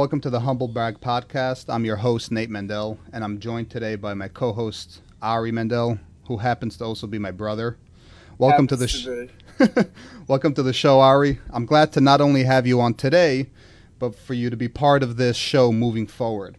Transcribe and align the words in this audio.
Welcome 0.00 0.22
to 0.22 0.30
the 0.30 0.40
Humble 0.40 0.66
Brag 0.66 0.98
Podcast. 0.98 1.66
I'm 1.68 1.84
your 1.84 1.96
host, 1.96 2.32
Nate 2.32 2.48
Mandel, 2.48 2.98
and 3.12 3.22
I'm 3.22 3.38
joined 3.38 3.68
today 3.68 3.96
by 3.96 4.14
my 4.14 4.28
co 4.28 4.54
host, 4.54 5.02
Ari 5.20 5.52
Mandel, 5.52 5.98
who 6.26 6.38
happens 6.38 6.78
to 6.78 6.84
also 6.86 7.06
be 7.06 7.18
my 7.18 7.30
brother. 7.30 7.76
Welcome 8.38 8.66
to 8.68 8.76
the 8.76 8.88
sh- 8.88 9.06
Welcome 10.26 10.54
to 10.54 10.62
the 10.62 10.72
show, 10.72 11.00
Ari. 11.00 11.38
I'm 11.50 11.66
glad 11.66 11.92
to 11.92 12.00
not 12.00 12.22
only 12.22 12.44
have 12.44 12.66
you 12.66 12.80
on 12.80 12.94
today, 12.94 13.50
but 13.98 14.14
for 14.14 14.32
you 14.32 14.48
to 14.48 14.56
be 14.56 14.68
part 14.68 15.02
of 15.02 15.18
this 15.18 15.36
show 15.36 15.70
moving 15.70 16.06
forward. 16.06 16.56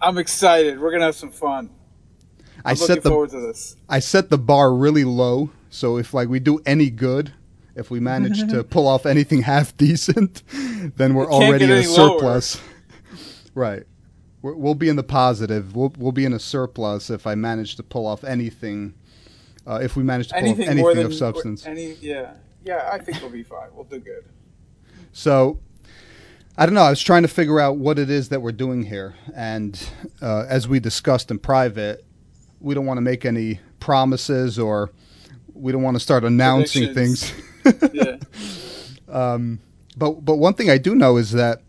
I'm 0.00 0.16
excited. 0.16 0.80
We're 0.80 0.90
gonna 0.90 1.04
have 1.04 1.16
some 1.16 1.32
fun. 1.32 1.68
I'm 2.38 2.62
I 2.64 2.70
looking 2.70 2.86
set 2.86 3.02
the 3.02 3.10
forward 3.10 3.28
to 3.32 3.40
this. 3.40 3.76
I 3.90 3.98
set 3.98 4.30
the 4.30 4.38
bar 4.38 4.72
really 4.72 5.04
low, 5.04 5.50
so 5.68 5.98
if 5.98 6.14
like 6.14 6.30
we 6.30 6.40
do 6.40 6.62
any 6.64 6.88
good, 6.88 7.34
if 7.78 7.90
we 7.90 8.00
manage 8.00 8.48
to 8.50 8.64
pull 8.64 8.88
off 8.88 9.06
anything 9.06 9.42
half 9.52 9.76
decent, 9.76 10.42
then 10.96 11.14
we're 11.14 11.30
already 11.30 11.64
in 11.64 11.70
a 11.70 11.84
surplus. 11.84 12.60
right. 13.54 13.84
We're, 14.42 14.54
we'll 14.54 14.74
be 14.74 14.88
in 14.88 14.96
the 14.96 15.02
positive. 15.02 15.74
We'll, 15.74 15.92
we'll 15.96 16.12
be 16.12 16.24
in 16.24 16.32
a 16.32 16.38
surplus 16.38 17.10
if 17.10 17.26
I 17.26 17.34
manage 17.34 17.76
to 17.76 17.82
pull 17.82 18.06
off 18.06 18.24
anything. 18.24 18.94
Uh, 19.66 19.80
if 19.82 19.96
we 19.96 20.02
manage 20.02 20.28
to 20.28 20.34
pull 20.34 20.44
Anything, 20.44 20.64
off 20.64 20.70
anything 20.70 20.96
than 20.96 21.06
of 21.06 21.14
substance. 21.14 21.66
Any, 21.66 21.94
yeah, 22.00 22.32
yeah. 22.64 22.88
I 22.90 22.98
think 22.98 23.20
we'll 23.20 23.30
be 23.30 23.42
fine. 23.42 23.68
We'll 23.74 23.84
do 23.84 23.98
good. 23.98 24.24
So, 25.12 25.58
I 26.56 26.64
don't 26.66 26.74
know. 26.74 26.82
I 26.82 26.90
was 26.90 27.02
trying 27.02 27.22
to 27.22 27.28
figure 27.28 27.60
out 27.60 27.76
what 27.76 27.98
it 27.98 28.08
is 28.08 28.30
that 28.30 28.40
we're 28.40 28.52
doing 28.52 28.84
here, 28.84 29.14
and 29.34 29.78
uh, 30.22 30.46
as 30.48 30.66
we 30.66 30.80
discussed 30.80 31.30
in 31.30 31.38
private, 31.38 32.04
we 32.60 32.74
don't 32.74 32.86
want 32.86 32.96
to 32.98 33.02
make 33.02 33.24
any 33.24 33.60
promises 33.78 34.58
or 34.58 34.90
we 35.52 35.72
don't 35.72 35.82
want 35.82 35.96
to 35.96 36.00
start 36.00 36.24
announcing 36.24 36.94
things. 36.94 37.32
Yeah. 37.92 38.16
Um, 39.08 39.60
but 39.96 40.24
but 40.24 40.36
one 40.36 40.54
thing 40.54 40.70
I 40.70 40.78
do 40.78 40.94
know 40.94 41.16
is 41.16 41.32
that 41.32 41.62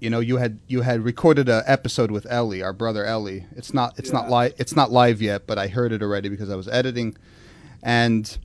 you 0.00 0.10
know 0.10 0.20
you 0.20 0.38
had 0.38 0.58
you 0.66 0.80
had 0.82 1.04
recorded 1.04 1.48
an 1.48 1.62
episode 1.66 2.10
with 2.10 2.26
Ellie, 2.30 2.62
our 2.62 2.72
brother 2.72 3.04
Ellie. 3.04 3.46
It's 3.56 3.72
not 3.72 3.98
it's 3.98 4.12
not 4.12 4.28
live 4.28 4.54
it's 4.58 4.74
not 4.74 4.90
live 4.90 5.22
yet, 5.22 5.46
but 5.46 5.58
I 5.58 5.68
heard 5.68 5.92
it 5.92 6.02
already 6.02 6.28
because 6.28 6.50
I 6.50 6.56
was 6.56 6.68
editing, 6.68 7.16
and 7.82 8.36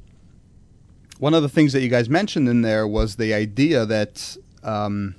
one 1.20 1.34
of 1.34 1.42
the 1.42 1.50
things 1.50 1.74
that 1.74 1.82
you 1.82 1.90
guys 1.90 2.10
mentioned 2.10 2.48
in 2.50 2.62
there 2.62 2.88
was 2.88 3.16
the 3.16 3.34
idea 3.34 3.86
that 3.86 4.38
um, 4.64 5.16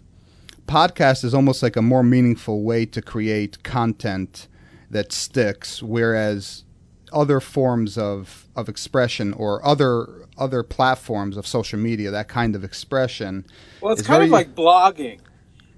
podcast 0.67 1.25
is 1.25 1.35
almost 1.35 1.63
like 1.63 1.77
a 1.77 1.83
more 1.83 2.03
meaningful 2.03 2.63
way 2.63 2.85
to 2.87 3.01
create 3.01 3.63
content 3.63 4.47
that 4.91 5.13
sticks, 5.13 5.83
whereas 5.83 6.65
other 7.17 7.41
forms 7.41 7.97
of, 7.97 8.47
of 8.55 8.69
expression 8.69 9.33
or 9.33 9.65
other 9.67 10.07
other 10.39 10.63
platforms 10.63 11.37
of 11.39 11.47
social 11.47 11.79
media, 11.79 12.11
that 12.11 12.29
kind 12.29 12.55
of 12.55 12.63
expression. 12.63 13.47
Well, 13.81 13.95
it's 13.95 14.03
kind 14.03 14.23
of 14.23 14.29
like 14.29 14.55
blogging. 14.55 15.21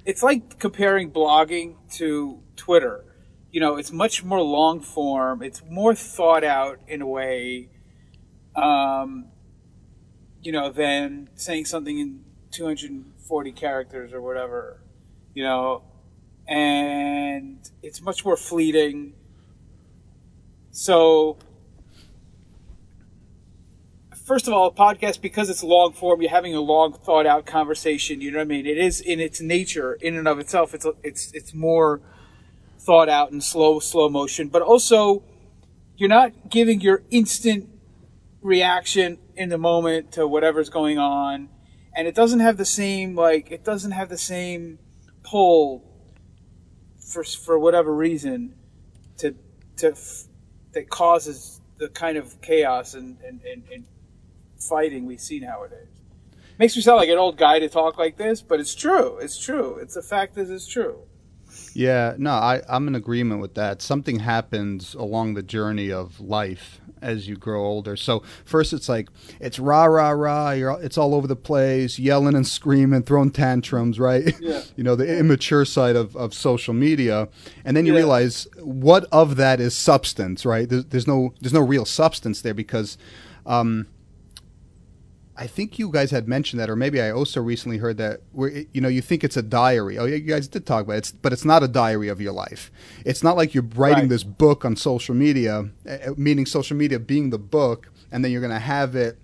It's 0.05 0.23
like 0.23 0.59
comparing 0.59 1.13
blogging 1.13 1.77
to 1.95 2.43
Twitter. 2.57 3.05
You 3.53 3.61
know, 3.61 3.77
it's 3.77 3.93
much 3.93 4.25
more 4.25 4.43
long 4.43 4.81
form. 4.81 5.43
It's 5.43 5.63
more 5.71 5.95
thought 5.95 6.43
out 6.43 6.81
in 6.89 7.03
a 7.03 7.07
way. 7.07 7.69
Um, 8.57 9.27
you 10.43 10.51
know, 10.51 10.71
than 10.71 11.29
saying 11.35 11.67
something 11.67 11.99
in 11.99 12.25
240 12.51 13.53
characters 13.53 14.13
or 14.13 14.21
whatever. 14.21 14.83
You 15.35 15.45
know, 15.45 15.85
and 16.49 17.59
it's 17.83 18.01
much 18.01 18.25
more 18.25 18.37
fleeting. 18.37 19.15
So, 20.81 21.37
first 24.25 24.47
of 24.47 24.55
all, 24.55 24.69
a 24.69 24.73
podcast 24.73 25.21
because 25.21 25.51
it's 25.51 25.65
long 25.65 25.93
form, 25.93 26.23
you're 26.23 26.31
having 26.31 26.55
a 26.55 26.61
long 26.61 26.93
thought 26.93 27.27
out 27.27 27.47
conversation. 27.47 28.21
You 28.21 28.31
know 28.31 28.39
what 28.39 28.43
I 28.43 28.47
mean? 28.47 28.65
It 28.65 28.79
is 28.79 29.01
in 29.01 29.19
its 29.19 29.41
nature, 29.41 29.95
in 29.95 30.15
and 30.15 30.29
of 30.29 30.39
itself, 30.39 30.75
it's 30.75 30.87
it's 31.03 31.33
it's 31.33 31.53
more 31.53 32.01
thought 32.79 33.09
out 33.09 33.33
and 33.33 33.43
slow 33.43 33.81
slow 33.81 34.09
motion. 34.09 34.47
But 34.47 34.63
also, 34.63 35.25
you're 35.97 36.09
not 36.09 36.49
giving 36.49 36.81
your 36.81 37.03
instant 37.11 37.69
reaction 38.41 39.19
in 39.35 39.49
the 39.49 39.59
moment 39.59 40.13
to 40.13 40.29
whatever's 40.29 40.71
going 40.71 40.97
on, 40.97 41.49
and 41.93 42.07
it 42.07 42.15
doesn't 42.15 42.39
have 42.39 42.57
the 42.57 42.65
same 42.65 43.17
like 43.17 43.51
it 43.51 43.65
doesn't 43.65 43.91
have 43.91 44.11
the 44.11 44.17
same 44.17 44.79
pull 45.25 45.83
for 47.01 47.25
for 47.25 47.59
whatever 47.59 47.93
reason 47.93 48.55
to 49.17 49.35
to 49.79 49.97
that 50.79 50.89
causes 50.89 51.61
the 51.79 51.89
kind 51.89 52.17
of 52.17 52.41
chaos 52.41 52.95
and, 52.95 53.19
and, 53.27 53.41
and, 53.43 53.65
and 53.73 53.85
fighting 54.61 55.07
we 55.07 55.17
see 55.17 55.41
nowadays. 55.41 55.89
Makes 56.57 56.77
me 56.77 56.83
sound 56.83 56.99
like 56.99 57.09
an 57.09 57.19
old 57.19 57.37
guy 57.37 57.59
to 57.59 57.69
talk 57.69 57.99
like 57.99 58.17
this, 58.17 58.41
but 58.43 58.61
it's 58.61 58.77
true. 58.77 59.19
It's 59.19 59.37
true. 59.37 59.79
It's 59.79 59.97
a 59.97 60.03
fact 60.03 60.37
that 60.37 60.49
it's 60.49 60.69
true. 60.69 61.01
Yeah, 61.79 62.15
no, 62.19 62.33
I, 62.33 62.61
I'm 62.69 62.89
in 62.89 62.97
agreement 62.97 63.41
with 63.41 63.55
that. 63.55 63.81
Something 63.81 64.19
happens 64.19 64.95
along 64.95 65.35
the 65.35 65.45
journey 65.45 65.93
of 65.93 66.19
life 66.19 66.81
as 67.01 67.29
you 67.29 67.37
grow 67.37 67.65
older. 67.65 67.95
So 67.95 68.25
first, 68.45 68.73
it's 68.73 68.89
like 68.89 69.09
it's 69.39 69.61
rah 69.61 69.85
rah 69.85 70.11
rah. 70.11 70.51
You're 70.51 70.77
it's 70.83 70.99
all 70.99 71.15
over 71.15 71.29
the 71.29 71.37
place, 71.37 71.97
yelling 71.97 72.35
and 72.35 72.45
screaming, 72.45 73.05
throwing 73.05 73.31
tantrums, 73.31 74.01
right? 74.01 74.35
Yeah. 74.41 74.63
you 74.77 74.83
know 74.83 74.97
the 74.97 75.19
immature 75.21 75.65
side 75.65 75.95
of, 75.95 76.17
of 76.17 76.35
social 76.35 76.75
media, 76.75 77.29
and 77.65 77.77
then 77.77 77.87
you 77.87 77.93
Yeah. 77.93 77.99
realize 78.01 78.49
what 78.61 79.05
of 79.13 79.37
that 79.37 79.61
is 79.61 79.77
substance, 79.77 80.45
right? 80.45 80.69
There's, 80.69 80.87
there's 80.87 81.07
no 81.07 81.33
there's 81.41 81.55
no 81.55 81.61
real 81.63 81.85
substance 81.85 82.43
there 82.43 82.55
because. 82.55 82.99
Um, 83.47 83.87
I 85.41 85.47
think 85.47 85.79
you 85.79 85.91
guys 85.93 86.11
had 86.11 86.27
mentioned 86.27 86.59
that, 86.61 86.69
or 86.69 86.75
maybe 86.75 87.01
I 87.01 87.11
also 87.13 87.41
recently 87.41 87.79
heard 87.79 87.97
that. 87.99 88.21
Where 88.33 88.51
you 88.73 88.81
know, 88.81 88.89
you 88.89 89.01
think 89.01 89.23
it's 89.23 89.37
a 89.37 89.43
diary. 89.43 89.97
Oh, 89.97 90.05
yeah, 90.05 90.17
you 90.17 90.23
guys 90.23 90.49
did 90.49 90.67
talk 90.67 90.83
about 90.85 90.95
it, 90.95 90.99
it's, 90.99 91.13
but 91.13 91.33
it's 91.33 91.45
not 91.45 91.63
a 91.63 91.69
diary 91.69 92.09
of 92.09 92.21
your 92.21 92.33
life. 92.33 92.73
It's 93.05 93.23
not 93.23 93.37
like 93.37 93.55
you're 93.55 93.63
writing 93.77 94.03
Right. 94.05 94.09
this 94.09 94.25
book 94.25 94.65
on 94.65 94.75
social 94.75 95.15
media, 95.15 95.69
uh, 95.89 95.97
meaning 96.17 96.45
social 96.45 96.77
media 96.77 96.99
being 96.99 97.31
the 97.31 97.39
book, 97.39 97.89
and 98.11 98.25
then 98.25 98.33
you're 98.33 98.41
going 98.41 98.53
to 98.53 98.59
have 98.59 98.97
it 98.97 99.17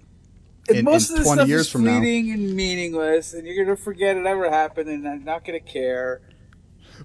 In, 0.69 0.76
And 0.76 0.84
most 0.84 1.10
in 1.10 1.16
of 1.16 1.19
this 1.19 1.26
20 1.26 1.38
stuff 1.41 1.48
years 1.48 1.60
is 1.66 1.69
from 1.72 1.84
now. 1.84 1.98
fleeting 1.98 2.31
and 2.32 2.54
meaningless, 2.56 3.34
and 3.34 3.46
you're 3.46 3.64
gonna 3.64 3.76
forget 3.76 4.16
it 4.16 4.25
ever 4.25 4.48
happened, 4.50 4.88
and 4.88 5.06
I'm 5.06 5.22
not 5.25 5.44
gonna 5.44 5.60
care. 5.60 6.22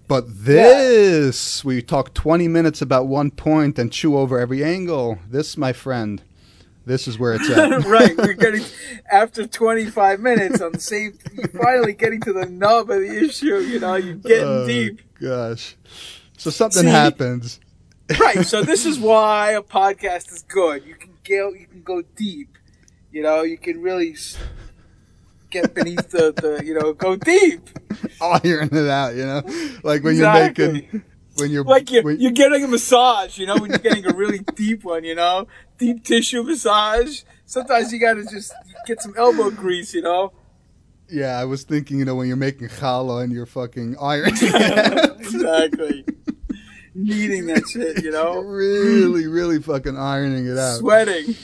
But 0.07 0.25
this, 0.45 1.65
we 1.65 1.81
talk 1.81 2.13
20 2.13 2.47
minutes 2.47 2.81
about 2.81 3.07
one 3.07 3.31
point 3.31 3.77
and 3.79 3.91
chew 3.91 4.17
over 4.17 4.39
every 4.39 4.63
angle. 4.63 5.19
This, 5.29 5.57
my 5.57 5.73
friend, 5.73 6.21
this 6.89 7.07
is 7.07 7.17
where 7.17 7.33
it's 7.35 7.49
at. 7.51 7.85
right, 7.85 8.17
we're 8.17 8.33
getting 8.33 8.63
after 9.11 9.47
25 9.47 10.19
minutes 10.19 10.59
on 10.61 10.73
the 10.73 10.79
same. 10.81 11.17
You're 11.33 11.47
finally 11.47 11.93
getting 11.93 12.19
to 12.21 12.33
the 12.33 12.45
nub 12.47 12.89
of 12.89 12.99
the 12.99 13.23
issue. 13.25 13.57
You 13.59 13.79
know, 13.79 13.95
you're 13.95 14.15
getting 14.15 14.43
Oh, 14.45 14.67
deep. 14.67 15.01
Gosh. 15.21 15.75
So 16.37 16.49
something 16.49 16.83
See? 16.83 16.87
happens. 16.89 17.59
right 18.19 18.43
so 18.45 18.63
this 18.63 18.85
is 18.87 18.97
why 19.09 19.51
a 19.51 19.61
podcast 19.61 20.31
is 20.33 20.41
good 20.47 20.83
you 20.83 20.95
can 20.95 21.11
go 21.23 21.53
you 21.53 21.67
can 21.67 21.83
go 21.83 22.01
deep 22.15 22.57
you 23.11 23.21
know 23.21 23.43
you 23.43 23.55
can 23.55 23.79
really 23.83 24.15
get 25.51 25.75
beneath 25.75 26.09
the, 26.09 26.31
the 26.33 26.65
you 26.65 26.73
know 26.73 26.93
go 26.93 27.15
deep 27.15 27.69
Iron 28.21 28.69
it 28.71 28.87
out, 28.89 29.15
you 29.15 29.25
know? 29.25 29.41
Like 29.83 30.03
when 30.03 30.13
Exactly. 30.13 30.63
you're 30.65 30.73
making. 30.73 31.03
When 31.35 31.51
you're, 31.51 31.63
like 31.63 31.91
you're, 31.91 32.03
when- 32.03 32.19
you're 32.19 32.31
getting 32.31 32.63
a 32.63 32.67
massage 32.67 33.37
you 33.37 33.45
know 33.45 33.57
when 33.57 33.69
you're 33.69 33.79
getting 33.79 34.05
a 34.07 34.13
really 34.13 34.39
deep 34.55 34.83
one 34.83 35.03
you 35.03 35.15
know 35.15 35.47
deep 35.79 36.03
tissue 36.03 36.43
massage 36.43 37.21
sometimes 37.45 37.91
you 37.91 37.99
gotta 37.99 38.23
just 38.25 38.53
get 38.85 39.01
some 39.01 39.13
elbow 39.17 39.49
grease 39.49 39.93
you 39.93 40.01
know 40.01 40.31
Yeah, 41.11 41.39
I 41.39 41.45
was 41.45 41.63
thinking, 41.63 41.97
you 41.97 42.05
know, 42.05 42.13
when 42.13 42.27
you're 42.27 42.37
making 42.37 42.67
challah 42.69 43.23
and 43.23 43.33
you're 43.33 43.47
fucking 43.47 43.95
ironing 43.99 44.33
it, 44.41 45.11
exactly 45.19 46.05
needing 46.93 47.47
that 47.47 47.67
shit 47.67 48.03
you 48.03 48.11
know 48.11 48.39
really, 48.61 49.25
really 49.25 49.59
fucking 49.61 49.97
ironing 49.97 50.45
it 50.47 50.57
out. 50.57 50.77
sweating 50.79 51.35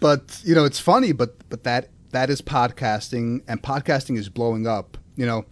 But 0.00 0.40
you 0.44 0.54
know, 0.54 0.64
it's 0.64 0.78
funny, 0.80 1.12
but 1.12 1.48
but 1.48 1.64
that 1.64 1.88
that 2.10 2.28
is 2.30 2.42
podcasting, 2.42 3.42
and 3.48 3.62
podcasting 3.62 4.18
is 4.18 4.28
blowing 4.28 4.66
up. 4.66 4.98
You 5.16 5.24
know, 5.26 5.44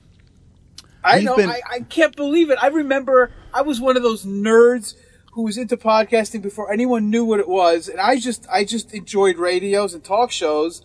I 1.02 1.20
know. 1.22 1.36
been- 1.36 1.48
I, 1.48 1.60
I 1.70 1.80
can't 1.80 2.14
believe 2.14 2.50
it. 2.50 2.58
I 2.60 2.66
remember 2.68 3.32
I 3.54 3.62
was 3.62 3.80
one 3.80 3.96
of 3.96 4.02
those 4.02 4.24
nerds 4.26 4.94
who 5.32 5.42
was 5.42 5.56
into 5.56 5.76
podcasting 5.76 6.42
before 6.42 6.70
anyone 6.72 7.10
knew 7.10 7.24
what 7.24 7.40
it 7.40 7.48
was, 7.48 7.88
and 7.88 8.00
I 8.00 8.18
just 8.18 8.46
I 8.50 8.64
just 8.64 8.92
enjoyed 8.94 9.36
radios 9.38 9.94
and 9.94 10.04
talk 10.04 10.30
shows, 10.30 10.82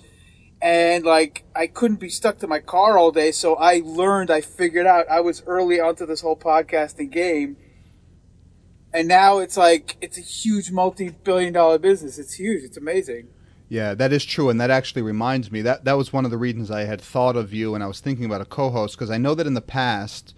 and 0.62 1.04
like 1.04 1.44
I 1.56 1.68
couldn't 1.68 2.00
be 2.00 2.10
stuck 2.10 2.40
to 2.40 2.48
my 2.48 2.60
car 2.60 2.98
all 2.98 3.12
day, 3.12 3.32
so 3.32 3.56
I 3.56 3.82
learned. 3.84 4.32
I 4.32 4.42
figured 4.42 4.88
out. 4.88 5.08
I 5.10 5.20
was 5.20 5.44
early 5.46 5.80
onto 5.80 6.06
this 6.06 6.22
whole 6.22 6.38
podcasting 6.38 7.12
game, 7.12 7.58
and 8.94 9.08
now 9.08 9.40
it's 9.40 9.58
like 9.58 9.98
it's 10.00 10.18
a 10.18 10.22
huge 10.22 10.72
multi-billion-dollar 10.72 11.80
business. 11.80 12.18
It's 12.18 12.34
huge. 12.34 12.64
It's 12.64 12.78
amazing. 12.78 13.28
Yeah, 13.70 13.96
that 13.96 14.14
is 14.14 14.24
true, 14.24 14.50
and 14.50 14.62
that 14.62 14.72
actually 14.72 15.02
reminds 15.02 15.52
me 15.52 15.62
that 15.64 15.84
that 15.84 15.98
was 15.98 16.14
one 16.14 16.24
of 16.24 16.32
the 16.32 16.38
reasons 16.38 16.72
I 16.72 16.86
had 16.86 17.02
thought 17.02 17.36
of 17.36 17.54
you, 17.54 17.76
and 17.76 17.84
I 17.84 17.88
was 17.88 18.00
thinking 18.00 18.24
about 18.24 18.40
a 18.40 18.46
co-host 18.46 18.96
because 18.96 19.12
I 19.12 19.18
know 19.18 19.36
that 19.36 19.46
in 19.46 19.56
the 19.56 19.62
past 19.62 20.34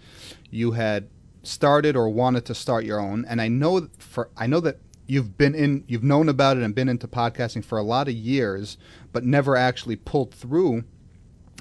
you 0.50 0.72
had 0.72 1.08
started 1.42 1.96
or 1.96 2.08
wanted 2.08 2.44
to 2.46 2.54
start 2.54 2.84
your 2.84 3.00
own, 3.00 3.24
and 3.26 3.40
I 3.40 3.48
know 3.48 3.88
for 3.98 4.28
I 4.36 4.46
know 4.46 4.60
that 4.60 4.78
you've 5.06 5.36
been 5.36 5.54
in, 5.54 5.82
you've 5.88 6.04
known 6.04 6.28
about 6.28 6.56
it 6.56 6.62
and 6.62 6.74
been 6.74 6.88
into 6.88 7.08
podcasting 7.08 7.64
for 7.64 7.78
a 7.78 7.82
lot 7.82 8.06
of 8.06 8.14
years, 8.14 8.76
but 9.12 9.24
never 9.24 9.56
actually 9.56 9.96
pulled 9.96 10.32
through 10.34 10.84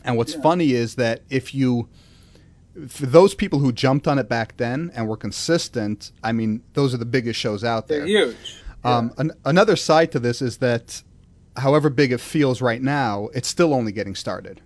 And 0.06 0.16
what's 0.16 0.34
Yeah. 0.36 0.42
funny 0.42 0.72
is 0.72 0.96
that 0.96 1.24
if 1.30 1.54
you, 1.54 1.90
for 2.88 3.06
those 3.06 3.34
people 3.36 3.60
who 3.60 3.74
jumped 3.74 4.08
on 4.08 4.18
it 4.18 4.30
back 4.30 4.56
then 4.56 4.92
and 4.96 5.10
were 5.10 5.18
consistent, 5.18 6.14
I 6.24 6.32
mean, 6.32 6.62
those 6.74 6.94
are 6.94 6.98
the 6.98 7.06
biggest 7.06 7.38
shows 7.38 7.66
out 7.66 7.90
there. 7.90 8.00
They're 8.08 8.28
huge. 8.28 8.56
Um, 8.86 9.12
an, 9.18 9.32
another 9.44 9.76
side 9.76 10.10
to 10.14 10.20
this 10.20 10.42
is 10.42 10.58
that, 10.60 11.04
however 11.58 11.90
big 11.90 12.14
it 12.14 12.22
feels 12.22 12.62
right 12.62 12.82
now, 12.82 13.28
it's 13.34 13.50
still 13.50 13.74
only 13.74 13.92
getting 13.92 14.16
started. 14.16 14.62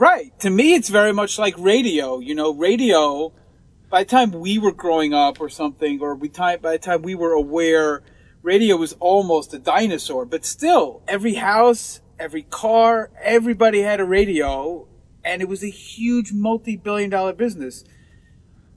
Right. 0.00 0.32
To 0.40 0.48
me, 0.48 0.72
it's 0.72 0.88
very 0.88 1.12
much 1.12 1.38
like 1.38 1.54
radio. 1.58 2.20
You 2.20 2.34
know, 2.34 2.54
radio. 2.54 3.34
By 3.90 4.04
the 4.04 4.08
time 4.08 4.32
we 4.32 4.58
were 4.58 4.72
growing 4.72 5.12
up, 5.12 5.42
or 5.42 5.50
something, 5.50 6.00
or 6.00 6.14
we 6.14 6.30
time 6.30 6.60
by 6.62 6.72
the 6.72 6.78
time 6.78 7.02
we 7.02 7.14
were 7.14 7.32
aware, 7.32 8.02
radio 8.42 8.76
was 8.76 8.94
almost 8.94 9.52
a 9.52 9.58
dinosaur. 9.58 10.24
But 10.24 10.46
still, 10.46 11.02
every 11.06 11.34
house, 11.34 12.00
every 12.18 12.44
car, 12.44 13.10
everybody 13.20 13.82
had 13.82 14.00
a 14.00 14.06
radio, 14.06 14.88
and 15.22 15.42
it 15.42 15.48
was 15.50 15.62
a 15.62 15.68
huge 15.68 16.32
multi-billion-dollar 16.32 17.34
business. 17.34 17.84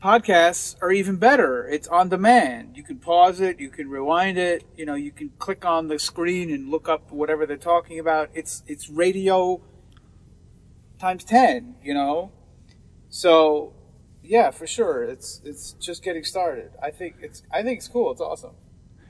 Podcasts 0.04 0.76
are 0.82 0.92
even 0.92 1.16
better. 1.16 1.66
It's 1.66 1.88
on 1.88 2.10
demand. 2.10 2.76
You 2.76 2.84
can 2.84 2.98
pause 2.98 3.40
it, 3.40 3.62
you 3.62 3.70
can 3.70 3.90
rewind 3.90 4.38
it. 4.38 4.66
You 4.76 4.86
know, 4.86 4.96
you 4.96 5.12
can 5.12 5.32
click 5.40 5.64
on 5.64 5.88
the 5.88 6.00
screen 6.00 6.52
and 6.52 6.70
look 6.70 6.90
up 6.90 7.14
whatever 7.14 7.46
they're 7.46 7.56
talking 7.56 7.98
about. 7.98 8.30
It's 8.34 8.62
it's 8.68 8.90
radio 8.90 9.62
times 11.04 11.24
10 11.26 11.76
you 11.84 11.94
know 11.94 12.32
so 13.10 13.74
yeah 14.24 14.50
for 14.52 14.66
sure 14.66 15.04
it's 15.04 15.42
it's 15.44 15.74
just 15.74 16.00
getting 16.08 16.24
started 16.24 16.72
i 16.82 16.90
think 16.90 17.12
it's 17.22 17.44
i 17.52 17.62
think 17.64 17.76
it's 17.80 17.90
cool 17.96 18.10
it's 18.14 18.22
awesome 18.22 18.56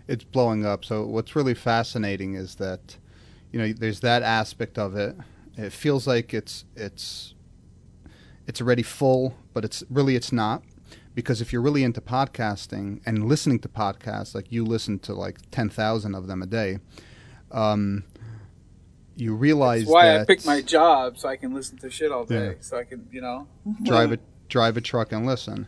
It's 0.07 0.25
blowing 0.25 0.66
up. 0.66 0.84
So 0.84 1.06
what's 1.16 1.34
really 1.40 1.54
fascinating 1.54 2.31
is 2.36 2.56
that, 2.56 2.98
you 3.51 3.60
know, 3.60 3.72
there's 3.72 4.01
that 4.01 4.22
aspect 4.22 4.78
of 4.78 4.95
it. 4.98 5.16
It 5.57 5.72
feels 5.72 6.06
like 6.13 6.34
it's 6.34 6.66
it's 6.75 7.36
it's 8.48 8.60
already 8.60 8.84
full, 8.84 9.24
but 9.54 9.63
it's 9.63 9.84
really 9.89 10.16
it's 10.19 10.34
not. 10.34 10.60
Because 11.16 11.42
if 11.42 11.54
you're 11.54 11.62
really 11.62 11.84
into 11.84 12.01
podcasting 12.01 13.00
and 13.06 13.30
listening 13.30 13.60
to 13.60 13.69
podcasts, 13.69 14.36
like 14.36 14.51
you 14.51 14.66
listen 14.66 15.00
to 15.07 15.13
like 15.13 15.38
ten 15.51 15.69
thousand 15.69 16.16
of 16.16 16.28
them 16.28 16.42
a 16.42 16.48
day, 16.48 16.80
um, 17.51 18.04
you 19.15 19.36
realize 19.36 19.81
that's 19.81 19.92
why 19.92 20.06
that 20.07 20.21
i 20.21 20.25
picked 20.25 20.45
my 20.45 20.62
job 20.62 21.18
so 21.18 21.30
i 21.30 21.36
can 21.36 21.54
listen 21.54 21.77
to 21.77 21.89
shit 21.89 22.12
all 22.12 22.25
day 22.25 22.48
Yeah. 22.48 22.54
so 22.62 22.77
i 22.77 22.83
can 22.83 23.07
you 23.12 23.21
know? 23.21 23.48
Drive 23.83 24.12
a 24.12 24.19
drive 24.50 24.77
a 24.77 24.81
truck 24.81 25.12
and 25.12 25.25
listen. 25.25 25.68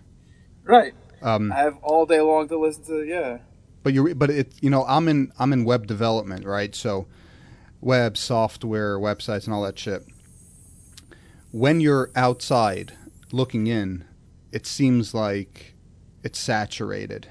right. 0.63 0.93
Um, 1.21 1.51
i 1.51 1.55
have 1.57 1.77
all 1.81 2.05
day 2.05 2.21
long 2.21 2.47
to 2.49 2.57
listen 2.57 2.83
to 2.85 3.03
yeah. 3.03 3.39
But 3.83 3.93
you 3.93 4.15
but 4.15 4.29
it 4.31 4.53
you 4.61 4.69
know 4.71 4.83
I'm 4.87 5.07
in 5.07 5.31
I'm 5.39 5.53
in 5.53 5.63
web 5.63 5.85
development 5.87 6.43
right? 6.45 6.73
So 6.75 7.07
web 7.81 8.17
software 8.17 8.97
websites 8.99 9.45
and 9.45 9.53
all 9.53 9.61
that 9.63 9.77
shit. 9.77 10.03
When 11.51 11.79
you're 11.79 12.11
outside 12.15 12.93
looking 13.31 13.67
in 13.67 14.05
it 14.51 14.65
seems 14.65 15.13
like 15.13 15.75
it's 16.23 16.39
saturated. 16.39 17.27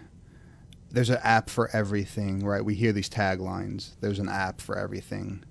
There's 0.90 1.11
an 1.11 1.19
app 1.25 1.50
for 1.50 1.69
everything 1.75 2.44
right? 2.44 2.64
We 2.64 2.75
hear 2.76 2.93
these 2.93 3.11
taglines. 3.11 3.90
There's 4.00 4.19
an 4.20 4.28
app 4.28 4.61
for 4.61 4.78
everything 4.78 5.44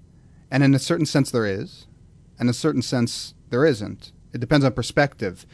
and 0.53 0.63
in 0.63 0.75
a 0.75 0.79
certain 0.79 1.07
sense 1.07 1.31
there 1.31 1.47
is. 1.47 1.87
And 2.37 2.45
in 2.45 2.51
a 2.51 2.53
certain 2.53 2.83
sense 2.83 3.33
there 3.49 3.65
isn't. 3.65 4.11
It 4.33 4.39
depends 4.39 4.63
on 4.63 4.73
perspective. 4.73 5.47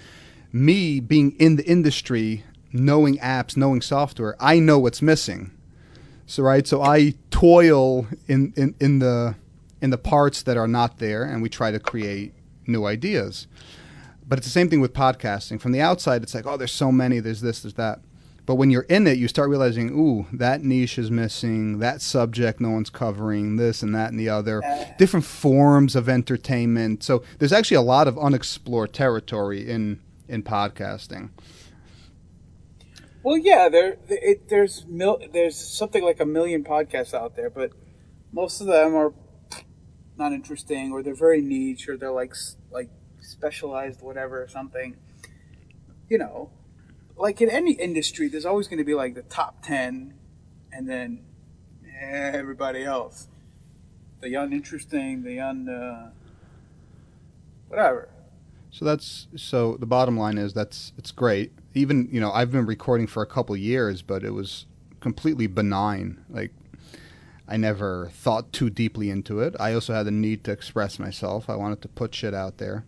Me 0.52 1.00
being 1.00 1.32
in 1.40 1.56
the 1.56 1.66
industry 1.66 2.44
knowing 2.72 3.18
apps 3.18 3.58
knowing 3.58 3.82
software 3.82 4.36
i 4.40 4.60
know 4.60 4.78
what's 4.78 5.02
missing. 5.02 5.52
So 6.26 6.44
right 6.44 6.68
so 6.68 6.82
i 6.82 7.14
toil 7.32 8.08
in, 8.28 8.54
in, 8.58 8.76
in 8.80 9.00
the 9.00 9.36
in 9.82 9.90
the 9.90 9.98
parts 9.98 10.44
that 10.44 10.58
are 10.58 10.68
not 10.68 10.98
there 10.98 11.24
and 11.24 11.42
we 11.42 11.48
try 11.48 11.72
to 11.72 11.80
create 11.80 12.34
new 12.68 12.86
ideas. 12.86 13.48
But 14.28 14.38
it's 14.38 14.48
the 14.48 14.52
same 14.52 14.70
thing 14.70 14.82
with 14.82 14.94
podcasting. 14.94 15.62
From 15.62 15.72
the 15.72 15.82
outside 15.82 16.24
it's 16.24 16.36
like 16.36 16.46
oh 16.46 16.58
there's 16.58 16.74
so 16.74 16.92
many 16.92 17.22
there's 17.22 17.40
this 17.40 17.62
there's 17.62 17.76
that 17.76 18.02
but 18.50 18.56
when 18.56 18.72
you're 18.72 18.82
in 18.90 19.06
it 19.06 19.20
you 19.20 19.28
start 19.28 19.48
realizing 19.48 19.92
ooh 19.92 20.26
that 20.34 20.64
niche 20.64 20.98
is 20.98 21.12
missing. 21.12 21.78
That 21.78 22.02
subject 22.02 22.60
no 22.60 22.72
one's 22.72 22.90
covering 22.90 23.58
this 23.58 23.84
and 23.84 23.94
that 23.94 24.10
and 24.10 24.20
the 24.20 24.30
other. 24.30 24.64
Different 24.98 25.24
forms 25.24 25.96
of 25.96 26.10
entertainment. 26.10 27.04
So 27.04 27.22
there's 27.38 27.54
actually 27.54 27.78
a 27.78 27.84
lot 27.84 28.08
of 28.08 28.18
unexplored 28.18 28.92
territory 28.92 29.70
in 29.70 30.00
in 30.28 30.42
podcasting. 30.42 31.30
Well 33.22 33.38
yeah 33.38 33.70
there 33.70 33.98
it, 34.10 34.50
there's 34.50 34.84
mil, 34.88 35.22
there's 35.32 35.56
something 35.56 36.04
like 36.04 36.20
a 36.20 36.26
million 36.26 36.64
podcasts 36.64 37.14
out 37.14 37.36
there 37.36 37.52
but 37.52 37.70
most 38.32 38.62
of 38.62 38.66
them 38.66 38.96
are 38.96 39.14
not 40.18 40.34
interesting 40.34 40.92
or 40.92 41.04
they're 41.04 41.14
very 41.14 41.40
niche 41.40 41.88
or 41.88 41.98
they're 41.98 42.12
like 42.12 42.34
like 42.72 42.90
specialized 43.22 44.02
whatever 44.02 44.48
something. 44.50 44.98
You 46.10 46.18
know 46.18 46.50
like 47.20 47.42
in 47.42 47.50
any 47.50 47.74
industry 47.74 48.28
there's 48.28 48.46
always 48.46 48.68
going 48.68 48.78
to 48.78 48.84
be 48.84 48.96
like 48.96 49.14
the 49.14 49.22
top 49.24 49.62
10 49.64 50.14
and 50.72 50.90
then 50.90 51.22
everybody 52.02 52.84
else 52.84 53.28
the 54.22 54.34
uninteresting 54.34 55.24
the 55.24 55.40
un 55.40 55.68
uh, 55.70 56.10
whatever 57.68 58.10
So 58.72 58.86
that's 58.86 59.28
so 59.36 59.78
the 59.78 59.86
bottom 59.86 60.18
line 60.18 60.38
is 60.38 60.54
that's 60.54 60.94
it's 60.98 61.12
great. 61.12 61.52
Even 61.74 62.08
you 62.12 62.20
know 62.20 62.32
I've 62.32 62.52
been 62.52 62.66
recording 62.66 63.08
for 63.08 63.24
a 63.24 63.26
couple 63.26 63.56
years, 63.58 64.02
but 64.04 64.24
it 64.24 64.32
was 64.32 64.66
completely 65.00 65.48
benign. 65.48 66.24
Like 66.30 66.52
I 67.48 67.58
never 67.58 68.10
thought 68.14 68.54
too 68.54 68.70
deeply 68.70 69.10
into 69.10 69.40
it. 69.40 69.56
I 69.60 69.74
also 69.74 69.94
had 69.94 70.06
the 70.06 70.12
need 70.12 70.44
to 70.44 70.52
express 70.52 71.00
myself. 71.00 71.50
I 71.50 71.56
wanted 71.56 71.82
to 71.82 71.88
put 71.88 72.14
shit 72.14 72.34
out 72.34 72.60
there. 72.60 72.86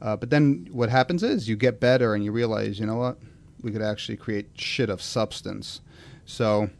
Uh, 0.00 0.16
but 0.16 0.30
then 0.30 0.68
what 0.70 0.90
happens 0.90 1.22
is 1.22 1.48
you 1.48 1.56
get 1.56 1.80
better 1.80 2.14
and 2.14 2.22
you 2.22 2.30
realize 2.30 2.78
you 2.78 2.86
know 2.86 2.96
what 2.96 3.18
we 3.62 3.72
could 3.72 3.82
actually 3.82 4.16
create 4.16 4.50
shit 4.54 4.90
of 4.90 5.02
substance. 5.02 5.80
So 6.24 6.70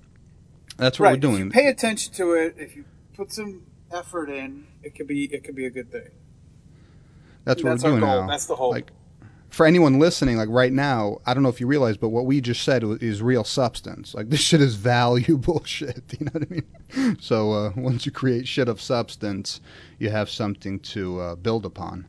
that's 0.76 0.98
what 1.00 1.06
right 1.06 1.12
we're 1.12 1.16
if 1.16 1.20
doing. 1.20 1.44
you 1.46 1.50
pay 1.50 1.66
attention 1.68 2.12
to 2.14 2.32
it 2.34 2.54
if 2.58 2.76
you 2.76 2.84
put 3.14 3.32
some 3.32 3.62
effort 3.92 4.28
in 4.30 4.66
it 4.82 4.94
could 4.94 5.06
be 5.08 5.24
it 5.34 5.42
could 5.44 5.56
be 5.56 5.64
a 5.66 5.70
good 5.70 5.90
thing 5.90 6.08
That's 7.44 7.62
what 7.64 7.70
That's 7.70 7.84
we're 7.84 7.92
our 7.92 8.00
doing 8.00 8.00
goal. 8.00 8.20
now. 8.22 8.26
That's 8.28 8.46
the 8.46 8.56
hope. 8.56 8.72
Like 8.72 8.92
for 9.50 9.64
anyone 9.66 9.98
listening, 9.98 10.36
like 10.36 10.50
right 10.50 10.72
now, 10.72 11.18
I 11.26 11.32
don't 11.32 11.42
know 11.42 11.48
if 11.48 11.58
you 11.60 11.66
realize, 11.66 11.96
but 11.96 12.10
what 12.10 12.26
we 12.26 12.40
just 12.42 12.62
said 12.62 12.84
is 12.84 13.22
real 13.22 13.44
substance. 13.44 14.14
Like 14.14 14.28
this 14.30 14.40
shit 14.40 14.60
is 14.60 14.74
valuable 14.74 15.62
shit. 15.66 16.02
You 16.18 16.26
know 16.26 16.32
what 16.32 16.42
I 16.44 16.52
mean? 16.52 17.18
So 17.20 17.52
uh, 17.52 17.72
once 17.76 18.04
you 18.06 18.12
create 18.12 18.46
shit 18.46 18.68
of 18.68 18.80
substance, 18.80 19.60
you 19.98 20.10
have 20.10 20.28
something 20.30 20.78
to 20.80 21.20
uh, 21.20 21.34
build 21.36 21.64
upon. 21.64 22.06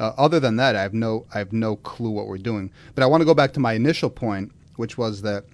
Uh, 0.00 0.14
other 0.16 0.40
than 0.40 0.56
that, 0.56 0.74
I 0.74 0.80
have 0.82 0.94
no, 0.94 1.26
I 1.34 1.38
have 1.38 1.52
no 1.52 1.76
clue 1.76 2.10
what 2.10 2.26
we're 2.26 2.38
doing. 2.38 2.72
But 2.94 3.04
I 3.04 3.06
want 3.06 3.20
to 3.20 3.26
go 3.26 3.34
back 3.34 3.52
to 3.52 3.60
my 3.60 3.74
initial 3.74 4.08
point, 4.08 4.50
which 4.76 4.96
was 4.96 5.20
that 5.22 5.44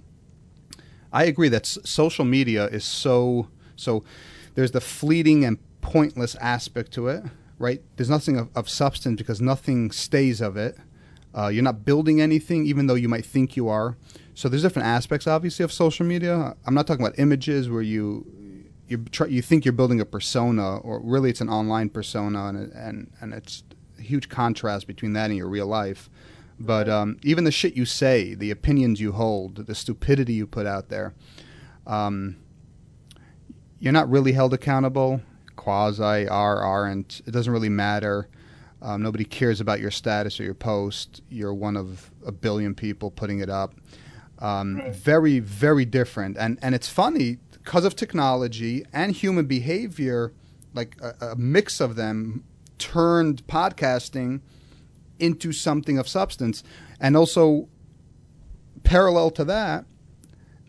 I 1.11 1.25
agree 1.25 1.49
that 1.49 1.63
s- 1.63 1.77
social 1.83 2.23
media 2.25 2.65
is 2.67 2.85
so 2.85 3.49
so. 3.75 4.03
There's 4.55 4.71
the 4.71 4.81
fleeting 4.81 5.45
and 5.45 5.59
pointless 5.81 6.35
aspect 6.35 6.91
to 6.93 7.09
it, 7.09 7.23
right? 7.59 7.81
There's 7.95 8.09
nothing 8.09 8.37
of, 8.37 8.49
of 8.55 8.69
substance 8.69 9.17
because 9.17 9.41
nothing 9.41 9.91
stays 9.91 10.41
of 10.41 10.57
it. 10.57 10.77
Uh, 11.37 11.49
you're 11.49 11.63
not 11.63 11.85
building 11.85 12.19
anything, 12.21 12.65
even 12.65 12.87
though 12.87 12.95
you 12.95 13.07
might 13.07 13.25
think 13.25 13.55
you 13.55 13.67
are. 13.67 13.97
So 14.33 14.49
there's 14.49 14.63
different 14.63 14.87
aspects, 14.87 15.27
obviously, 15.27 15.63
of 15.63 15.71
social 15.71 16.05
media. 16.05 16.55
I'm 16.65 16.73
not 16.73 16.87
talking 16.87 17.05
about 17.05 17.19
images 17.19 17.69
where 17.69 17.81
you 17.83 18.25
you 18.87 18.99
try, 19.11 19.27
you 19.27 19.41
think 19.41 19.65
you're 19.65 19.73
building 19.73 19.99
a 19.99 20.05
persona, 20.05 20.77
or 20.77 21.01
really 21.01 21.29
it's 21.29 21.41
an 21.41 21.49
online 21.49 21.89
persona, 21.89 22.47
and 22.47 22.71
and 22.71 23.11
and 23.19 23.33
it's 23.33 23.63
huge 24.07 24.29
contrast 24.29 24.87
between 24.87 25.13
that 25.13 25.29
and 25.29 25.37
your 25.37 25.47
real 25.47 25.67
life. 25.67 26.09
But 26.59 26.89
um, 26.89 27.17
even 27.23 27.43
the 27.43 27.51
shit 27.51 27.75
you 27.75 27.85
say, 27.85 28.33
the 28.33 28.49
opinions 28.49 28.99
you 28.99 29.11
hold, 29.11 29.67
the 29.67 29.75
stupidity 29.75 30.33
you 30.33 30.47
put 30.47 30.65
out 30.65 30.89
there, 30.89 31.13
um, 31.85 32.37
you're 33.79 33.93
not 33.93 34.09
really 34.09 34.31
held 34.31 34.53
accountable. 34.53 35.21
Quasi 35.55 36.27
are, 36.27 36.61
aren't. 36.61 37.21
It 37.27 37.31
doesn't 37.31 37.53
really 37.53 37.69
matter. 37.69 38.27
Um, 38.81 39.01
nobody 39.01 39.25
cares 39.25 39.59
about 39.59 39.79
your 39.79 39.91
status 39.91 40.39
or 40.39 40.43
your 40.43 40.53
post. 40.53 41.21
You're 41.29 41.53
one 41.53 41.77
of 41.77 42.11
a 42.25 42.31
billion 42.31 42.75
people 42.75 43.11
putting 43.11 43.39
it 43.39 43.49
up. 43.49 43.75
Um, 44.39 44.81
very, 44.91 45.39
very 45.39 45.85
different. 45.85 46.37
And 46.37 46.59
and 46.61 46.75
it's 46.75 46.87
funny 46.87 47.37
because 47.51 47.85
of 47.85 47.95
technology 47.95 48.85
and 48.93 49.11
human 49.11 49.45
behavior, 49.45 50.31
like 50.73 50.95
a, 51.01 51.31
a 51.31 51.35
mix 51.35 51.79
of 51.81 51.95
them 51.95 52.43
turned 52.77 53.45
podcasting 53.47 54.41
into 55.19 55.51
something 55.51 55.97
of 55.97 56.07
substance. 56.07 56.63
And 56.99 57.15
also, 57.15 57.67
parallel 58.83 59.31
to 59.31 59.45
that, 59.45 59.85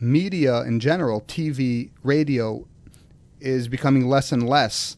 media 0.00 0.62
in 0.62 0.80
general, 0.80 1.22
TV, 1.22 1.90
radio, 2.02 2.66
is 3.40 3.68
becoming 3.68 4.08
less 4.08 4.32
and 4.32 4.48
less 4.48 4.96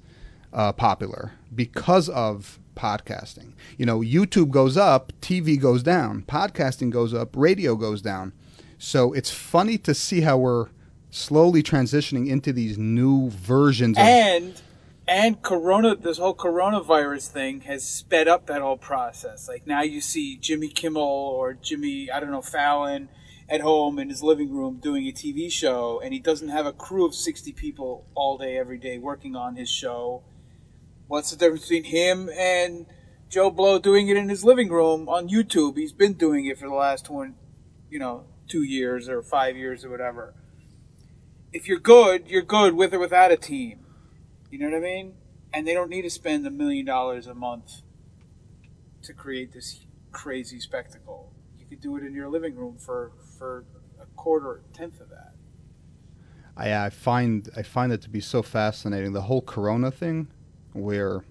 uh, 0.53 0.73
popular 0.73 1.33
because 1.55 2.09
of 2.09 2.59
podcasting. 2.75 3.53
You 3.77 3.87
know, 3.87 4.01
YouTube 4.01 4.51
goes 4.51 4.77
up, 4.77 5.13
TV 5.21 5.61
goes 5.61 5.83
down, 5.83 6.23
podcasting 6.23 6.91
goes 6.91 7.13
up, 7.13 7.37
radio 7.37 7.77
goes 7.77 8.01
down. 8.01 8.33
So 8.79 9.13
it's 9.13 9.31
funny 9.31 9.77
to 9.79 9.95
see 9.95 10.23
how 10.23 10.39
we're 10.39 10.69
slowly 11.11 11.63
transitioning 11.63 12.29
into 12.29 12.53
these 12.53 12.79
new 12.79 13.31
versions 13.31 13.99
of 13.99 14.05
and 14.05 14.63
and 15.11 15.43
corona 15.43 15.97
this 15.97 16.19
whole 16.19 16.37
coronavirus 16.37 17.27
thing 17.27 17.63
has 17.63 17.83
sped 17.83 18.29
up 18.29 18.47
that 18.47 18.63
whole 18.63 18.77
process. 18.77 19.49
Like 19.49 19.67
now 19.67 19.83
you 19.83 20.01
see 20.01 20.37
jimmy 20.37 20.69
kimmel 20.69 21.03
or 21.03 21.53
jimmy 21.53 22.09
i 22.13 22.21
don't 22.21 22.31
know 22.31 22.41
fallon 22.41 23.09
at 23.49 23.61
home 23.61 23.99
in 23.99 24.09
his 24.09 24.23
living 24.23 24.55
room 24.55 24.79
doing 24.81 25.09
a 25.09 25.13
tv 25.13 25.51
show 25.51 26.01
and 26.01 26.15
he 26.15 26.21
doesn't 26.21 26.51
have 26.51 26.65
a 26.65 26.73
crew 26.73 27.05
of 27.05 27.13
60 27.13 27.53
people 27.55 28.07
all 28.15 28.39
day 28.39 28.57
every 28.57 28.79
day 28.79 28.99
working 28.99 29.35
on 29.35 29.57
his 29.57 29.69
show. 29.69 30.23
What's 31.09 31.33
the 31.33 31.37
difference 31.37 31.63
between 31.63 31.85
him 31.91 32.31
and 32.39 32.87
joe 33.29 33.51
blow 33.51 33.81
doing 33.81 34.07
it 34.07 34.17
in 34.17 34.29
his 34.29 34.45
living 34.45 34.69
room 34.69 35.09
on 35.09 35.29
youtube? 35.29 35.77
He's 35.77 35.93
been 35.93 36.13
doing 36.13 36.47
it 36.47 36.57
for 36.57 36.69
the 36.69 36.75
last 36.75 37.11
one 37.11 37.35
you 37.91 37.99
know 37.99 38.27
two 38.47 38.63
years 38.63 39.09
or 39.09 39.25
five 39.25 39.57
years 39.57 39.85
or 39.85 39.91
whatever. 39.91 40.35
If 41.53 41.67
you're 41.67 41.81
good 41.81 42.29
you're 42.29 42.43
good 42.43 42.75
with 42.75 42.95
or 42.95 43.01
without 43.01 43.33
a 43.33 43.37
team 43.37 43.81
you 44.51 44.59
know 44.59 44.69
what 44.69 44.77
I 44.77 44.81
mean? 44.81 45.15
And 45.53 45.67
they 45.67 45.75
don't 45.75 45.91
need 45.91 46.03
to 46.03 46.11
spend 46.11 46.47
a 46.47 46.51
million 46.51 46.87
dollars 46.87 47.27
a 47.27 47.35
month 47.35 47.83
to 49.03 49.13
create 49.13 49.53
this 49.53 49.87
crazy 50.13 50.61
spectacle. 50.61 51.33
You 51.59 51.67
could 51.67 51.81
do 51.81 51.97
it 51.97 52.05
in 52.05 52.15
your 52.15 52.29
living 52.29 52.57
room 52.57 52.77
for 52.79 53.13
for 53.39 53.65
a 54.01 54.07
quarter, 54.17 54.63
a 54.71 54.77
tenth 54.77 55.01
of 55.01 55.09
that. 55.11 55.33
I, 56.57 56.87
I 56.87 56.91
find 56.91 57.49
I 57.57 57.63
find 57.63 57.93
it 57.93 58.03
to 58.03 58.11
be 58.11 58.21
so 58.21 58.43
fascinating 58.43 59.13
the 59.13 59.23
whole 59.23 59.43
Corona 59.43 59.91
thing, 59.91 60.29
where 60.73 61.25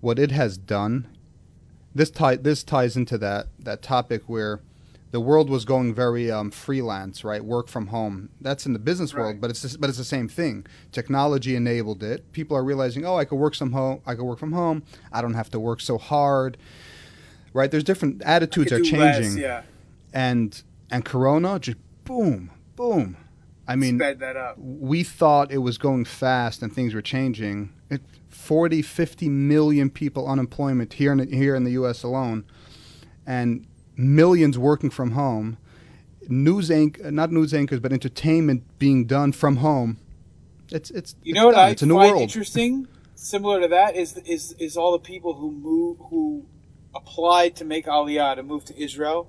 what 0.00 0.18
it 0.18 0.30
has 0.30 0.58
done. 0.58 1.08
This 1.94 2.10
tie 2.10 2.36
this 2.36 2.62
ties 2.62 2.96
into 2.96 3.16
that 3.18 3.48
that 3.58 3.82
topic 3.82 4.24
where 4.26 4.60
the 5.16 5.20
world 5.20 5.48
was 5.48 5.64
going 5.64 5.94
very 5.94 6.30
um, 6.30 6.50
freelance, 6.50 7.24
right? 7.24 7.42
Work 7.42 7.68
from 7.68 7.86
home. 7.86 8.28
That's 8.38 8.66
in 8.66 8.74
the 8.74 8.78
business 8.78 9.14
Right. 9.14 9.22
world, 9.22 9.40
but 9.40 9.48
it's 9.48 9.62
just, 9.62 9.80
but 9.80 9.88
it's 9.88 9.96
the 9.96 10.04
same 10.04 10.28
thing. 10.28 10.66
Technology 10.92 11.56
enabled 11.56 12.02
it. 12.02 12.30
People 12.32 12.54
are 12.54 12.62
realizing, 12.62 13.06
oh, 13.06 13.16
I 13.16 13.24
could 13.24 13.36
work 13.36 13.54
some 13.54 13.72
home. 13.72 14.02
I 14.04 14.14
could 14.14 14.24
work 14.24 14.38
from 14.38 14.52
home. 14.52 14.82
I 15.10 15.22
don't 15.22 15.32
have 15.32 15.48
to 15.52 15.58
work 15.58 15.80
so 15.80 15.96
hard, 15.96 16.58
right? 17.54 17.70
There's 17.70 17.82
different 17.82 18.20
attitudes 18.24 18.70
are 18.72 18.80
do 18.80 18.94
less, 18.98 19.16
changing, 19.16 19.42
yeah. 19.42 19.62
and 20.12 20.62
and 20.90 21.02
Corona 21.02 21.58
just 21.60 21.78
boom, 22.04 22.50
boom. 22.76 23.16
I 23.66 23.74
mean, 23.74 23.96
sped 23.98 24.18
that 24.18 24.36
up. 24.36 24.56
we 24.58 25.02
thought 25.02 25.50
it 25.50 25.62
was 25.68 25.78
going 25.78 26.04
fast 26.04 26.60
and 26.62 26.70
things 26.70 26.92
were 26.92 27.00
changing. 27.00 27.72
It, 27.88 28.02
40, 28.28 28.82
50 28.82 29.30
million 29.30 29.88
people 29.88 30.28
unemployment 30.28 30.92
here 30.92 31.10
in 31.12 31.16
the, 31.18 31.24
here 31.34 31.54
in 31.56 31.64
the 31.64 31.70
U.S. 31.70 32.02
alone, 32.02 32.44
and 33.26 33.66
millions 33.96 34.58
working 34.58 34.90
from 34.90 35.12
home. 35.12 35.56
News 36.28 36.70
anch- 36.70 36.98
not 37.00 37.30
news 37.30 37.54
anchors, 37.54 37.80
but 37.80 37.92
entertainment 37.92 38.64
being 38.78 39.06
done 39.06 39.32
from 39.32 39.56
home. 39.56 39.98
It's 40.72 40.90
it's 40.90 41.14
You 41.22 41.32
it's 41.32 41.36
know 41.40 41.46
what 41.46 41.54
done. 41.54 41.68
I 41.68 41.70
it's 41.70 41.82
a 41.82 41.86
new 41.86 41.94
find 41.94 42.10
world. 42.10 42.22
interesting, 42.22 42.88
similar 43.14 43.60
to 43.60 43.68
that, 43.68 43.94
is 43.96 44.16
is 44.18 44.52
is 44.58 44.76
all 44.76 44.92
the 44.92 44.98
people 44.98 45.34
who 45.34 45.52
move 45.52 45.98
who 46.10 46.46
applied 46.94 47.54
to 47.56 47.64
make 47.64 47.86
Aliyah 47.86 48.36
to 48.36 48.42
move 48.42 48.64
to 48.66 48.80
Israel. 48.82 49.28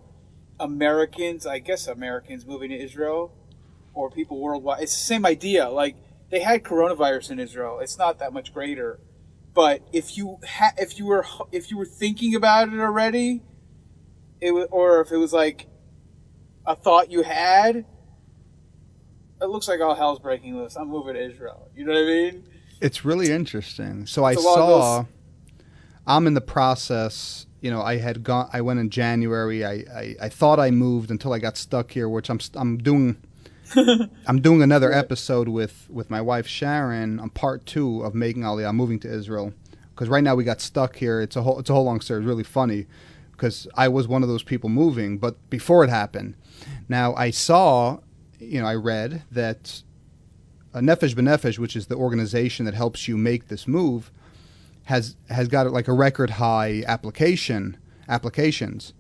Americans, 0.60 1.46
I 1.46 1.60
guess 1.60 1.88
Americans 1.88 2.46
moving 2.46 2.70
to 2.72 2.76
Israel, 2.76 3.32
or 3.94 4.10
people 4.10 4.40
worldwide. 4.40 4.82
It's 4.82 4.94
the 4.94 5.00
same 5.00 5.26
idea. 5.26 5.70
Like 5.70 5.96
they 6.32 6.40
had 6.40 6.64
coronavirus 6.64 7.32
in 7.32 7.40
Israel. 7.40 7.80
It's 7.80 7.98
not 8.00 8.18
that 8.20 8.34
much 8.34 8.54
greater, 8.54 9.00
but 9.54 9.82
if 9.94 10.18
you 10.18 10.40
ha- 10.48 10.74
if 10.78 10.98
you 10.98 11.06
were 11.06 11.26
if 11.52 11.70
you 11.70 11.78
were 11.78 11.86
thinking 11.86 12.34
about 12.34 12.70
it 12.74 12.80
already, 12.80 13.44
it 14.42 14.52
was, 14.52 14.68
or 14.72 15.02
if 15.02 15.12
it 15.12 15.18
was 15.18 15.34
like 15.34 15.68
a 16.66 16.76
thought 16.76 17.12
you 17.12 17.24
had, 17.24 17.86
it 19.42 19.46
looks 19.46 19.68
like 19.68 19.80
all 19.82 19.96
hell's 19.96 20.20
breaking 20.20 20.58
loose. 20.58 20.76
I'm 20.76 20.90
moving 20.90 21.14
to 21.14 21.24
Israel. 21.24 21.70
You 21.76 21.86
know 21.86 21.94
what 21.94 22.02
I 22.02 22.06
mean? 22.06 22.44
It's 22.82 23.06
really 23.06 23.32
interesting. 23.32 24.06
So 24.06 24.24
I 24.24 24.34
It's 24.34 24.44
a 24.44 24.46
lot 24.46 24.60
of 24.60 24.82
saw. 24.82 25.06
I'm 26.06 26.28
in 26.28 26.34
the 26.34 26.42
process. 26.42 27.46
You 27.62 27.72
know, 27.72 27.82
I 27.82 27.98
had 27.98 28.24
gone. 28.24 28.50
I 28.54 28.62
went 28.62 28.80
in 28.80 28.90
January. 28.90 29.66
I, 29.66 29.72
I, 29.72 30.16
I 30.22 30.30
thought 30.30 30.60
I 30.60 30.72
moved 30.72 31.12
until 31.12 31.34
I 31.34 31.40
got 31.40 31.58
stuck 31.58 31.92
here, 31.92 32.08
which 32.08 32.30
I'm 32.30 32.40
I'm 32.56 32.78
doing. 32.78 33.18
I'm 34.28 34.40
doing 34.42 34.62
another 34.62 34.94
episode 34.94 35.50
with 35.50 35.88
with 35.90 36.10
my 36.10 36.22
wife 36.22 36.48
Sharon 36.48 37.20
on 37.20 37.30
part 37.30 37.66
two 37.66 38.02
of 38.04 38.16
making 38.16 38.44
Aliyah, 38.44 38.74
moving 38.74 39.00
to 39.00 39.14
Israel, 39.14 39.54
because 39.90 40.08
right 40.08 40.24
now 40.24 40.36
we 40.36 40.46
got 40.46 40.62
stuck 40.62 40.96
here. 40.96 41.20
It's 41.20 41.36
a 41.36 41.42
whole 41.42 41.60
it's 41.60 41.70
a 41.70 41.74
whole 41.74 41.84
long 41.84 42.00
story. 42.00 42.22
It's 42.22 42.28
really 42.28 42.44
funny, 42.44 42.86
because 43.38 43.68
I 43.76 43.88
was 43.88 44.08
one 44.08 44.24
of 44.24 44.30
those 44.30 44.44
people 44.44 44.68
moving, 44.70 45.20
but 45.20 45.50
before 45.50 45.84
it 45.84 45.90
happened, 45.90 46.36
now 46.90 47.14
I 47.14 47.30
saw, 47.30 48.00
you 48.40 48.60
know, 48.60 48.66
I 48.68 48.74
read 48.76 49.24
that 49.32 49.84
uh, 50.74 50.80
Nefesh 50.80 51.14
B'Nefesh, 51.14 51.60
which 51.60 51.76
is 51.76 51.86
the 51.86 51.96
organization 51.96 52.66
that 52.66 52.74
helps 52.74 53.08
you 53.08 53.16
make 53.16 53.48
this 53.48 53.68
move, 53.68 54.12
has 54.86 55.16
has 55.30 55.48
got 55.48 55.72
like 55.72 55.88
a 55.88 55.94
record 55.94 56.32
high 56.32 56.84
application 56.88 57.78
applications 58.10 58.94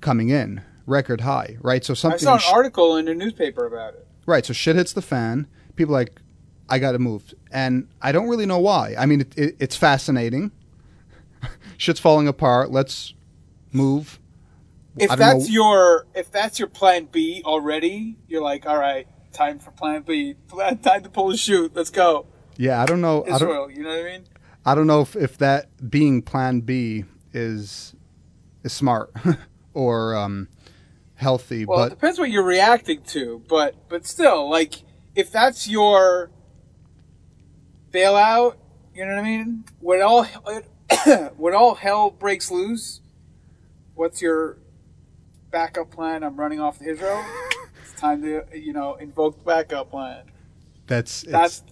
coming 0.00 0.28
in, 0.28 0.60
record 0.86 1.22
high, 1.22 1.56
right? 1.62 1.84
So 1.84 1.94
something 1.94 2.20
I 2.20 2.22
saw 2.22 2.34
an 2.34 2.40
sh- 2.40 2.52
article 2.52 2.96
in 2.96 3.08
a 3.08 3.14
newspaper 3.14 3.64
about 3.66 3.94
it. 3.94 4.06
right. 4.26 4.44
So 4.44 4.52
shit 4.52 4.76
hits 4.76 4.92
the 4.92 5.02
fan. 5.02 5.46
People 5.76 5.94
are 5.94 6.00
like, 6.00 6.20
I 6.68 6.78
got 6.78 6.92
to 6.92 6.98
move, 6.98 7.32
and 7.50 7.88
I 8.02 8.12
don't 8.12 8.28
really 8.28 8.46
know 8.46 8.58
why. 8.58 8.94
I 8.98 9.06
mean, 9.06 9.22
it, 9.22 9.38
it, 9.38 9.56
it's 9.58 9.76
fascinating. 9.76 10.50
Shit's 11.78 12.00
falling 12.00 12.28
apart. 12.28 12.70
Let's 12.70 13.14
move. 13.72 14.18
If 14.98 15.10
that's 15.16 15.48
know- 15.48 15.52
your 15.52 16.06
if 16.14 16.30
that's 16.32 16.58
your 16.58 16.68
plan 16.68 17.08
B 17.10 17.42
already, 17.44 18.16
you're 18.26 18.42
like, 18.42 18.66
all 18.66 18.78
right, 18.78 19.06
time 19.32 19.58
for 19.58 19.70
plan 19.70 20.02
B. 20.02 20.34
Plan- 20.48 20.78
Time 20.78 21.02
to 21.04 21.08
pull 21.08 21.28
the 21.28 21.36
shoot. 21.36 21.72
Let's 21.74 21.90
go. 21.90 22.26
Yeah, 22.56 22.82
I 22.82 22.86
don't 22.86 23.00
know. 23.00 23.22
I 23.24 23.28
don't, 23.28 23.34
Israel. 23.36 23.70
You 23.70 23.82
know 23.84 23.90
what 23.90 24.00
I 24.00 24.02
mean? 24.02 24.24
I 24.66 24.74
don't 24.74 24.86
know 24.86 25.00
if, 25.02 25.14
if 25.14 25.38
that 25.38 25.90
being 25.90 26.22
Plan 26.22 26.60
B 26.60 27.04
is 27.32 27.94
is 28.64 28.72
smart 28.72 29.12
or 29.74 30.16
um, 30.16 30.48
healthy, 31.14 31.64
Well, 31.64 31.84
it 31.84 31.90
but 31.90 31.94
depends 31.94 32.18
what 32.18 32.30
you're 32.30 32.42
reacting 32.42 33.02
to, 33.02 33.42
but 33.48 33.88
but 33.88 34.04
still, 34.06 34.50
like 34.50 34.82
if 35.14 35.30
that's 35.30 35.68
your 35.68 36.30
bailout, 37.92 38.56
you 38.94 39.04
know 39.06 39.14
what 39.14 39.20
I 39.20 39.22
mean? 39.24 39.64
When 39.80 40.02
all 40.02 40.24
when 41.36 41.54
all 41.54 41.76
hell 41.76 42.10
breaks 42.10 42.50
loose, 42.50 43.00
what's 43.98 44.22
your 44.22 44.56
backup 45.50 45.90
plan? 45.90 46.22
I'm 46.22 46.36
running 46.36 46.60
off 46.60 46.78
to 46.78 46.84
Israel. 46.84 47.22
it's 47.82 48.00
time 48.00 48.22
to 48.22 48.44
you 48.54 48.72
know 48.72 48.94
invoke 48.94 49.38
the 49.38 49.44
backup 49.44 49.90
plan. 49.90 50.22
that's 50.86 51.24
it's, 51.24 51.32
That's 51.32 51.62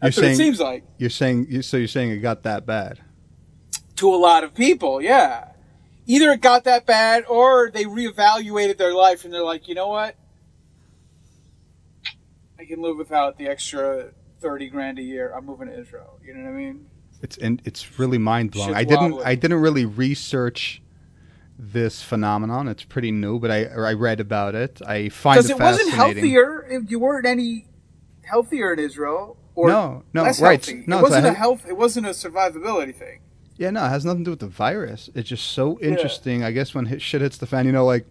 that's 0.00 0.16
what 0.16 0.22
saying- 0.24 0.32
it 0.34 0.36
seems 0.36 0.60
like 0.60 0.84
you're 0.98 1.10
saying 1.10 1.46
you 1.48 1.62
so 1.62 1.76
you're 1.76 1.88
saying 1.88 2.10
it 2.10 2.18
got 2.18 2.42
that 2.42 2.66
bad. 2.66 3.00
to 3.96 4.12
a 4.14 4.16
lot 4.16 4.44
of 4.44 4.54
people. 4.54 5.00
Yeah, 5.00 5.52
either 6.06 6.32
it 6.32 6.40
got 6.40 6.64
that 6.64 6.84
bad 6.84 7.24
or 7.28 7.70
they 7.70 7.84
reevaluated 7.84 8.76
their 8.76 8.92
life 8.94 9.24
and 9.24 9.32
they're 9.32 9.42
like, 9.44 9.68
you 9.68 9.74
know 9.74 9.88
what? 9.88 10.16
I 12.58 12.64
can 12.64 12.82
live 12.82 12.96
without 12.96 13.38
the 13.38 13.46
extra 13.46 14.10
thirty 14.40 14.68
grand 14.68 14.98
a 14.98 15.02
year. 15.02 15.32
I'm 15.34 15.46
moving 15.46 15.68
to 15.68 15.78
Israel. 15.78 16.18
You 16.24 16.34
know 16.34 16.42
what 16.44 16.50
I 16.50 16.52
mean? 16.52 16.86
It's 17.22 17.36
and 17.38 17.62
it's 17.64 17.98
really 17.98 18.18
mind 18.18 18.50
blowing. 18.52 18.74
I 18.74 18.84
didn't 18.84 19.12
wobbly. 19.12 19.24
I 19.24 19.34
didn't 19.36 19.60
really 19.60 19.84
research 19.84 20.82
this 21.58 22.02
phenomenon. 22.02 22.68
It's 22.68 22.84
pretty 22.84 23.10
new, 23.10 23.38
but 23.38 23.50
I 23.50 23.64
I 23.66 23.92
read 23.94 24.20
about 24.20 24.54
it. 24.54 24.80
I 24.86 25.08
find 25.08 25.38
it. 25.38 25.42
Because 25.42 25.50
it, 25.50 25.54
it 25.54 25.62
wasn't 25.62 25.92
healthier. 25.92 26.66
If 26.68 26.90
you 26.90 27.00
weren't 27.00 27.26
any 27.26 27.66
healthier 28.22 28.72
in 28.72 28.78
Israel, 28.78 29.36
or 29.54 29.68
No, 29.68 30.04
no, 30.14 30.22
right. 30.24 30.36
healthy. 30.36 30.84
No, 30.86 31.00
it 31.00 31.02
wasn't 31.02 31.26
a 31.26 31.30
a 31.30 31.34
health. 31.34 31.66
It 31.68 31.76
wasn't 31.76 32.06
a 32.06 32.10
survivability 32.10 32.94
thing. 32.94 33.20
Yeah, 33.56 33.70
no, 33.70 33.84
it 33.84 33.88
has 33.88 34.04
nothing 34.04 34.20
to 34.20 34.24
do 34.26 34.30
with 34.30 34.40
the 34.40 34.46
virus. 34.46 35.10
It's 35.16 35.28
just 35.28 35.50
so 35.50 35.80
interesting. 35.80 36.44
I 36.44 36.52
guess 36.52 36.74
when 36.74 36.86
hit, 36.86 37.02
shit 37.02 37.20
hits 37.22 37.38
the 37.38 37.46
fan, 37.46 37.66
you 37.66 37.72
know, 37.72 37.84
like 37.84 38.06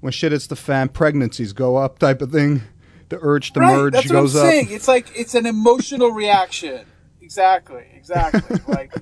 when 0.00 0.12
shit 0.12 0.32
hits 0.32 0.46
the 0.46 0.56
fan, 0.56 0.88
pregnancies 0.88 1.52
go 1.52 1.76
up, 1.76 1.98
type 1.98 2.22
of 2.22 2.32
thing. 2.32 2.62
The 3.10 3.18
urge 3.20 3.52
to 3.52 3.60
right. 3.60 3.76
merge 3.76 3.92
That's 3.92 4.10
goes 4.10 4.34
what 4.34 4.40
I'm 4.40 4.46
up. 4.46 4.52
saying. 4.52 4.68
It's 4.70 4.88
like 4.88 5.08
it's 5.14 5.34
an 5.34 5.44
emotional 5.44 6.10
reaction. 6.10 6.86
Exactly. 7.20 7.84
Exactly. 7.94 8.58
like 8.66 8.94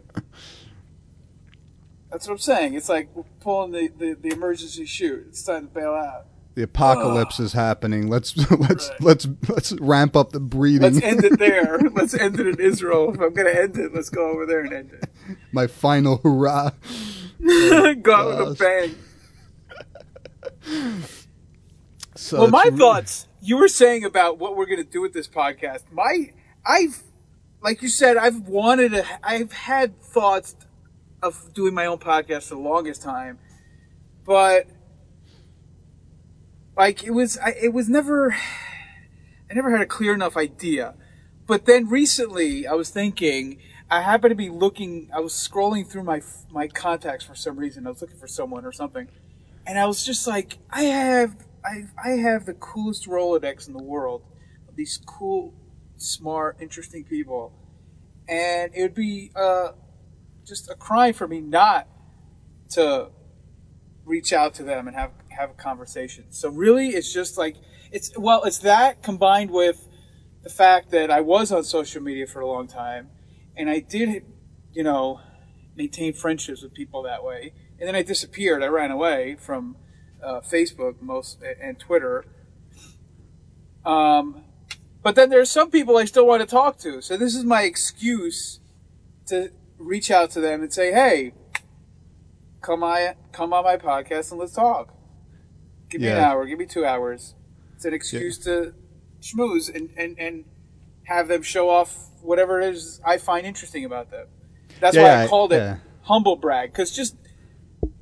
that's 2.11 2.27
what 2.27 2.35
I'm 2.35 2.39
saying. 2.39 2.75
It's 2.75 2.89
like 2.89 3.09
pulling 3.41 3.73
the, 3.73 3.89
the, 3.89 4.15
the 4.15 4.33
emergency 4.33 4.85
chute. 4.87 5.27
It's 5.29 5.43
time 5.43 5.69
to 5.69 5.73
bail 5.75 5.93
out. 5.93 6.27
The 6.57 6.65
apocalypse 6.65 7.39
is 7.39 7.53
happening. 7.53 8.09
Let's 8.09 8.37
let's 8.51 8.89
Right. 8.91 9.01
let's 9.01 9.29
let's 9.49 9.73
ramp 9.81 10.17
up 10.17 10.33
the 10.33 10.41
breathing. 10.41 10.95
Let's 10.95 11.05
end 11.05 11.25
it 11.25 11.39
there. 11.39 11.79
let's 11.95 12.13
end 12.13 12.41
it 12.41 12.47
in 12.47 12.61
Israel. 12.61 13.15
If 13.15 13.21
I'm 13.21 13.33
gonna 13.33 13.51
end 13.51 13.79
it, 13.79 13.95
let's 13.95 14.11
go 14.11 14.31
over 14.31 14.47
there 14.47 14.61
and 14.61 14.73
end 14.73 14.93
it. 14.93 15.09
My 15.53 15.67
final 15.69 16.19
hurrah. 16.23 16.73
Oh, 17.43 17.95
go 17.95 18.15
out 18.15 18.49
with 18.49 18.61
a 18.61 18.95
bang. 20.63 21.05
So 22.17 22.41
well, 22.41 22.51
my 22.51 22.71
thoughts. 22.71 23.27
You 23.41 23.57
were 23.57 23.69
saying 23.69 24.05
about 24.05 24.39
what 24.39 24.55
we're 24.57 24.67
going 24.67 24.85
to 24.85 24.91
do 24.91 25.01
with 25.01 25.15
this 25.15 25.27
podcast. 25.27 25.85
My, 25.91 26.33
I've, 26.67 27.03
like 27.63 27.81
you 27.81 27.89
said, 27.89 28.19
I've 28.19 28.41
wanted 28.47 28.91
to. 28.93 29.07
I've 29.23 29.53
had 29.53 29.99
thoughts 29.99 30.55
of 31.23 31.53
doing 31.55 31.75
my 31.75 31.87
own 31.87 31.99
podcast 31.99 32.49
for 32.49 32.55
the 32.55 32.61
longest 32.61 33.03
time, 33.03 33.39
but 34.25 34.67
like 36.77 37.05
it 37.05 37.11
was, 37.11 37.39
I, 37.39 37.55
it 37.61 37.73
was 37.73 37.89
never. 37.89 38.35
I 39.51 39.55
never 39.55 39.73
had 39.73 39.81
a 39.81 39.87
clear 39.87 40.15
enough 40.15 40.37
idea, 40.37 40.95
but 41.47 41.67
then 41.67 41.89
recently, 41.89 42.67
I 42.67 42.73
was 42.75 42.91
thinking. 42.91 43.59
I 43.93 44.03
happened 44.03 44.31
to 44.31 44.37
be 44.37 44.51
looking. 44.51 45.11
I 45.13 45.19
was 45.19 45.33
scrolling 45.33 45.85
through 45.85 46.05
my 46.05 46.23
my 46.53 46.69
contacts 46.69 47.25
for 47.25 47.35
some 47.35 47.57
reason. 47.57 47.87
I 47.87 47.91
was 47.91 48.01
looking 48.01 48.19
for 48.19 48.29
someone 48.29 48.65
or 48.65 48.71
something, 48.71 49.09
and 49.67 49.77
I 49.77 49.87
was 49.87 50.07
just 50.07 50.29
like, 50.29 50.59
I 50.71 50.83
have 50.85 51.37
I 51.65 51.87
I 52.03 52.11
have 52.11 52.47
the 52.47 52.55
coolest 52.55 53.09
Rolodex 53.09 53.67
in 53.67 53.75
the 53.75 53.83
world 53.83 54.23
these 54.81 54.99
cool, 55.05 55.53
smart, 55.99 56.57
interesting 56.61 57.05
people, 57.05 57.53
and 58.27 58.73
it 58.75 58.81
would 58.81 58.95
be 58.95 59.31
uh, 59.37 59.73
just 60.51 60.71
a 60.71 60.75
crime 60.75 61.15
for 61.15 61.27
me 61.27 61.41
not 61.41 61.89
to 62.71 63.09
reach 64.05 64.33
out 64.33 64.53
to 64.55 64.63
them 64.63 64.87
and 64.89 64.97
have 64.97 65.13
have 65.31 65.51
a 65.51 65.55
conversation. 65.55 66.25
So 66.31 66.51
really, 66.51 66.89
it's 66.89 67.11
just 67.13 67.39
like 67.39 67.57
it's 67.91 68.11
well, 68.19 68.45
it's 68.45 68.59
that 68.59 69.03
combined 69.03 69.51
with 69.51 69.89
the 70.43 70.51
fact 70.51 70.91
that 70.91 71.11
I 71.11 71.21
was 71.21 71.53
on 71.53 71.65
social 71.65 72.03
media 72.03 72.27
for 72.27 72.41
a 72.41 72.47
long 72.47 72.67
time, 72.67 73.11
and 73.57 73.71
I 73.71 73.79
did, 73.79 74.25
you 74.73 74.83
know, 74.83 75.21
maintain 75.77 76.13
friendships 76.13 76.63
with 76.63 76.75
people 76.75 77.03
that 77.05 77.25
way, 77.25 77.53
and 77.79 77.89
then 77.89 77.95
I 77.95 78.03
disappeared. 78.03 78.63
I 78.63 78.67
ran 78.67 78.91
away 78.91 79.37
from 79.39 79.77
uh, 80.23 80.41
Facebook 80.41 81.01
most 81.01 81.43
and 81.63 81.79
Twitter. 81.79 82.25
Um, 83.85 84.45
but 85.03 85.15
then 85.15 85.31
there's 85.31 85.51
some 85.51 85.71
people 85.71 85.97
I 85.97 86.05
still 86.05 86.27
want 86.27 86.43
to 86.43 86.47
talk 86.47 86.79
to, 86.81 87.01
so 87.01 87.17
this 87.17 87.35
is 87.35 87.45
my 87.45 87.63
excuse 87.63 88.61
to 89.27 89.51
reach 89.81 90.11
out 90.11 90.31
to 90.33 90.41
them 90.41 90.63
and 90.63 90.73
say, 90.73 90.93
"Hey, 90.93 91.33
come 92.61 92.83
on, 92.83 93.15
come 93.33 93.53
on 93.53 93.65
my 93.65 93.77
podcast 93.77 94.31
and 94.31 94.41
let's 94.41 94.55
talk. 94.55 94.95
Give 95.89 96.01
me 96.01 96.09
an 96.09 96.19
hour, 96.19 96.47
give 96.47 96.59
me 96.59 96.67
two 96.67 96.85
hours. 96.85 97.35
It's 97.75 97.85
an 97.85 97.95
excuse 97.95 98.39
to 98.41 98.75
schmooze 99.21 99.75
and, 99.75 99.91
and, 99.97 100.19
and 100.19 100.45
have 101.05 101.29
them 101.29 101.43
show 101.43 101.69
off 101.69 101.97
whatever 102.23 102.61
it 102.61 102.75
is 102.75 103.01
I 103.05 103.19
find 103.19 103.47
interesting 103.47 103.85
about 103.85 104.11
them. 104.11 104.29
That's 104.79 104.97
why 104.97 105.25
I 105.25 105.27
called 105.27 105.53
it 105.53 105.57
yeah. 105.57 105.77
humble 106.03 106.37
brag, 106.37 106.73
because 106.73 106.95
just 106.95 107.17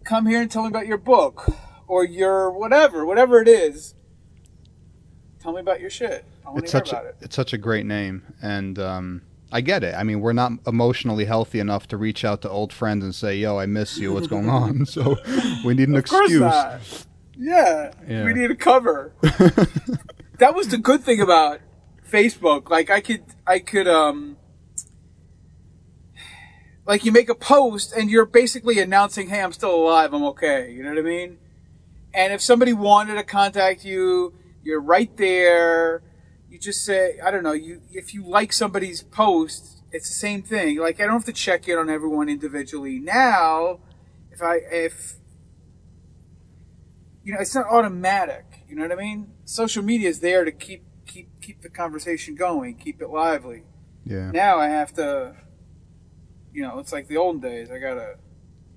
come 0.05 0.27
here 0.27 0.41
and 0.41 0.51
tell 0.51 0.63
me 0.63 0.69
about 0.69 0.87
your 0.87 0.99
book 0.99 1.51
or 1.87 2.05
your 2.05 2.51
whatever, 2.51 3.07
whatever 3.07 3.41
it 3.41 3.49
is. 3.49 3.95
Tell 5.41 5.53
me 5.53 5.61
about 5.61 5.81
your 5.81 5.91
shit. 5.91 6.25
I 6.45 6.51
want 6.51 6.67
to 6.67 6.73
hear 6.73 6.81
such 6.85 6.91
about 6.91 7.05
a, 7.05 7.09
it. 7.09 7.17
it's 7.23 7.37
such 7.37 7.53
a 7.53 7.59
great 7.59 7.87
name, 7.87 8.23
and 8.43 8.79
um, 8.79 9.23
I 9.51 9.61
get 9.63 9.83
it. 9.83 9.95
I 9.95 10.03
mean, 10.03 10.21
we're 10.21 10.35
not 10.35 10.53
emotionally 10.67 11.25
healthy 11.25 11.59
enough 11.59 11.89
to 11.89 11.97
reach 11.97 12.25
out 12.25 12.43
to 12.43 12.51
old 12.51 12.73
friends 12.73 13.03
and 13.03 13.15
say, 13.15 13.37
"Yo, 13.37 13.59
I 13.59 13.67
miss 13.67 13.97
you. 13.99 14.13
What's 14.13 14.27
going 14.27 14.49
on?" 14.51 14.85
So 14.95 15.17
we 15.65 15.75
need 15.75 15.89
an 15.89 15.97
Of 15.97 16.05
course 16.07 16.25
excuse. 16.31 16.41
not. 16.41 16.81
Yeah, 17.39 17.93
Yeah. 18.07 18.25
we 18.25 18.35
need 18.35 18.51
a 18.51 18.57
cover. 18.57 19.13
that 20.39 20.55
was 20.55 20.69
the 20.69 20.77
good 20.79 21.03
thing 21.03 21.21
about 21.21 21.61
Facebook. 22.11 22.69
Like 22.69 22.91
I 22.91 23.01
could, 23.01 23.23
I 23.47 23.59
could, 23.61 23.87
um, 23.89 24.37
like 26.87 27.05
you 27.05 27.13
make 27.13 27.29
a 27.29 27.35
post 27.35 27.93
and 27.93 28.11
you're 28.11 28.27
basically 28.27 28.79
announcing, 28.81 29.29
"Hey, 29.29 29.41
I'm 29.43 29.53
still 29.53 29.75
alive. 29.75 30.13
I'm 30.13 30.25
okay." 30.25 30.71
You 30.73 30.83
know 30.83 30.91
what 30.91 30.99
I 30.99 31.03
mean? 31.03 31.39
And 32.15 32.33
if 32.33 32.41
somebody 32.41 32.73
wanted 32.73 33.15
to 33.17 33.23
contact 33.25 33.85
you, 33.85 34.35
you're 34.63 34.81
right 34.81 35.15
there. 35.17 36.03
You 36.49 36.59
just 36.59 36.85
say, 36.85 37.19
I 37.25 37.31
don't 37.31 37.43
know. 37.43 37.53
You 37.53 37.83
if 37.91 38.15
you 38.15 38.25
like 38.25 38.53
somebody's 38.53 39.03
post, 39.03 39.83
it's 39.93 40.09
the 40.09 40.15
same 40.15 40.43
thing. 40.43 40.79
Like 40.79 41.01
I 41.01 41.05
don't 41.05 41.15
have 41.15 41.25
to 41.25 41.33
check 41.33 41.69
in 41.69 41.79
on 41.79 41.91
everyone 41.91 42.29
individually 42.29 42.99
now. 42.99 43.81
If 44.31 44.43
I 44.43 44.57
if 44.57 45.15
you 47.23 47.35
know, 47.35 47.41
it's 47.41 47.55
not 47.55 47.67
automatic. 47.67 48.65
You 48.69 48.77
know 48.77 48.83
what 48.83 48.93
I 48.93 48.97
mean? 48.97 49.33
Social 49.45 49.83
media 49.83 50.09
is 50.09 50.21
there 50.21 50.45
to 50.45 50.53
keep 50.53 50.85
keep 51.07 51.29
keep 51.41 51.61
the 51.61 51.69
conversation 51.69 52.35
going, 52.35 52.77
keep 52.77 53.03
it 53.03 53.09
lively. 53.11 53.65
yeah. 54.05 54.31
Now 54.31 54.59
I 54.59 54.69
have 54.69 54.95
to, 54.95 55.37
you 56.53 56.63
know, 56.63 56.79
it's 56.79 56.93
like 56.93 57.09
the 57.09 57.17
old 57.17 57.43
days. 57.43 57.71
I 57.71 57.79
gotta 57.79 58.17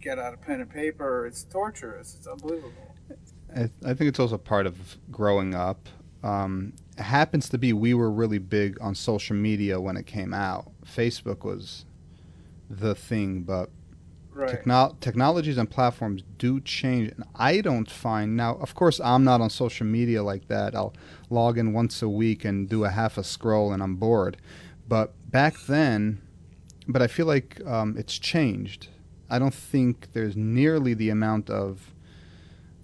get 0.02 0.20
out 0.20 0.34
of 0.34 0.42
pen 0.42 0.60
and 0.60 0.70
paper. 0.70 1.26
It's 1.26 1.44
torturous. 1.44 2.16
It's 2.18 2.28
unbelievable. 2.28 2.74
I, 3.56 3.70
I 3.86 3.94
think 3.94 4.10
it's 4.10 4.20
also 4.20 4.38
part 4.38 4.66
of 4.66 4.98
growing 5.12 5.54
up. 5.54 5.88
Um, 6.24 6.74
happens 7.04 7.50
to 7.50 7.58
be 7.58 7.74
we 7.74 7.94
were 7.94 8.12
really 8.12 8.38
big 8.40 8.78
on 8.82 8.96
social 8.96 9.36
media 9.36 9.80
when 9.80 9.98
it 9.98 10.06
came 10.06 10.34
out. 10.34 10.72
Facebook 10.86 11.44
was 11.44 11.86
the 12.70 12.96
thing, 12.96 13.42
but 13.42 13.70
Right. 14.34 14.50
techno- 14.50 14.96
technologies 15.02 15.58
and 15.58 15.70
platforms 15.70 16.24
do 16.38 16.62
change. 16.62 17.10
And 17.12 17.26
I 17.36 17.60
don't 17.60 17.90
find 17.92 18.38
now, 18.38 18.56
of 18.56 18.74
course, 18.76 19.02
I'm 19.02 19.26
not 19.26 19.42
on 19.42 19.50
social 19.50 19.86
media 19.86 20.24
like 20.24 20.48
that. 20.48 20.74
I'll 20.74 20.94
log 21.30 21.58
in 21.58 21.74
once 21.74 22.02
a 22.02 22.08
week 22.08 22.46
and 22.46 22.70
do 22.70 22.86
a 22.86 22.90
half 22.90 23.18
a 23.18 23.24
scroll 23.26 23.74
and 23.74 23.84
I'm 23.84 23.96
bored. 23.98 24.38
But 24.88 25.14
back 25.30 25.56
then, 25.68 26.22
but 26.88 27.02
I 27.02 27.08
feel 27.08 27.26
like 27.26 27.60
um, 27.66 27.96
it's 27.98 28.18
changed. 28.18 28.88
I 29.30 29.38
don't 29.38 29.54
think 29.54 30.08
there's 30.14 30.36
nearly 30.38 30.94
the 30.94 31.10
amount 31.10 31.50
of 31.50 31.91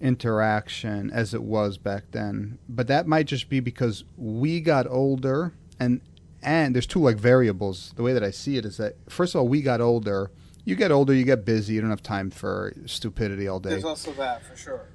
interaction 0.01 1.09
as 1.11 1.33
it 1.33 1.43
was 1.43 1.77
back 1.77 2.03
then. 2.11 2.59
But 2.67 2.87
that 2.87 3.07
might 3.07 3.27
just 3.27 3.49
be 3.49 3.59
because 3.59 4.03
we 4.17 4.61
got 4.61 4.87
older 4.87 5.53
and 5.79 6.01
and 6.41 6.75
there's 6.75 6.87
two 6.87 6.99
like 6.99 7.17
variables. 7.17 7.93
The 7.95 8.03
way 8.03 8.13
that 8.13 8.23
I 8.23 8.31
see 8.31 8.57
it 8.57 8.65
is 8.65 8.77
that 8.77 8.95
first 9.09 9.35
of 9.35 9.39
all, 9.39 9.47
we 9.47 9.61
got 9.61 9.81
older. 9.81 10.31
You 10.65 10.75
get 10.75 10.91
older, 10.91 11.13
you 11.13 11.23
get 11.23 11.45
busy, 11.45 11.75
you 11.75 11.81
don't 11.81 11.89
have 11.89 12.03
time 12.03 12.29
for 12.29 12.73
stupidity 12.85 13.47
all 13.47 13.59
day. 13.59 13.69
There's 13.71 13.85
also 13.85 14.11
that 14.13 14.45
for 14.45 14.55
sure. 14.55 14.87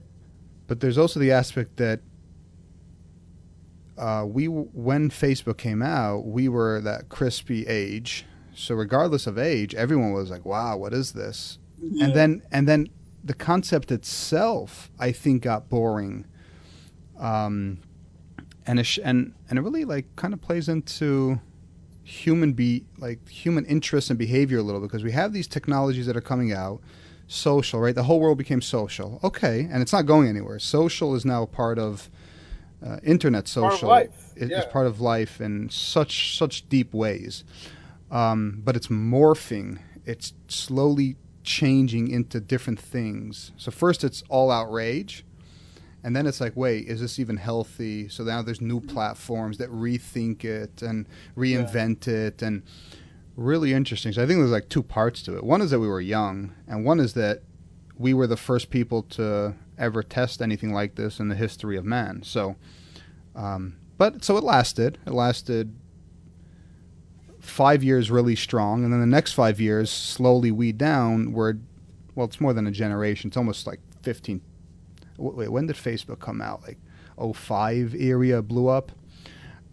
But 0.67 0.81
there's 0.81 0.99
also 0.99 1.19
the 1.19 1.33
aspect 1.33 1.77
that 1.79 2.01
uh, 3.99 4.25
we, 4.27 4.47
when 4.47 5.11
Facebook 5.11 5.59
came 5.59 5.83
out, 5.83 6.27
we 6.27 6.49
were 6.49 6.81
that 6.81 7.09
crispy 7.09 7.67
age. 7.67 8.25
So 8.55 8.75
regardless 8.75 9.27
of 9.27 9.39
age, 9.39 9.75
everyone 9.75 10.13
was 10.13 10.31
like, 10.31 10.45
"Wow, 10.45 10.77
what 10.77 10.93
is 10.93 11.13
this?" 11.13 11.59
And 11.81 12.15
then, 12.15 12.43
and 12.53 12.69
then 12.69 12.89
the 13.25 13.35
concept 13.35 13.93
itself, 13.93 14.91
I 14.99 15.13
think, 15.13 15.43
got 15.43 15.69
boring. 15.69 16.27
Um, 17.19 17.79
and 18.67 18.79
it 18.79 18.85
sh- 18.85 18.99
and 19.03 19.35
and 19.49 19.59
it 19.59 19.63
really 19.63 19.85
like 19.85 20.15
kind 20.17 20.33
of 20.35 20.41
plays 20.41 20.69
into 20.69 21.41
human 22.05 22.53
be 22.53 22.85
like 22.99 23.29
human 23.29 23.65
interest 23.67 24.11
and 24.11 24.19
behavior 24.19 24.59
a 24.59 24.63
little 24.63 24.81
because 24.81 25.05
we 25.05 25.13
have 25.13 25.33
these 25.33 25.47
technologies 25.47 26.07
that 26.07 26.17
are 26.17 26.21
coming 26.23 26.53
out. 26.53 26.81
Social 27.29 27.81
right? 27.81 27.95
The 27.95 28.03
whole 28.03 28.21
world 28.21 28.39
became 28.39 28.61
social. 28.61 29.21
Okay 29.23 29.69
and 29.71 29.81
it's 29.83 29.93
not 29.93 30.07
going 30.07 30.29
anywhere. 30.29 30.59
Social 30.59 31.15
is 31.15 31.25
now 31.25 31.43
a 31.43 31.47
part 31.47 31.79
of 31.79 32.11
uh, 32.85 32.99
internet 33.05 33.45
Part 33.55 33.73
of 33.75 33.79
social. 33.79 33.89
life, 33.89 34.33
It- 34.37 34.51
yeah. 34.51 34.59
it's 34.63 34.73
part 34.73 34.87
of 34.87 35.01
life 35.01 35.41
in 35.41 35.69
such 35.71 36.37
such 36.37 36.69
deep 36.69 36.93
ways. 36.93 37.45
Um, 38.11 38.61
but 38.65 38.77
it's 38.77 38.89
morphing. 38.89 39.79
It's 40.05 40.35
slowly 40.49 41.17
changing 41.43 42.09
into 42.09 42.41
different 42.41 42.79
things 42.79 43.53
so 43.57 43.71
first 43.71 44.05
it's 44.05 44.23
all 44.29 44.51
outrage 44.51 45.25
and 46.05 46.17
then 46.17 46.27
it's 46.27 46.41
like, 46.41 46.57
wait, 46.57 46.89
is 46.89 47.01
this 47.01 47.19
even 47.19 47.37
healthy? 47.37 48.09
So 48.09 48.25
now 48.25 48.43
there's 48.43 48.61
new 48.61 48.81
platforms 48.81 49.59
that 49.59 49.71
rethink 49.71 50.45
it 50.45 50.83
and 50.83 51.07
reinvent 51.37 52.09
it, 52.09 52.43
and 52.43 52.63
really 53.37 53.73
interesting. 53.73 54.13
So 54.13 54.23
I 54.23 54.27
think 54.27 54.41
there's 54.41 54.51
like 54.51 54.69
two 54.69 54.83
parts 54.83 55.23
to 55.23 55.37
it. 55.37 55.45
One 55.45 55.63
is 55.63 55.71
that 55.71 55.79
we 55.79 55.87
were 55.89 56.01
young, 56.01 56.55
and 56.67 56.85
one 56.85 56.99
is 56.99 57.15
that 57.15 57.43
we 57.97 58.15
were 58.15 58.27
the 58.27 58.37
first 58.37 58.71
people 58.71 59.03
to 59.03 59.55
ever 59.79 60.03
test 60.03 60.43
anything 60.43 60.73
like 60.73 60.97
this 60.97 61.21
in 61.21 61.29
the 61.29 61.37
history 61.37 61.77
of 61.77 61.85
man. 61.85 62.23
So, 62.25 62.57
um, 63.37 63.77
but 63.97 64.25
so 64.25 64.37
it 64.37 64.43
lasted. 64.43 64.99
It 65.07 65.13
lasted 65.13 65.77
five 67.43 67.85
years 67.85 68.11
really 68.11 68.37
strong, 68.37 68.85
and 68.85 68.93
then 68.93 69.01
the 69.01 69.07
next 69.07 69.33
five 69.35 69.61
years 69.61 69.91
slowly 69.91 70.51
weed 70.51 70.79
down. 70.79 71.33
Where, 71.33 71.59
well, 72.15 72.27
it's 72.27 72.41
more 72.41 72.55
than 72.55 72.67
a 72.67 72.71
generation. 72.71 73.29
It's 73.29 73.37
almost 73.37 73.67
like 73.67 73.81
15 74.03 74.41
wait, 75.19 75.51
when 75.51 75.67
did 75.67 75.77
Facebook 75.77 76.21
come 76.21 76.41
out? 76.41 76.63
Like 76.63 76.79
oh 77.19 77.33
five 77.33 77.95
area 77.99 78.43
blew 78.43 78.69
up. 78.69 78.93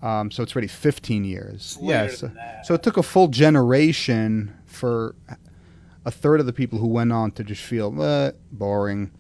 Um, 0.01 0.32
so 0.32 0.43
it's 0.43 0.55
already 0.55 0.67
15 0.67 1.25
years. 1.25 1.77
Later 1.82 2.05
yeah. 2.05 2.15
So, 2.15 2.32
so 2.63 2.73
it 2.73 2.84
took 2.84 2.95
a 2.95 3.03
full 3.03 3.27
generation 3.27 4.55
for 4.65 5.15
a 6.05 6.12
third 6.12 6.39
of 6.39 6.45
the 6.45 6.53
people 6.53 6.79
who 6.79 6.88
went 6.88 7.12
on 7.12 7.32
to 7.32 7.43
just 7.43 7.62
feel 7.62 8.01
uh, 8.01 8.32
boring. 8.51 9.12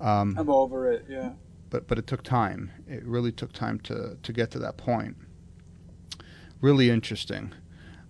Um, 0.00 0.36
I'm 0.36 0.50
over 0.50 0.90
it. 0.90 1.06
Yeah. 1.08 1.32
but 1.70 1.86
but 1.86 1.98
it 1.98 2.06
took 2.06 2.22
time. 2.22 2.72
It 2.88 3.04
really 3.04 3.32
took 3.32 3.52
time 3.52 3.78
to 3.80 4.16
to 4.20 4.32
get 4.32 4.50
to 4.52 4.58
that 4.60 4.76
point. 4.76 5.16
Really 6.60 6.90
interesting. 6.90 7.52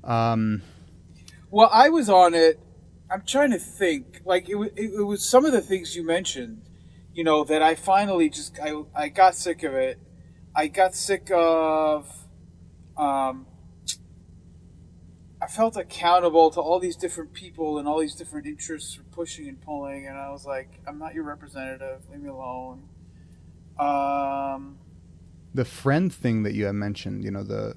Um, 0.07 0.63
Well, 1.51 1.69
I 1.73 1.89
was 1.89 2.09
on 2.09 2.35
it. 2.35 2.61
I'm 3.11 3.23
trying 3.23 3.51
to 3.51 3.59
think. 3.59 4.23
Like 4.25 4.49
it, 4.49 4.57
it, 4.77 4.95
it 4.95 5.03
was 5.05 5.29
some 5.29 5.45
of 5.45 5.53
the 5.53 5.61
things 5.61 5.95
you 5.97 6.05
mentioned. 6.07 6.63
You 7.13 7.25
know 7.25 7.45
that 7.45 7.63
I 7.63 7.75
finally 7.75 8.29
just 8.29 8.59
I 8.61 8.83
I 8.95 9.09
got 9.09 9.35
sick 9.35 9.63
of 9.63 9.75
it. 9.75 9.99
I 10.55 10.69
got 10.69 10.95
sick 10.95 11.31
of. 11.33 12.11
Um, 12.97 13.47
I 15.41 15.49
felt 15.49 15.77
accountable 15.77 16.51
to 16.51 16.61
all 16.61 16.81
these 16.81 16.97
different 16.97 17.33
people 17.33 17.79
and 17.79 17.87
all 17.87 18.01
these 18.01 18.15
different 18.15 18.47
interests 18.47 18.95
for 18.95 19.03
pushing 19.05 19.49
and 19.49 19.61
pulling, 19.61 20.07
and 20.07 20.17
I 20.17 20.31
was 20.31 20.47
like, 20.47 20.81
I'm 20.87 20.99
not 20.99 21.15
your 21.15 21.25
representative. 21.25 22.01
Leave 22.11 22.23
me 22.23 22.31
alone. 22.31 22.89
Um, 23.79 24.79
the 25.55 25.65
friend 25.65 26.13
thing 26.13 26.43
that 26.45 26.55
you 26.55 26.67
had 26.67 26.75
mentioned, 26.75 27.23
you 27.23 27.31
know, 27.31 27.43
the 27.43 27.77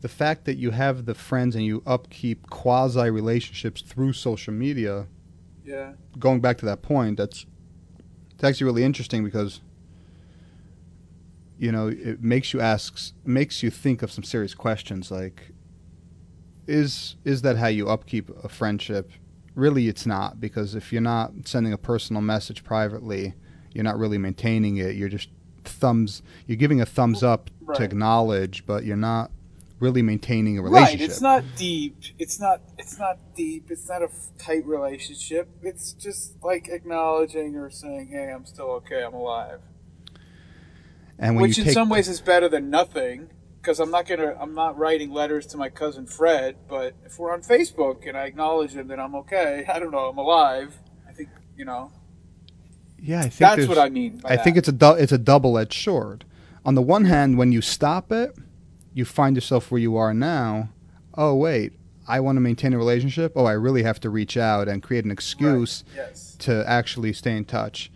the 0.00 0.08
fact 0.08 0.44
that 0.44 0.56
you 0.56 0.70
have 0.70 1.06
the 1.06 1.14
friends 1.14 1.56
and 1.56 1.64
you 1.64 1.82
upkeep 1.86 2.48
quasi 2.50 3.10
relationships 3.10 3.80
through 3.82 4.12
social 4.12 4.52
media. 4.54 5.06
Yeah. 5.64 5.92
Going 6.18 6.40
back 6.40 6.58
to 6.58 6.66
that 6.66 6.82
point, 6.82 7.16
that's 7.18 7.46
it's 8.34 8.44
actually 8.44 8.66
really 8.66 8.84
interesting 8.84 9.24
because 9.24 9.60
you 11.58 11.72
know 11.72 11.88
it 11.88 12.22
makes 12.22 12.52
you 12.52 12.60
ask 12.60 13.12
makes 13.24 13.62
you 13.62 13.70
think 13.70 14.02
of 14.02 14.12
some 14.12 14.22
serious 14.22 14.54
questions 14.54 15.10
like 15.10 15.48
is 16.68 17.16
is 17.24 17.42
that 17.42 17.56
how 17.56 17.66
you 17.66 17.88
upkeep 17.88 18.30
a 18.44 18.48
friendship 18.48 19.10
really 19.56 19.88
it's 19.88 20.06
not 20.06 20.40
because 20.40 20.76
if 20.76 20.92
you're 20.92 21.02
not 21.02 21.32
sending 21.46 21.72
a 21.72 21.78
personal 21.78 22.22
message 22.22 22.62
privately 22.62 23.34
you're 23.72 23.82
not 23.82 23.98
really 23.98 24.18
maintaining 24.18 24.76
it 24.76 24.94
you're 24.94 25.08
just 25.08 25.30
thumbs 25.64 26.22
you're 26.46 26.56
giving 26.56 26.80
a 26.80 26.86
thumbs 26.86 27.22
up 27.22 27.50
Right. 27.60 27.76
to 27.78 27.82
acknowledge 27.84 28.64
but 28.64 28.84
you're 28.84 28.96
not 28.96 29.30
really 29.80 30.02
maintaining 30.02 30.58
a 30.58 30.62
relationship 30.62 31.00
Right. 31.00 31.10
It's 31.10 31.20
not 31.20 31.44
deep. 31.56 31.96
It's 32.18 32.40
not. 32.40 32.60
It's 32.78 32.98
not 32.98 33.18
deep. 33.36 33.70
It's 33.70 33.88
not 33.88 34.02
a 34.02 34.06
f- 34.06 34.30
tight 34.38 34.66
relationship. 34.66 35.48
It's 35.62 35.92
just 35.92 36.42
like 36.42 36.68
acknowledging 36.68 37.56
or 37.56 37.70
saying, 37.70 38.08
"Hey, 38.08 38.32
I'm 38.32 38.46
still 38.46 38.70
okay. 38.82 39.02
I'm 39.02 39.14
alive." 39.14 39.60
and 41.18 41.36
when 41.36 41.42
Which 41.44 41.58
in 41.58 41.64
take 41.64 41.74
some 41.74 41.88
ways 41.88 42.08
is 42.08 42.20
better 42.20 42.48
than 42.48 42.70
nothing. 42.70 43.30
Because 43.60 43.80
I'm 43.80 43.90
not 43.90 44.06
gonna. 44.06 44.36
I'm 44.40 44.54
not 44.54 44.78
writing 44.78 45.12
letters 45.12 45.46
to 45.48 45.56
my 45.56 45.68
cousin 45.68 46.06
Fred. 46.06 46.56
But 46.68 46.94
if 47.04 47.18
we're 47.18 47.32
on 47.32 47.42
Facebook 47.42 48.08
and 48.08 48.16
I 48.16 48.24
acknowledge 48.26 48.72
him 48.72 48.88
that 48.88 49.00
I'm 49.00 49.14
okay, 49.16 49.64
I 49.72 49.78
don't 49.78 49.90
know, 49.92 50.08
I'm 50.08 50.18
alive. 50.18 50.78
I 51.08 51.12
think 51.12 51.28
you 51.56 51.64
know. 51.64 51.92
yeah 52.98 53.20
I 53.20 53.22
think 53.28 53.38
That's 53.38 53.68
what 53.68 53.78
I 53.78 53.88
mean. 53.90 54.18
By 54.18 54.30
I 54.30 54.36
think 54.38 54.56
it's 54.56 54.68
a 54.68 54.72
du- 54.72 54.94
it's 54.94 55.12
a 55.12 55.18
double 55.18 55.58
edged 55.58 55.82
sword. 55.84 56.24
On 56.64 56.74
the 56.74 56.82
one 56.82 57.06
hand, 57.06 57.38
when 57.38 57.52
you 57.52 57.60
stop 57.62 58.12
it, 58.12 58.36
you 58.94 59.04
find 59.04 59.36
yourself 59.36 59.70
where 59.70 59.80
you 59.80 59.96
are 59.96 60.12
now. 60.14 60.70
Oh 61.14 61.34
wait, 61.34 61.72
I 62.06 62.20
want 62.20 62.36
to 62.36 62.40
maintain 62.40 62.72
a 62.72 62.78
relationship. 62.78 63.32
Oh, 63.36 63.44
I 63.44 63.52
really 63.52 63.82
have 63.82 64.00
to 64.00 64.10
reach 64.10 64.36
out 64.36 64.68
and 64.68 64.82
create 64.82 65.04
an 65.04 65.10
excuse 65.10 65.84
Right. 65.96 66.06
Yes. 66.08 66.36
to 66.40 66.64
actually 66.68 67.12
stay 67.12 67.36
in 67.36 67.44
touch. 67.44 67.90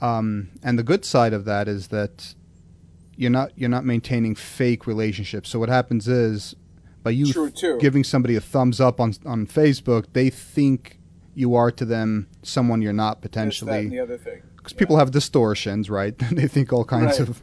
Um, 0.00 0.50
and 0.62 0.78
the 0.78 0.82
good 0.82 1.04
side 1.04 1.32
of 1.32 1.44
that 1.46 1.68
is 1.68 1.88
that 1.88 2.34
you're 3.16 3.30
not 3.30 3.52
you're 3.56 3.70
not 3.70 3.84
maintaining 3.84 4.34
fake 4.34 4.86
relationships. 4.86 5.48
So 5.48 5.58
what 5.58 5.68
happens 5.70 6.06
is 6.06 6.54
by 7.02 7.10
you 7.10 7.50
giving 7.80 8.04
somebody 8.04 8.36
a 8.36 8.40
thumbs 8.40 8.80
up 8.80 9.00
on 9.00 9.14
on 9.24 9.46
Facebook, 9.46 10.06
they 10.12 10.28
think 10.28 10.98
you 11.34 11.54
are 11.54 11.70
to 11.70 11.84
them 11.84 12.28
someone 12.42 12.82
you're 12.82 12.92
not 12.92 13.20
potentially 13.22 13.78
and 13.78 13.92
the 13.92 14.00
other 14.00 14.18
thing. 14.18 14.42
Because 14.66 14.76
people 14.76 14.96
have 14.96 15.12
distortions, 15.12 15.88
right? 15.88 16.16
they 16.32 16.48
think 16.48 16.72
all 16.72 16.84
kinds 16.84 17.20
Right. 17.20 17.28
of. 17.28 17.42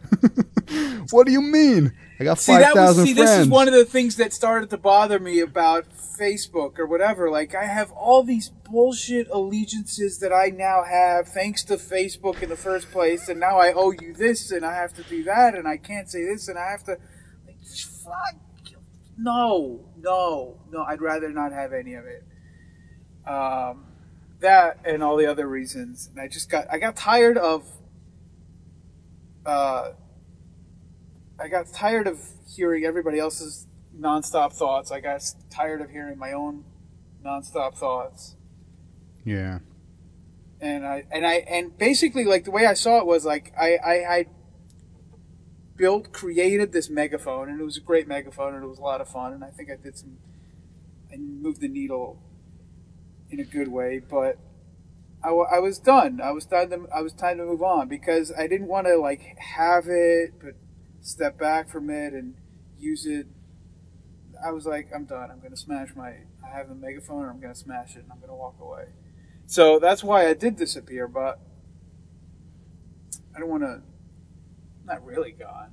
what 1.11 1.25
do 1.25 1.31
you 1.31 1.41
mean? 1.41 1.93
I 2.19 2.23
got 2.25 2.37
See 2.37 2.51
five 2.51 2.73
thousand 2.73 3.05
see 3.05 3.13
friends. 3.13 3.29
this 3.31 3.39
is 3.41 3.47
one 3.47 3.67
of 3.67 3.73
the 3.73 3.85
things 3.85 4.17
that 4.17 4.33
started 4.33 4.69
to 4.71 4.77
bother 4.77 5.19
me 5.19 5.39
about 5.39 5.85
Facebook 6.19 6.77
or 6.79 6.85
whatever. 6.85 7.29
Like 7.31 7.55
I 7.55 7.65
have 7.65 7.91
all 7.91 8.23
these 8.23 8.49
bullshit 8.49 9.27
allegiances 9.29 10.19
that 10.19 10.31
I 10.33 10.47
now 10.47 10.83
have 10.83 11.27
thanks 11.29 11.63
to 11.65 11.77
Facebook 11.77 12.43
in 12.43 12.49
the 12.49 12.55
first 12.57 12.91
place, 12.91 13.29
and 13.29 13.39
now 13.39 13.57
I 13.57 13.71
owe 13.73 13.91
you 13.91 14.13
this, 14.13 14.51
and 14.51 14.65
I 14.65 14.75
have 14.75 14.93
to 14.95 15.03
do 15.03 15.23
that, 15.23 15.55
and 15.55 15.67
I 15.67 15.77
can't 15.77 16.09
say 16.09 16.23
this, 16.25 16.47
and 16.49 16.59
I 16.59 16.69
have 16.71 16.83
to. 16.83 16.97
Like, 17.47 17.57
fuck. 18.03 18.35
No, 19.17 19.85
no, 19.97 20.59
no. 20.71 20.83
I'd 20.83 21.01
rather 21.01 21.29
not 21.29 21.51
have 21.53 21.71
any 21.71 21.93
of 21.93 22.03
it. 22.05 22.23
Um, 23.27 23.85
that 24.43 24.79
and 24.85 25.03
all 25.03 25.17
the 25.17 25.25
other 25.25 25.47
reasons, 25.47 26.07
and 26.07 26.21
I 26.21 26.27
just 26.27 26.49
got 26.49 26.67
I 26.71 26.77
got 26.77 26.95
tired 26.95 27.37
of. 27.37 27.65
Uh, 29.45 29.91
I 31.37 31.49
got 31.49 31.65
tired 31.73 32.07
of 32.07 32.19
hearing 32.47 32.85
everybody 32.85 33.19
else's 33.19 33.67
nonstop 33.99 34.53
thoughts. 34.53 34.91
I 34.91 35.01
got 35.01 35.21
tired 35.49 35.81
of 35.81 35.89
hearing 35.89 36.17
my 36.17 36.31
own 36.31 36.63
nonstop 37.25 37.75
thoughts. 37.75 38.35
yeah, 39.25 39.59
And 40.61 40.85
I 40.85 41.05
and 41.11 41.25
I 41.25 41.35
and 41.49 41.77
basically 41.77 42.25
like 42.25 42.45
the 42.45 42.51
way 42.51 42.65
I 42.65 42.73
saw 42.73 42.99
it 42.99 43.05
was 43.05 43.25
like 43.25 43.53
I 43.59 43.75
I, 43.75 43.93
I 44.15 44.25
built 45.75 46.11
created 46.11 46.71
this 46.71 46.89
megaphone 46.89 47.49
and 47.49 47.59
it 47.59 47.63
was 47.63 47.77
a 47.77 47.81
great 47.81 48.07
megaphone 48.07 48.53
and 48.53 48.63
it 48.63 48.67
was 48.67 48.77
a 48.77 48.81
lot 48.81 49.01
of 49.01 49.09
fun 49.09 49.33
and 49.33 49.43
I 49.43 49.49
think 49.49 49.71
I 49.71 49.75
did 49.75 49.97
some 49.97 50.17
I 51.11 51.17
moved 51.17 51.61
the 51.61 51.67
needle 51.67 52.21
in 53.33 53.39
a 53.39 53.43
good 53.43 53.67
way, 53.67 53.99
but 53.99 54.37
I, 55.23 55.31
was 55.59 55.79
done. 55.79 56.19
I 56.21 56.31
was 56.31 56.45
done. 56.45 56.69
To, 56.69 56.87
I 56.93 57.01
was 57.01 57.13
time 57.13 57.37
to 57.37 57.45
move 57.45 57.63
on 57.63 57.87
because 57.87 58.31
I 58.37 58.47
didn't 58.47 58.67
want 58.67 58.87
to 58.87 58.97
like 58.97 59.37
have 59.39 59.85
it, 59.87 60.33
but 60.41 60.55
step 61.01 61.37
back 61.39 61.69
from 61.69 61.89
it 61.89 62.13
and 62.13 62.35
use 62.77 63.05
it. 63.05 63.27
I 64.45 64.51
was 64.51 64.65
like, 64.65 64.89
I'm 64.93 65.05
done. 65.05 65.31
I'm 65.31 65.39
gonna 65.39 65.55
smash 65.55 65.89
my. 65.95 66.09
I 66.45 66.49
have 66.53 66.69
a 66.69 66.75
megaphone, 66.75 67.21
and 67.23 67.31
I'm 67.31 67.39
gonna 67.39 67.55
smash 67.55 67.95
it, 67.95 67.99
and 68.03 68.11
I'm 68.11 68.19
gonna 68.19 68.35
walk 68.35 68.55
away. 68.59 68.85
So 69.45 69.79
that's 69.79 70.03
why 70.03 70.27
I 70.27 70.33
did 70.33 70.57
disappear, 70.57 71.07
but 71.07 71.39
I 73.35 73.39
don't 73.39 73.49
want 73.49 73.63
to. 73.63 73.81
Not 74.85 75.05
really 75.05 75.31
gone. 75.31 75.71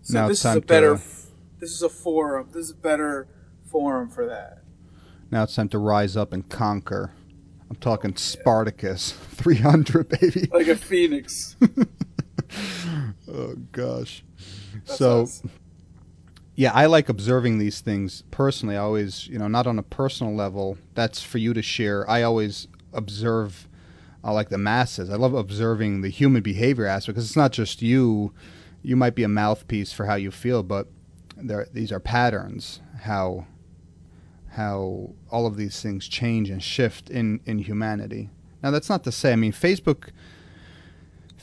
So 0.00 0.14
Now 0.14 0.28
this 0.28 0.42
is 0.44 0.56
a 0.56 0.60
better. 0.62 0.96
to- 0.96 1.02
This 1.60 1.72
is 1.72 1.82
a 1.82 1.90
forum. 1.90 2.48
This 2.52 2.64
is 2.66 2.70
a 2.70 2.76
better 2.76 3.28
forum 3.66 4.08
for 4.08 4.26
that. 4.26 4.61
Now 5.32 5.42
it's 5.42 5.54
time 5.56 5.68
to 5.70 5.78
rise 5.78 6.16
up 6.16 6.32
and 6.32 6.48
conquer. 6.48 7.12
I'm 7.68 7.76
talking 7.76 8.14
Spartacus, 8.16 9.12
300, 9.30 10.08
baby. 10.20 10.48
Like 10.52 10.68
a 10.68 10.76
phoenix. 10.76 11.56
oh 13.28 13.54
gosh. 13.72 14.24
That's 14.84 14.98
so 14.98 15.26
yeah, 16.54 16.72
I 16.74 16.86
like 16.86 17.08
observing 17.08 17.58
these 17.58 17.80
things 17.80 18.24
personally. 18.30 18.76
I 18.76 18.80
always, 18.80 19.26
you 19.26 19.38
know, 19.38 19.48
not 19.48 19.66
on 19.66 19.78
a 19.78 19.82
personal 19.82 20.34
level. 20.34 20.76
That's 20.94 21.22
for 21.22 21.38
you 21.38 21.54
to 21.54 21.62
share. 21.62 22.08
I 22.08 22.22
always 22.22 22.68
observe, 22.92 23.68
uh, 24.22 24.34
like 24.34 24.50
the 24.50 24.58
masses. 24.58 25.08
I 25.08 25.16
love 25.16 25.32
observing 25.32 26.02
the 26.02 26.10
human 26.10 26.42
behavior 26.42 26.86
aspect 26.86 27.14
because 27.14 27.26
it's 27.26 27.36
not 27.36 27.52
just 27.52 27.80
you. 27.80 28.34
You 28.82 28.96
might 28.96 29.14
be 29.14 29.22
a 29.22 29.28
mouthpiece 29.28 29.92
for 29.92 30.04
how 30.06 30.16
you 30.16 30.30
feel, 30.30 30.62
but 30.62 30.88
there, 31.36 31.66
these 31.72 31.90
are 31.90 32.00
patterns. 32.00 32.80
How, 33.00 33.46
how 34.52 35.14
all 35.30 35.46
of 35.46 35.56
these 35.56 35.80
things 35.80 36.08
change 36.08 36.50
and 36.50 36.62
shift 36.62 37.10
in 37.10 37.40
in 37.44 37.58
humanity. 37.58 38.30
Now 38.62 38.70
that's 38.70 38.88
not 38.88 39.04
to 39.04 39.12
say. 39.12 39.32
I 39.32 39.36
mean, 39.36 39.52
Facebook. 39.52 40.10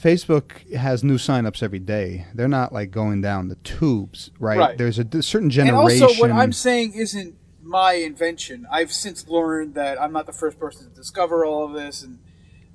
Facebook 0.02 0.74
has 0.74 1.04
new 1.04 1.18
signups 1.18 1.62
every 1.62 1.80
day. 1.80 2.26
They're 2.34 2.48
not 2.48 2.72
like 2.72 2.90
going 2.90 3.20
down 3.20 3.50
the 3.50 3.56
tubes, 3.56 4.32
right? 4.40 4.58
Right. 4.58 4.78
There's 4.78 4.98
a 4.98 5.22
certain 5.22 5.50
generation. 5.50 6.04
And 6.04 6.04
also, 6.04 6.22
what 6.22 6.32
I'm 6.32 6.54
saying 6.54 6.94
isn't 6.94 7.36
my 7.62 7.94
invention. 7.94 8.66
I've 8.72 8.94
since 8.94 9.28
learned 9.28 9.76
that 9.76 10.02
I'm 10.02 10.14
not 10.14 10.26
the 10.26 10.32
first 10.32 10.58
person 10.58 10.90
to 10.90 10.96
discover 10.96 11.44
all 11.46 11.66
of 11.66 11.74
this, 11.74 12.02
and 12.02 12.20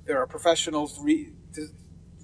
there 0.05 0.19
are 0.19 0.27
professionals 0.27 0.99
re- 1.01 1.33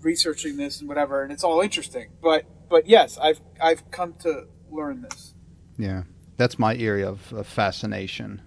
researching 0.03 0.57
this 0.57 0.79
and 0.79 0.87
whatever, 0.87 1.23
and 1.23 1.31
it's 1.31 1.43
all 1.43 1.61
interesting. 1.61 2.11
But 2.21 2.45
but 2.69 2.87
yes, 2.87 3.17
I've 3.17 3.41
I've 3.61 3.89
come 3.91 4.13
to 4.19 4.47
learn 4.69 5.01
this. 5.01 5.33
Yeah, 5.77 6.03
that's 6.41 6.57
my 6.57 6.75
area 6.75 7.07
of, 7.07 7.31
of 7.33 7.45
fascination, 7.45 8.41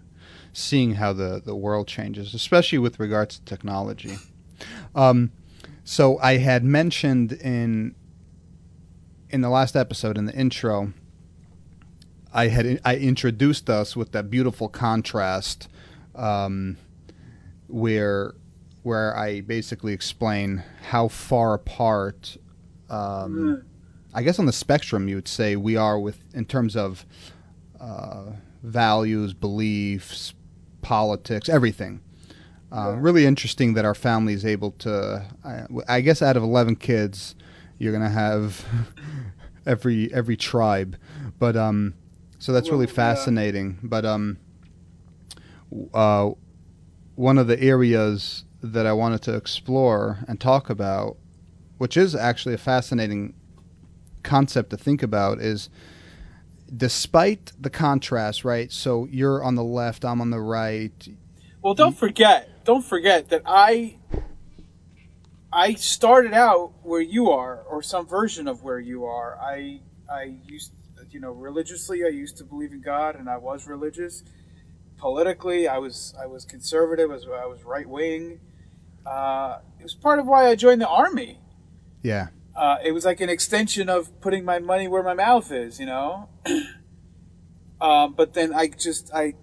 seeing 0.52 0.94
how 0.94 1.12
the, 1.12 1.40
the 1.44 1.54
world 1.54 1.86
changes, 1.86 2.34
especially 2.34 2.78
with 2.78 2.98
regards 2.98 3.38
to 3.38 3.44
technology. 3.44 4.16
Um, 4.94 5.30
so 5.84 6.18
I 6.18 6.38
had 6.38 6.64
mentioned 6.64 7.32
in 7.32 7.94
in 9.30 9.40
the 9.40 9.48
last 9.48 9.74
episode 9.74 10.16
in 10.16 10.26
the 10.26 10.34
intro, 10.34 10.92
I 12.32 12.48
had 12.48 12.80
I 12.84 12.96
introduced 12.96 13.68
us 13.68 13.96
with 13.96 14.12
that 14.12 14.30
beautiful 14.30 14.68
contrast, 14.68 15.68
um, 16.14 16.76
where 17.68 18.34
where 18.82 19.16
I 19.16 19.40
basically 19.40 19.92
explain 19.92 20.62
how 20.90 21.08
far 21.08 21.54
apart. 21.54 22.36
Um, 22.90 23.64
I 24.12 24.22
guess 24.22 24.38
on 24.38 24.46
the 24.46 24.52
spectrum, 24.52 25.08
you 25.08 25.16
would 25.16 25.28
say 25.28 25.56
we 25.56 25.76
are 25.76 25.98
with 25.98 26.18
in 26.32 26.44
terms 26.44 26.76
of 26.76 27.04
uh, 27.84 28.32
values, 28.62 29.34
beliefs, 29.34 30.34
politics, 30.82 31.48
everything. 31.48 32.00
Uh, 32.72 32.92
Yeah. 32.94 32.96
Really 33.00 33.26
interesting 33.26 33.74
that 33.74 33.84
our 33.84 33.94
family 33.94 34.32
is 34.32 34.44
able 34.44 34.70
to. 34.78 35.24
I, 35.44 35.66
I 35.88 36.00
guess 36.00 36.22
out 36.22 36.36
of 36.36 36.42
eleven 36.42 36.76
kids, 36.76 37.34
you're 37.78 37.92
gonna 37.92 38.08
have 38.10 38.64
every 39.66 40.12
every 40.12 40.36
tribe, 40.36 40.96
but 41.38 41.56
um, 41.56 41.94
so 42.38 42.52
that's 42.52 42.68
really 42.70 42.86
Well, 42.86 42.92
yeah. 42.92 43.14
fascinating. 43.14 43.78
But 43.82 44.04
um, 44.04 44.38
uh, 45.92 46.30
one 47.14 47.38
of 47.38 47.46
the 47.46 47.60
areas 47.62 48.44
that 48.62 48.86
I 48.86 48.92
wanted 48.92 49.22
to 49.22 49.34
explore 49.34 50.18
and 50.26 50.40
talk 50.40 50.70
about, 50.70 51.16
which 51.78 51.96
is 51.96 52.14
actually 52.14 52.54
a 52.54 52.58
fascinating 52.58 53.34
concept 54.22 54.70
to 54.70 54.76
think 54.76 55.02
about, 55.02 55.38
is 55.40 55.68
despite 56.76 57.52
the 57.58 57.70
contrast, 57.70 58.44
right? 58.44 58.70
So 58.72 59.06
you're 59.10 59.42
on 59.42 59.54
the 59.54 59.64
left, 59.64 60.04
I'm 60.04 60.20
on 60.20 60.30
the 60.30 60.40
right. 60.40 61.08
Well, 61.62 61.74
don't 61.74 61.96
forget, 61.96 62.64
don't 62.64 62.84
forget 62.84 63.30
that 63.30 63.42
I 63.46 63.96
I 65.52 65.74
started 65.74 66.34
out 66.34 66.72
where 66.82 67.00
you 67.00 67.30
are, 67.30 67.60
or 67.60 67.82
some 67.82 68.06
version 68.06 68.48
of 68.48 68.62
where 68.62 68.80
you 68.80 69.04
are. 69.04 69.38
I 69.40 69.80
I 70.10 70.34
used 70.46 70.72
you 71.14 71.20
know, 71.20 71.30
religiously, 71.30 72.04
I 72.04 72.08
used 72.08 72.36
to 72.38 72.44
believe 72.44 72.72
in 72.72 72.80
God, 72.80 73.14
and 73.14 73.30
I 73.30 73.36
was 73.36 73.68
religious. 73.68 74.24
Politically, 74.98 75.68
I 75.68 75.78
was 75.78 76.12
I 76.20 76.26
was 76.26 76.44
conservative. 76.44 77.10
I 77.10 77.14
was, 77.14 77.26
I 77.26 77.46
was 77.46 77.62
right 77.62 77.88
wing. 77.88 78.40
Uh, 79.06 79.58
it 79.78 79.82
was 79.84 79.94
part 79.94 80.18
of 80.18 80.26
why 80.26 80.48
I 80.48 80.56
joined 80.56 80.80
the 80.80 80.88
army. 80.88 81.38
Yeah. 82.02 82.28
Uh, 82.56 82.76
it 82.84 82.92
was 82.92 83.04
like 83.04 83.20
an 83.20 83.28
extension 83.28 83.88
of 83.88 84.20
putting 84.20 84.44
my 84.44 84.58
money 84.58 84.86
where 84.86 85.02
my 85.02 85.14
mouth 85.14 85.50
is, 85.50 85.80
you 85.80 85.86
know. 85.86 86.28
um, 87.80 88.14
but 88.14 88.34
then 88.34 88.54
I 88.54 88.68
just 88.68 89.12
I 89.12 89.34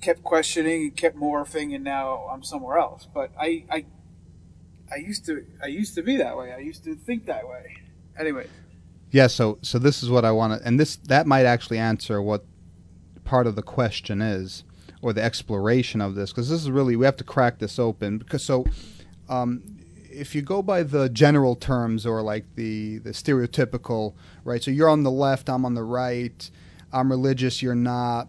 kept 0.00 0.22
questioning 0.22 0.82
and 0.82 0.96
kept 0.96 1.16
morphing, 1.16 1.74
and 1.74 1.84
now 1.84 2.28
I'm 2.30 2.42
somewhere 2.42 2.78
else. 2.78 3.06
But 3.12 3.30
I, 3.38 3.64
I 3.70 3.84
I 4.92 4.96
used 4.96 5.26
to 5.26 5.44
I 5.62 5.66
used 5.66 5.94
to 5.94 6.02
be 6.02 6.16
that 6.16 6.36
way. 6.36 6.52
I 6.52 6.58
used 6.58 6.84
to 6.84 6.94
think 6.94 7.26
that 7.26 7.48
way. 7.48 7.78
Anyway. 8.18 8.46
Yeah. 9.10 9.26
So 9.26 9.58
so 9.62 9.78
this 9.78 10.02
is 10.02 10.10
what 10.10 10.24
I 10.24 10.32
want 10.32 10.60
to, 10.60 10.66
and 10.66 10.78
this 10.78 10.96
that 10.96 11.26
might 11.26 11.46
actually 11.46 11.78
answer 11.78 12.20
what 12.20 12.44
part 13.24 13.46
of 13.46 13.56
the 13.56 13.62
question 13.62 14.20
is, 14.22 14.64
or 15.02 15.12
the 15.12 15.22
exploration 15.22 16.00
of 16.00 16.14
this, 16.14 16.30
because 16.30 16.48
this 16.48 16.62
is 16.62 16.70
really 16.70 16.96
we 16.96 17.04
have 17.04 17.16
to 17.16 17.24
crack 17.24 17.58
this 17.58 17.78
open. 17.78 18.18
Because 18.18 18.42
so, 18.42 18.64
um, 19.28 19.75
if 20.16 20.34
you 20.34 20.42
go 20.42 20.62
by 20.62 20.82
the 20.82 21.08
general 21.08 21.54
terms 21.54 22.06
or 22.06 22.22
like 22.22 22.44
the 22.54 22.98
the 22.98 23.10
stereotypical, 23.10 24.14
right? 24.44 24.62
So 24.62 24.70
you're 24.70 24.88
on 24.88 25.02
the 25.02 25.10
left, 25.10 25.48
I'm 25.48 25.64
on 25.64 25.74
the 25.74 25.84
right. 25.84 26.50
I'm 26.92 27.10
religious, 27.10 27.62
you're 27.62 27.74
not. 27.74 28.28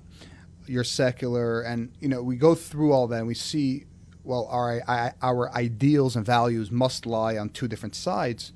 You're 0.66 0.84
secular, 0.84 1.62
and 1.62 1.94
you 2.02 2.10
know 2.10 2.22
we 2.22 2.36
go 2.36 2.54
through 2.54 2.92
all 2.92 3.08
that, 3.08 3.20
and 3.20 3.28
we 3.28 3.34
see 3.34 3.86
well, 4.28 4.48
our, 4.52 4.82
our 5.22 5.50
ideals 5.56 6.18
and 6.18 6.26
values 6.26 6.70
must 6.70 7.06
lie 7.06 7.38
on 7.38 7.50
two 7.50 7.68
different 7.68 7.96
sides. 7.96 8.52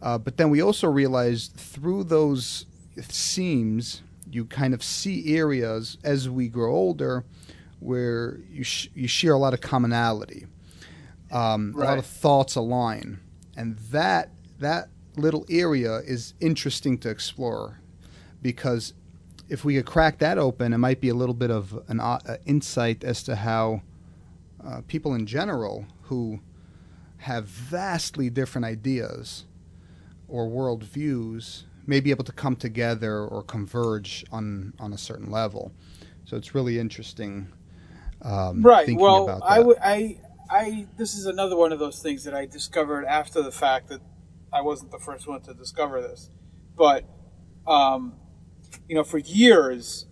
Uh, 0.00 0.16
but 0.16 0.36
then 0.36 0.50
we 0.50 0.62
also 0.62 0.88
realize 0.88 1.48
through 1.48 2.04
those 2.04 2.64
seams, 3.08 4.02
you 4.30 4.44
kind 4.44 4.72
of 4.72 4.84
see 4.84 5.36
areas 5.36 5.98
as 6.04 6.30
we 6.30 6.48
grow 6.48 6.72
older 6.72 7.24
where 7.80 8.38
you, 8.48 8.62
sh- 8.62 8.88
you 8.94 9.08
share 9.08 9.32
a 9.32 9.38
lot 9.38 9.52
of 9.52 9.60
commonality. 9.60 10.46
Um, 11.30 11.72
right. 11.74 11.86
A 11.86 11.88
lot 11.90 11.98
of 11.98 12.06
thoughts 12.06 12.56
align. 12.56 13.20
And 13.56 13.76
that, 13.90 14.30
that 14.58 14.88
little 15.16 15.44
area 15.50 15.96
is 15.98 16.34
interesting 16.40 16.98
to 16.98 17.10
explore 17.10 17.80
because 18.42 18.94
if 19.48 19.64
we 19.64 19.74
could 19.76 19.86
crack 19.86 20.18
that 20.18 20.38
open, 20.38 20.72
it 20.72 20.78
might 20.78 21.00
be 21.00 21.08
a 21.08 21.14
little 21.14 21.34
bit 21.34 21.50
of 21.50 21.78
an 21.88 22.00
uh, 22.00 22.36
insight 22.46 23.04
as 23.04 23.22
to 23.24 23.36
how 23.36 23.82
uh, 24.64 24.80
people 24.86 25.14
in 25.14 25.26
general 25.26 25.86
who 26.02 26.40
have 27.18 27.44
vastly 27.46 28.30
different 28.30 28.64
ideas 28.64 29.44
or 30.28 30.48
worldviews 30.48 31.64
may 31.86 32.00
be 32.00 32.10
able 32.10 32.24
to 32.24 32.32
come 32.32 32.56
together 32.56 33.24
or 33.24 33.42
converge 33.42 34.24
on, 34.30 34.72
on 34.78 34.92
a 34.92 34.98
certain 34.98 35.30
level. 35.30 35.72
So 36.24 36.36
it's 36.36 36.54
really 36.54 36.78
interesting. 36.78 37.48
Um, 38.22 38.62
right. 38.62 38.88
Well, 38.94 39.40
I, 39.42 39.56
w- 39.56 39.78
I, 39.82 40.18
I, 40.50 40.86
this 40.98 41.14
is 41.14 41.26
another 41.26 41.56
one 41.56 41.72
of 41.72 41.78
those 41.78 42.02
things 42.02 42.24
that 42.24 42.34
I 42.34 42.44
discovered 42.44 43.04
after 43.04 43.40
the 43.40 43.52
fact 43.52 43.88
that 43.88 44.00
I 44.52 44.62
wasn't 44.62 44.90
the 44.90 44.98
first 44.98 45.28
one 45.28 45.40
to 45.42 45.54
discover 45.54 46.00
this, 46.00 46.30
but, 46.76 47.04
um, 47.68 48.14
you 48.88 48.96
know, 48.96 49.04
for 49.04 49.18
years, 49.18 50.06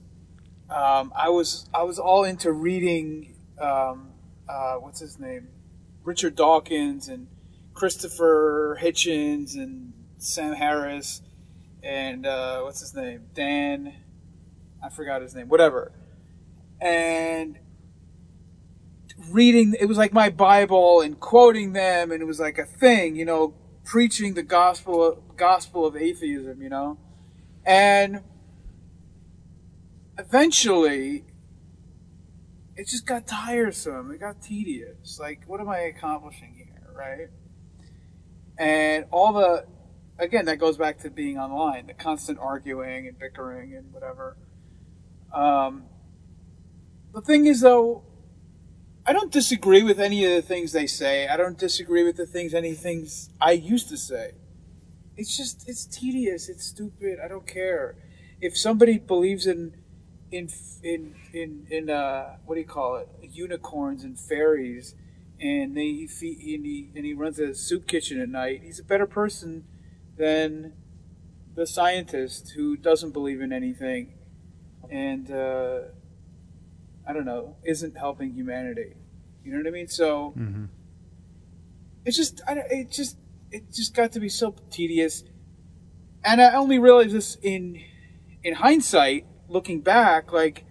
um, 0.70 1.12
I 1.16 1.29
was 1.31 1.68
I 1.74 1.83
was 1.83 1.98
all 1.98 2.24
into 2.24 2.53
reading 2.53 3.35
um, 3.61 4.12
uh, 4.48 4.74
what's 4.77 5.01
his 5.01 5.18
name, 5.18 5.48
Richard 6.05 6.37
Dawkins 6.37 7.09
and 7.09 7.27
Christopher 7.74 8.79
Hitchens 8.81 9.55
and 9.55 9.92
Sam 10.18 10.55
Harris 10.55 11.22
and 11.83 12.27
uh, 12.27 12.61
what's 12.61 12.81
his 12.81 12.94
name, 12.94 13.22
Dan, 13.35 13.94
I 14.83 14.88
forgot 14.88 15.22
his 15.22 15.35
name, 15.35 15.48
whatever, 15.48 15.92
and 16.81 17.59
reading 19.31 19.74
it 19.78 19.87
was 19.87 19.98
like 19.98 20.12
my 20.12 20.31
Bible 20.31 21.00
and 21.00 21.18
quoting 21.18 21.72
them, 21.72 22.11
and 22.12 22.22
it 22.22 22.26
was 22.26 22.40
like 22.40 22.59
a 22.59 22.64
thing, 22.64 23.16
you 23.16 23.24
know, 23.24 23.54
preaching 23.85 24.35
the 24.35 24.42
gospel 24.42 25.22
gospel 25.37 25.87
of 25.87 25.96
atheism, 25.96 26.62
you 26.62 26.68
know, 26.68 26.98
and 27.64 28.22
eventually 30.18 31.24
it 32.78 32.87
just 32.87 33.07
got 33.07 33.26
tiresome. 33.26 34.12
It 34.12 34.20
got 34.20 34.40
tedious. 34.40 35.18
Like, 35.18 35.42
what 35.46 35.61
am 35.61 35.68
I 35.68 35.81
accomplishing 35.81 36.54
here, 36.57 36.94
right? 36.94 37.28
And 38.57 39.04
all 39.11 39.33
the, 39.33 39.66
again, 40.18 40.44
that 40.44 40.59
goes 40.59 40.76
back 40.76 40.98
to 41.00 41.11
being 41.11 41.38
online, 41.38 41.88
the 41.88 41.94
constant 41.94 42.38
arguing 42.38 43.09
and 43.09 43.18
bickering 43.18 43.74
and 43.74 43.92
whatever. 43.92 44.37
Um, 45.35 45.87
the 47.12 47.20
thing 47.20 47.46
is, 47.46 47.62
though, 47.62 48.04
I 49.09 49.14
don't 49.14 49.33
disagree 49.33 49.83
with 49.83 49.99
any 49.99 50.27
of 50.27 50.33
the 50.33 50.42
things 50.42 50.73
they 50.73 50.87
say. 50.87 51.29
I 51.29 51.38
don't 51.38 51.57
disagree 51.57 52.05
with 52.05 52.16
the 52.18 52.27
things, 52.27 52.53
any 52.53 52.75
things 52.75 53.31
I 53.40 53.53
used 53.53 53.88
to 53.88 53.97
say. 53.97 54.33
It's 55.16 55.35
just, 55.35 55.66
it's 55.66 55.87
tedious. 55.87 56.51
It's 56.51 56.66
stupid. 56.66 57.18
I 57.18 57.27
don't 57.27 57.47
care. 57.47 57.97
If 58.42 58.55
somebody 58.55 58.99
believes 58.99 59.47
in 59.47 59.73
in 60.31 60.51
in 60.83 61.14
in 61.33 61.66
in 61.71 61.88
uh 61.88 62.37
what 62.44 62.57
do 62.57 62.61
you 62.61 62.66
call 62.66 62.97
it 62.97 63.09
unicorns 63.23 64.05
and 64.05 64.21
fairies 64.21 64.94
and 65.40 65.75
they 65.75 65.87
he 65.87 66.07
feed 66.07 66.57
and 66.57 66.66
he 66.66 66.90
and 66.94 67.07
he 67.07 67.14
runs 67.14 67.38
a 67.38 67.55
soup 67.55 67.87
kitchen 67.87 68.21
at 68.21 68.29
night 68.29 68.61
he's 68.62 68.79
a 68.79 68.85
better 68.85 69.07
person 69.07 69.64
than 70.18 70.75
the 71.55 71.66
scientist 71.66 72.53
who 72.57 72.77
doesn't 72.77 73.12
believe 73.12 73.40
in 73.40 73.55
anything 73.55 74.12
and 74.90 75.31
uh 75.31 75.79
i 77.09 77.12
don't 77.12 77.25
know 77.25 77.57
isn't 77.64 77.97
helping 77.97 78.33
humanity 78.33 78.94
you 79.42 79.51
know 79.51 79.59
what 79.59 79.66
i 79.66 79.71
mean 79.71 79.88
so 79.88 80.35
mm-hmm. 80.38 80.66
it's 82.05 82.16
just 82.16 82.40
I, 82.47 82.62
it 82.71 82.90
just 82.90 83.16
it 83.51 83.73
just 83.73 83.94
got 83.94 84.12
to 84.12 84.21
be 84.21 84.29
so 84.29 84.55
tedious 84.71 85.25
and 86.23 86.40
i 86.40 86.55
only 86.55 86.79
realized 86.79 87.14
this 87.14 87.37
in 87.42 87.83
in 88.44 88.55
hindsight 88.55 89.27
looking 89.49 89.81
back, 89.81 90.33
like 90.33 90.64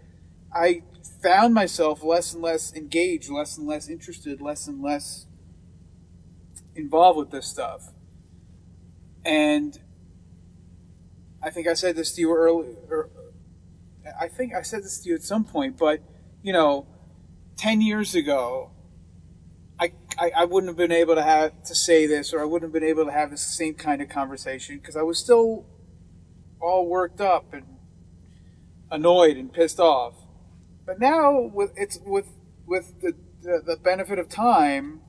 I 0.53 0.83
found 1.21 1.53
myself 1.53 2.03
less 2.03 2.33
and 2.33 2.41
less 2.41 2.73
engaged, 2.73 3.29
less 3.29 3.57
and 3.57 3.67
less 3.67 3.89
interested, 3.89 4.39
less 4.39 4.67
and 4.67 4.81
less 4.81 5.25
involved 6.75 7.17
with 7.17 7.31
this 7.31 7.47
stuff. 7.47 7.91
And 9.25 9.79
I 11.41 11.49
think 11.49 11.67
I 11.67 11.73
said 11.73 11.95
this 11.95 12.11
to 12.13 12.21
you 12.21 12.33
earlier. 12.33 13.09
I 14.19 14.27
think 14.27 14.53
I 14.53 14.61
said 14.61 14.83
this 14.83 14.99
to 14.99 15.09
you 15.09 15.15
at 15.15 15.23
some 15.23 15.43
point, 15.43 15.77
but 15.77 16.01
you 16.47 16.53
know, 16.53 16.87
ten 17.57 17.81
years 17.81 18.15
ago, 18.15 18.71
I, 19.77 19.91
I, 20.17 20.31
I 20.33 20.45
wouldn't 20.45 20.69
have 20.69 20.77
been 20.77 20.93
able 20.93 21.15
to 21.15 21.21
have 21.21 21.61
to 21.63 21.75
say 21.75 22.07
this, 22.07 22.33
or 22.33 22.39
I 22.39 22.45
wouldn't 22.45 22.73
have 22.73 22.81
been 22.81 22.89
able 22.89 23.03
to 23.03 23.11
have 23.11 23.31
the 23.31 23.37
same 23.37 23.73
kind 23.73 24.01
of 24.01 24.07
conversation 24.07 24.77
because 24.77 24.95
I 24.95 25.01
was 25.01 25.19
still 25.19 25.65
all 26.61 26.87
worked 26.87 27.19
up 27.19 27.53
and 27.53 27.65
annoyed 28.89 29.35
and 29.35 29.51
pissed 29.51 29.81
off. 29.81 30.13
But 30.85 31.01
now 31.01 31.37
with 31.53 31.73
it's 31.75 31.99
with 32.05 32.29
with 32.65 33.01
the, 33.01 33.11
the, 33.41 33.61
the 33.65 33.75
benefit 33.75 34.17
of 34.17 34.29
time, 34.29 35.01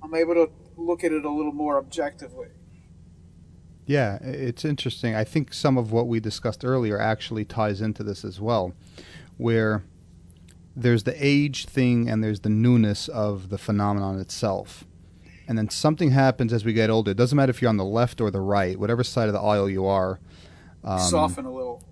I'm 0.00 0.14
able 0.14 0.34
to 0.34 0.52
look 0.76 1.02
at 1.02 1.10
it 1.10 1.24
a 1.24 1.32
little 1.32 1.50
more 1.50 1.78
objectively. 1.78 2.46
Yeah, 3.86 4.18
it's 4.22 4.64
interesting. 4.64 5.16
I 5.16 5.24
think 5.24 5.52
some 5.52 5.76
of 5.76 5.90
what 5.90 6.06
we 6.06 6.20
discussed 6.20 6.64
earlier 6.64 6.96
actually 6.96 7.44
ties 7.44 7.80
into 7.80 8.04
this 8.04 8.24
as 8.24 8.40
well, 8.40 8.72
where 9.36 9.82
there's 10.76 11.02
the 11.04 11.14
age 11.18 11.66
thing 11.66 12.08
and 12.08 12.22
there's 12.22 12.40
the 12.40 12.48
newness 12.48 13.08
of 13.08 13.48
the 13.48 13.58
phenomenon 13.58 14.18
itself. 14.20 14.84
And 15.48 15.58
then 15.58 15.68
something 15.68 16.10
happens 16.12 16.52
as 16.52 16.64
we 16.64 16.72
get 16.72 16.90
older. 16.90 17.10
It 17.10 17.16
doesn't 17.16 17.34
matter 17.36 17.50
if 17.50 17.60
you're 17.60 17.68
on 17.68 17.76
the 17.76 17.84
left 17.84 18.20
or 18.20 18.30
the 18.30 18.40
right, 18.40 18.78
whatever 18.78 19.02
side 19.02 19.26
of 19.28 19.32
the 19.32 19.40
aisle 19.40 19.68
you 19.68 19.84
are. 19.84 20.20
Um, 20.84 21.00
Soften 21.00 21.44
a 21.44 21.52
little. 21.52 21.82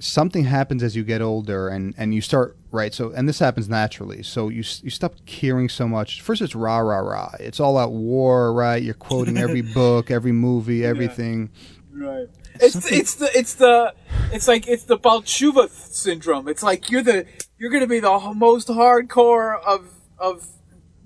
something 0.00 0.44
happens 0.44 0.82
as 0.82 0.96
you 0.96 1.04
get 1.04 1.22
older 1.22 1.68
and, 1.68 1.94
and 1.96 2.12
you 2.14 2.20
start 2.20 2.56
right 2.72 2.92
so 2.94 3.10
and 3.12 3.28
this 3.28 3.38
happens 3.38 3.68
naturally. 3.68 4.22
So 4.22 4.48
you 4.48 4.64
you 4.82 4.90
stop 4.90 5.14
caring 5.26 5.68
so 5.68 5.86
much. 5.86 6.20
First 6.22 6.42
it's 6.42 6.54
rah 6.54 6.78
rah 6.78 6.98
rah. 6.98 7.32
It's 7.38 7.60
all 7.60 7.78
out 7.78 7.92
war 7.92 8.52
right? 8.52 8.82
You're 8.82 8.94
quoting 8.94 9.38
every 9.38 9.62
book 9.74 10.10
every 10.10 10.32
movie 10.32 10.84
everything. 10.84 11.50
Yeah, 11.96 12.06
right 12.06 12.28
it's 12.62 12.74
the, 12.74 12.94
it's 12.94 13.14
the 13.14 13.38
it's 13.38 13.54
the 13.54 13.94
it's 14.32 14.48
like 14.48 14.68
it's 14.68 14.84
the 14.84 14.96
Baal 14.96 15.22
Teshuva 15.22 15.68
syndrome 15.68 16.48
it's 16.48 16.62
like 16.62 16.90
you're 16.90 17.02
the 17.02 17.26
you're 17.58 17.70
going 17.70 17.82
to 17.82 17.88
be 17.88 18.00
the 18.00 18.32
most 18.34 18.68
hardcore 18.68 19.60
of 19.62 19.90
of 20.18 20.46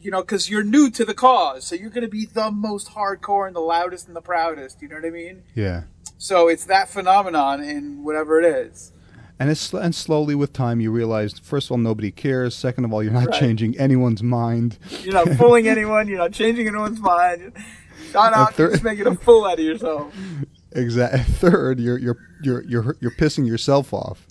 you 0.00 0.10
know 0.10 0.20
because 0.20 0.50
you're 0.50 0.64
new 0.64 0.90
to 0.90 1.04
the 1.04 1.14
cause 1.14 1.66
so 1.66 1.74
you're 1.74 1.90
going 1.90 2.04
to 2.04 2.08
be 2.10 2.26
the 2.26 2.50
most 2.50 2.90
hardcore 2.90 3.46
and 3.46 3.56
the 3.56 3.60
loudest 3.60 4.06
and 4.06 4.14
the 4.14 4.20
proudest 4.20 4.82
you 4.82 4.88
know 4.88 4.96
what 4.96 5.04
i 5.04 5.10
mean 5.10 5.42
yeah 5.54 5.84
so 6.24 6.48
it's 6.48 6.64
that 6.66 6.88
phenomenon 6.88 7.62
in 7.62 8.02
whatever 8.02 8.40
it 8.40 8.46
is. 8.46 8.92
And 9.38 9.50
it's 9.50 9.74
and 9.74 9.94
slowly 9.94 10.34
with 10.34 10.54
time 10.54 10.80
you 10.80 10.90
realize 10.90 11.38
first 11.38 11.66
of 11.66 11.72
all 11.72 11.78
nobody 11.78 12.10
cares. 12.10 12.54
Second 12.54 12.86
of 12.86 12.94
all, 12.94 13.02
you're 13.02 13.12
not 13.12 13.26
right. 13.26 13.40
changing 13.40 13.78
anyone's 13.78 14.22
mind. 14.22 14.78
You're 15.02 15.12
not 15.12 15.28
fooling 15.36 15.68
anyone. 15.68 16.08
You're 16.08 16.18
not 16.18 16.32
changing 16.32 16.66
anyone's 16.66 17.00
mind. 17.00 17.52
Not 18.12 18.32
out, 18.32 18.54
thir- 18.54 18.70
just 18.70 18.84
making 18.84 19.08
a 19.08 19.16
fool 19.16 19.44
out 19.44 19.58
of 19.58 19.64
yourself. 19.64 20.14
exactly. 20.74 21.20
Third, 21.34 21.80
you're 21.80 21.98
you're 21.98 22.18
you're 22.42 22.62
you're 22.64 22.96
you're 23.00 23.10
pissing 23.12 23.46
yourself 23.46 23.92
off. 23.92 24.26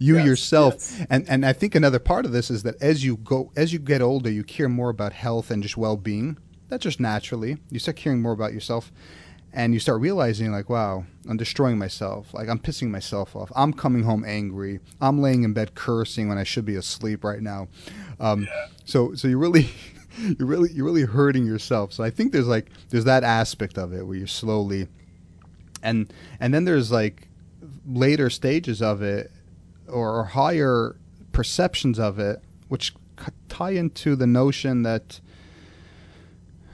You 0.00 0.16
Yes, 0.16 0.26
yourself, 0.26 0.74
yes. 0.74 1.06
and 1.10 1.28
and 1.28 1.44
I 1.44 1.52
think 1.52 1.74
another 1.74 1.98
part 1.98 2.24
of 2.24 2.30
this 2.32 2.50
is 2.50 2.62
that 2.62 2.80
as 2.80 3.04
you 3.04 3.16
go, 3.16 3.50
as 3.56 3.72
you 3.72 3.80
get 3.80 4.00
older, 4.00 4.30
you 4.30 4.44
care 4.44 4.68
more 4.68 4.90
about 4.90 5.12
health 5.12 5.50
and 5.50 5.60
just 5.62 5.76
well-being. 5.76 6.36
That's 6.68 6.84
just 6.84 7.00
naturally. 7.00 7.56
You 7.70 7.80
start 7.80 7.96
caring 7.96 8.22
more 8.22 8.30
about 8.32 8.52
yourself, 8.52 8.92
and 9.52 9.74
you 9.74 9.80
start 9.80 10.00
realizing 10.00 10.52
like, 10.52 10.70
wow, 10.70 11.04
I'm 11.28 11.36
destroying 11.36 11.78
myself. 11.78 12.32
Like 12.32 12.48
I'm 12.48 12.60
pissing 12.60 12.90
myself 12.90 13.34
off. 13.34 13.50
I'm 13.56 13.72
coming 13.72 14.04
home 14.04 14.24
angry. 14.24 14.78
I'm 15.00 15.20
laying 15.20 15.42
in 15.42 15.52
bed 15.52 15.74
cursing 15.74 16.28
when 16.28 16.38
I 16.38 16.44
should 16.44 16.64
be 16.64 16.76
asleep 16.76 17.24
right 17.24 17.40
now. 17.42 17.66
Um, 18.20 18.46
So 18.84 19.14
so 19.14 19.26
you 19.28 19.38
really. 19.38 19.70
You're 20.36 20.48
really 20.48 20.72
you're 20.72 20.84
really 20.84 21.04
hurting 21.04 21.46
yourself. 21.46 21.92
So 21.92 22.02
I 22.02 22.10
think 22.10 22.32
there's 22.32 22.48
like 22.48 22.70
there's 22.88 23.04
that 23.04 23.22
aspect 23.22 23.78
of 23.78 23.92
it 23.92 24.04
where 24.04 24.16
you're 24.16 24.26
slowly 24.26 24.88
and 25.82 26.12
and 26.40 26.52
then 26.52 26.64
there's 26.64 26.90
like 26.90 27.28
later 27.86 28.30
stages 28.30 28.82
of 28.82 29.02
it 29.02 29.30
or, 29.88 30.24
higher 30.24 30.96
perceptions 31.32 31.98
of 31.98 32.18
it 32.18 32.42
which 32.68 32.94
tie 33.48 33.70
into 33.70 34.14
the 34.14 34.26
notion 34.26 34.82
that 34.82 35.20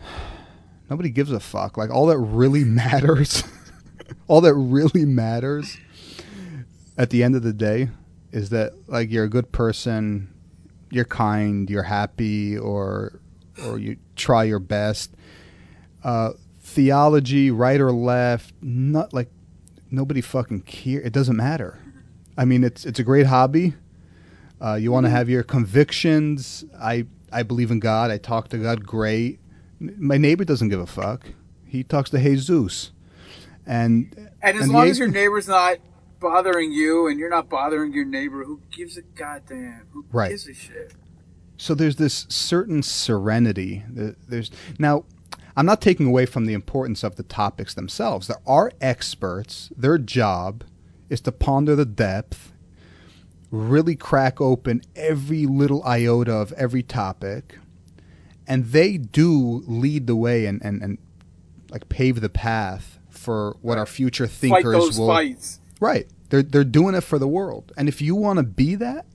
nobody 0.91 1.11
gives 1.11 1.31
a 1.31 1.39
fuck. 1.41 1.77
Like 1.77 1.91
all 1.91 2.07
that 2.07 2.19
really 2.19 2.65
matters 2.65 3.45
all 4.29 4.41
that 4.41 4.55
really 4.55 5.05
matters 5.05 5.77
at 6.99 7.11
the 7.11 7.23
end 7.23 7.37
of 7.37 7.43
the 7.43 7.53
day 7.53 7.91
is 8.33 8.51
that 8.51 8.73
like 8.89 9.11
you're 9.11 9.25
a 9.25 9.31
good 9.31 9.53
person 9.53 10.35
you're 10.91 11.05
kind 11.05 11.69
you're 11.71 11.83
happy 11.83 12.57
or 12.57 13.21
or 13.65 13.79
you 13.79 13.97
try 14.17 14.45
your 14.45 14.59
best. 14.59 15.13
Uh, 16.03 16.31
theology, 16.75 17.51
right 17.51 17.81
or 17.81 17.93
left, 17.93 18.53
not 18.61 19.13
like 19.15 19.31
nobody 19.91 20.21
fucking 20.21 20.63
care. 20.63 21.01
It 21.01 21.13
doesn't 21.13 21.37
matter. 21.37 21.79
I 22.37 22.45
mean, 22.45 22.65
it's 22.65 22.85
it's 22.85 22.99
a 22.99 23.05
great 23.05 23.27
hobby. 23.27 23.75
Uh, 24.61 24.75
you 24.75 24.91
want 24.91 25.07
to 25.07 25.11
have 25.11 25.29
your 25.29 25.43
convictions. 25.43 26.65
I 26.81 27.07
I 27.33 27.43
believe 27.45 27.71
in 27.71 27.79
God. 27.81 28.11
I 28.11 28.19
talk 28.19 28.49
to 28.49 28.59
God. 28.59 28.85
Great. 28.87 29.39
My 29.81 30.17
neighbor 30.19 30.45
doesn't 30.45 30.69
give 30.69 30.81
a 30.81 30.87
fuck. 30.87 31.27
He 31.67 31.83
talks 31.85 32.11
to 32.11 32.19
Jesus, 32.19 32.93
and 33.67 34.15
And 34.43 34.57
as 34.59 34.65
and 34.65 34.73
long 34.73 34.89
as 34.89 34.99
your 34.99 35.09
neighbor's 35.09 35.49
not 35.49 35.79
bothering 36.21 36.73
you 36.73 37.07
and 37.09 37.19
you're 37.19 37.31
not 37.31 37.49
bothering 37.49 37.93
your 37.93 38.05
neighbor, 38.05 38.45
who 38.45 38.61
gives 38.71 38.97
a 38.97 39.03
goddamn? 39.03 39.83
Who 39.93 40.05
Right. 40.13 40.31
gives 40.31 40.49
a 40.49 40.55
shit? 40.55 40.93
so 41.57 41.73
there's 41.75 41.97
this 41.97 42.27
certain 42.29 42.83
serenity. 42.83 43.85
Th- 43.95 44.17
There's 44.29 44.51
now. 44.79 45.05
I'm 45.57 45.67
not 45.67 45.81
taking 45.81 46.07
away 46.07 46.27
from 46.27 46.47
the 46.47 46.53
importance 46.55 47.05
of 47.05 47.17
the 47.17 47.23
topics 47.23 47.75
themselves. 47.75 48.27
There 48.27 48.41
are 48.47 48.73
experts. 48.81 49.71
Their 49.77 49.99
job 49.99 50.65
is 51.09 51.21
to 51.23 51.33
ponder 51.33 51.77
the 51.77 51.85
depth, 51.85 52.53
really 53.51 53.95
crack 53.95 54.41
open 54.41 54.83
every 54.97 55.47
little 55.47 55.83
iota 55.85 56.33
of 56.33 56.53
every 56.55 56.83
topic, 56.83 57.59
and 58.47 58.67
they 58.67 58.97
do 58.99 59.63
lead 59.67 60.07
the 60.07 60.17
way 60.17 60.47
and, 60.47 60.61
and, 60.63 60.83
and 60.83 60.99
like 61.71 61.89
pave 61.89 62.21
the 62.21 62.29
path 62.29 62.99
for 63.09 63.57
what 63.63 63.79
our 63.79 63.87
future 63.87 64.27
Fight 64.27 64.37
thinkers 64.37 64.73
those 64.73 64.99
will. 64.99 65.09
fights. 65.09 65.61
Right. 65.81 66.09
They're 66.31 66.43
they're 66.43 66.65
doing 66.65 66.95
it 66.95 67.03
for 67.03 67.19
the 67.19 67.29
world. 67.29 67.73
And 67.77 67.89
if 67.89 68.03
you 68.03 68.15
want 68.17 68.39
to 68.39 68.43
be 68.43 68.75
that, 68.77 69.07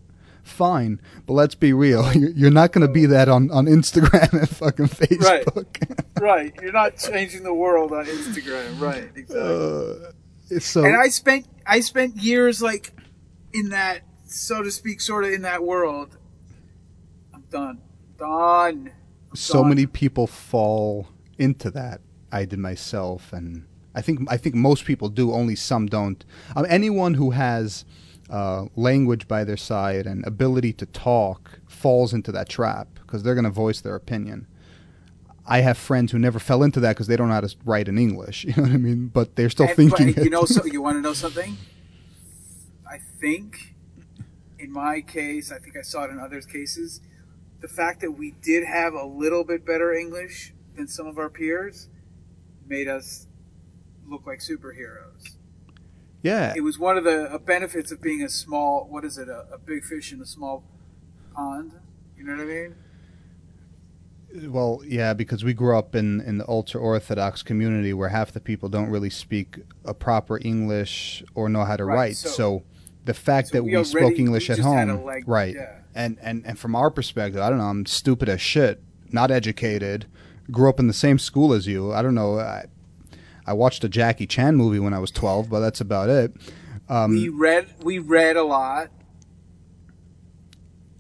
fine. 0.49 1.01
But 1.25 1.33
let's 1.33 1.55
be 1.55 1.73
real. 1.73 2.11
You're, 2.13 2.51
not 2.51 2.71
going 2.71 2.85
to 2.85 2.91
be 2.91 3.05
that 3.05 3.29
on, 3.29 3.51
on 3.51 3.65
Instagram 3.65 4.33
and 4.39 4.49
fucking 4.49 4.87
Facebook. 4.87 5.77
Right. 6.19 6.21
right. 6.21 6.53
You're 6.61 6.73
not 6.73 6.97
changing 6.97 7.43
the 7.43 7.53
world 7.53 7.91
on 7.93 8.05
Instagram. 8.05 8.79
Right. 8.79 9.09
Exactly. 9.15 9.39
uh, 9.39 10.11
it's 10.49 10.65
so 10.65 10.83
and 10.83 10.95
I 10.95 11.09
spent 11.09 11.45
I 11.65 11.79
spent 11.79 12.15
years 12.17 12.61
like 12.61 12.91
in 13.53 13.69
that, 13.69 14.01
so 14.25 14.63
to 14.63 14.71
speak, 14.71 15.01
sort 15.01 15.25
of 15.25 15.31
in 15.31 15.43
that 15.43 15.63
world. 15.63 16.17
I'm 17.33 17.43
done. 17.51 17.81
Done. 18.17 18.91
so 19.33 19.61
done. 19.61 19.69
many 19.69 19.85
people 19.85 20.27
fall 20.27 21.07
into 21.37 21.69
that. 21.71 22.01
I 22.31 22.45
did 22.45 22.59
myself, 22.59 23.31
and 23.33 23.65
I 23.95 24.01
think 24.01 24.21
I 24.29 24.37
think 24.37 24.55
most 24.55 24.85
people 24.85 25.09
do. 25.09 25.31
Only 25.33 25.55
some 25.55 25.85
don't. 25.85 26.23
Um, 26.55 26.65
anyone 26.67 27.13
who 27.15 27.31
has 27.31 27.85
uh, 28.29 28.65
language 28.75 29.27
by 29.27 29.43
their 29.43 29.57
side 29.57 30.05
and 30.05 30.25
ability 30.25 30.73
to 30.73 30.85
talk 30.85 31.59
falls 31.67 32.13
into 32.13 32.31
that 32.31 32.47
trap 32.49 32.87
because 33.01 33.23
they're 33.23 33.33
going 33.35 33.43
to 33.45 33.49
voice 33.49 33.81
their 33.81 33.95
opinion. 33.95 34.47
I 35.47 35.61
have 35.61 35.77
friends 35.79 36.11
who 36.11 36.19
never 36.19 36.37
fell 36.37 36.61
into 36.61 36.79
that 36.81 36.89
because 36.95 37.07
they 37.07 37.15
don't 37.15 37.29
know 37.29 37.33
how 37.33 37.41
to 37.41 37.55
write 37.65 37.87
in 37.87 37.97
English. 37.97 38.45
You 38.49 38.53
know 38.55 38.63
what 38.63 38.71
I 38.71 38.77
mean? 38.77 39.07
But 39.07 39.35
they're 39.35 39.49
still 39.49 39.67
And- 39.67 39.75
thinking. 39.75 40.13
but 40.13 40.23
you 40.23 40.29
know, 40.29 40.45
so 40.45 40.63
you 40.75 40.81
want 40.81 40.97
to 40.97 41.01
know 41.01 41.13
something? 41.13 41.57
I 42.87 42.99
think, 43.19 43.75
in 44.59 44.71
my 44.71 45.01
case, 45.01 45.51
I 45.51 45.57
think 45.57 45.75
I 45.77 45.81
saw 45.81 46.03
it 46.03 46.11
in 46.11 46.19
others' 46.19 46.45
cases. 46.45 47.01
The 47.61 47.67
fact 47.67 48.01
that 48.01 48.11
we 48.11 48.31
did 48.41 48.63
have 48.65 48.93
a 48.93 49.05
little 49.05 49.43
bit 49.43 49.65
better 49.65 49.91
English 49.93 50.53
than 50.75 50.87
some 50.87 51.07
of 51.07 51.17
our 51.17 51.29
peers 51.29 51.89
made 52.67 52.87
us 52.87 53.27
look 54.07 54.25
like 54.27 54.39
superheroes. 54.39 55.35
Yeah, 56.21 56.53
It 56.55 56.61
was 56.61 56.77
one 56.77 56.97
of 56.97 57.03
the 57.03 57.31
uh, 57.33 57.37
benefits 57.37 57.91
of 57.91 58.01
being 58.01 58.21
a 58.23 58.29
small, 58.29 58.85
what 58.89 59.05
is 59.05 59.17
it, 59.17 59.29
a, 59.29 59.45
a 59.53 59.57
big 59.57 59.83
fish 59.85 60.11
in 60.11 60.21
a 60.21 60.25
small 60.25 60.63
pond. 61.33 61.73
You 62.17 62.23
know 62.25 62.33
what 62.35 62.41
I 62.41 62.45
mean? 62.45 62.75
Well, 64.51 64.81
yeah, 64.85 65.13
because 65.13 65.43
we 65.43 65.53
grew 65.53 65.75
up 65.77 65.95
in, 65.95 66.21
in 66.21 66.37
the 66.37 66.47
ultra 66.47 66.79
orthodox 66.79 67.41
community 67.41 67.93
where 67.93 68.09
half 68.09 68.31
the 68.31 68.39
people 68.39 68.69
don't 68.69 68.89
really 68.89 69.09
speak 69.09 69.57
a 69.85 69.93
proper 69.93 70.37
English 70.43 71.23
or 71.33 71.49
know 71.49 71.65
how 71.65 71.75
to 71.77 71.85
Right, 71.85 71.95
write. 71.95 72.17
So, 72.17 72.29
so- 72.29 72.63
the 73.05 73.13
fact 73.15 73.47
so 73.47 73.53
that 73.57 73.63
we 73.63 73.71
we, 73.71 73.75
already- 73.77 73.89
spoke 73.89 74.19
English 74.19 74.49
we 74.49 74.53
at 74.53 74.57
just 74.57 74.69
had 74.69 74.89
a 74.89 74.97
home, 74.97 75.23
right? 75.25 75.55
yeah. 75.55 75.77
And, 75.95 76.19
and 76.21 76.45
and 76.45 76.59
from 76.59 76.75
our 76.75 76.91
perspective, 76.91 77.41
I 77.41 77.49
don't 77.49 77.57
know. 77.57 77.63
I'm 77.65 77.85
stupid 77.87 78.29
as 78.29 78.39
shit, 78.39 78.83
not 79.11 79.31
educated, 79.31 80.05
grew 80.51 80.69
up 80.69 80.79
in 80.79 80.85
the 80.85 80.93
same 80.93 81.17
school 81.17 81.51
as 81.53 81.65
you. 81.65 81.91
I 81.91 82.03
don't 82.03 82.13
know. 82.13 82.37
I, 82.39 82.65
I 83.49 83.53
watched 83.53 83.83
a 83.83 83.89
Jackie 83.89 84.27
Chan 84.27 84.55
movie 84.57 84.77
when 84.77 84.93
I 84.93 84.99
was 84.99 85.09
12, 85.09 85.49
but 85.49 85.59
that's 85.59 85.81
about 85.81 86.07
it. 86.07 86.35
Um, 86.87 87.09
we 87.09 87.29
read 87.29 87.67
we 87.83 87.97
read 87.97 88.37
a 88.37 88.43
lot. 88.43 88.91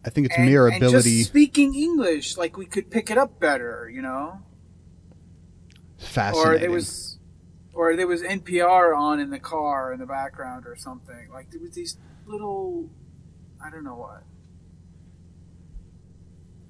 I 0.03 0.09
think 0.09 0.25
it's 0.25 0.35
and, 0.35 0.47
mere 0.47 0.65
and 0.65 0.77
ability, 0.77 1.19
just 1.19 1.29
speaking 1.29 1.75
English, 1.75 2.37
like 2.37 2.57
we 2.57 2.65
could 2.65 2.89
pick 2.89 3.11
it 3.11 3.19
up 3.19 3.39
better, 3.39 3.87
you 3.93 4.01
know. 4.01 4.39
fascinating. 5.99 6.51
Or 6.51 6.57
there 6.57 6.71
was, 6.71 7.19
or 7.71 7.95
there 7.95 8.07
was 8.07 8.23
NPR 8.23 8.97
on 8.97 9.19
in 9.19 9.29
the 9.29 9.39
car 9.39 9.93
in 9.93 9.99
the 9.99 10.07
background 10.07 10.65
or 10.65 10.75
something. 10.75 11.29
Like 11.31 11.51
there 11.51 11.61
was 11.61 11.75
these 11.75 11.97
little, 12.25 12.89
I 13.63 13.69
don't 13.69 13.83
know 13.83 13.95
what. 13.95 14.23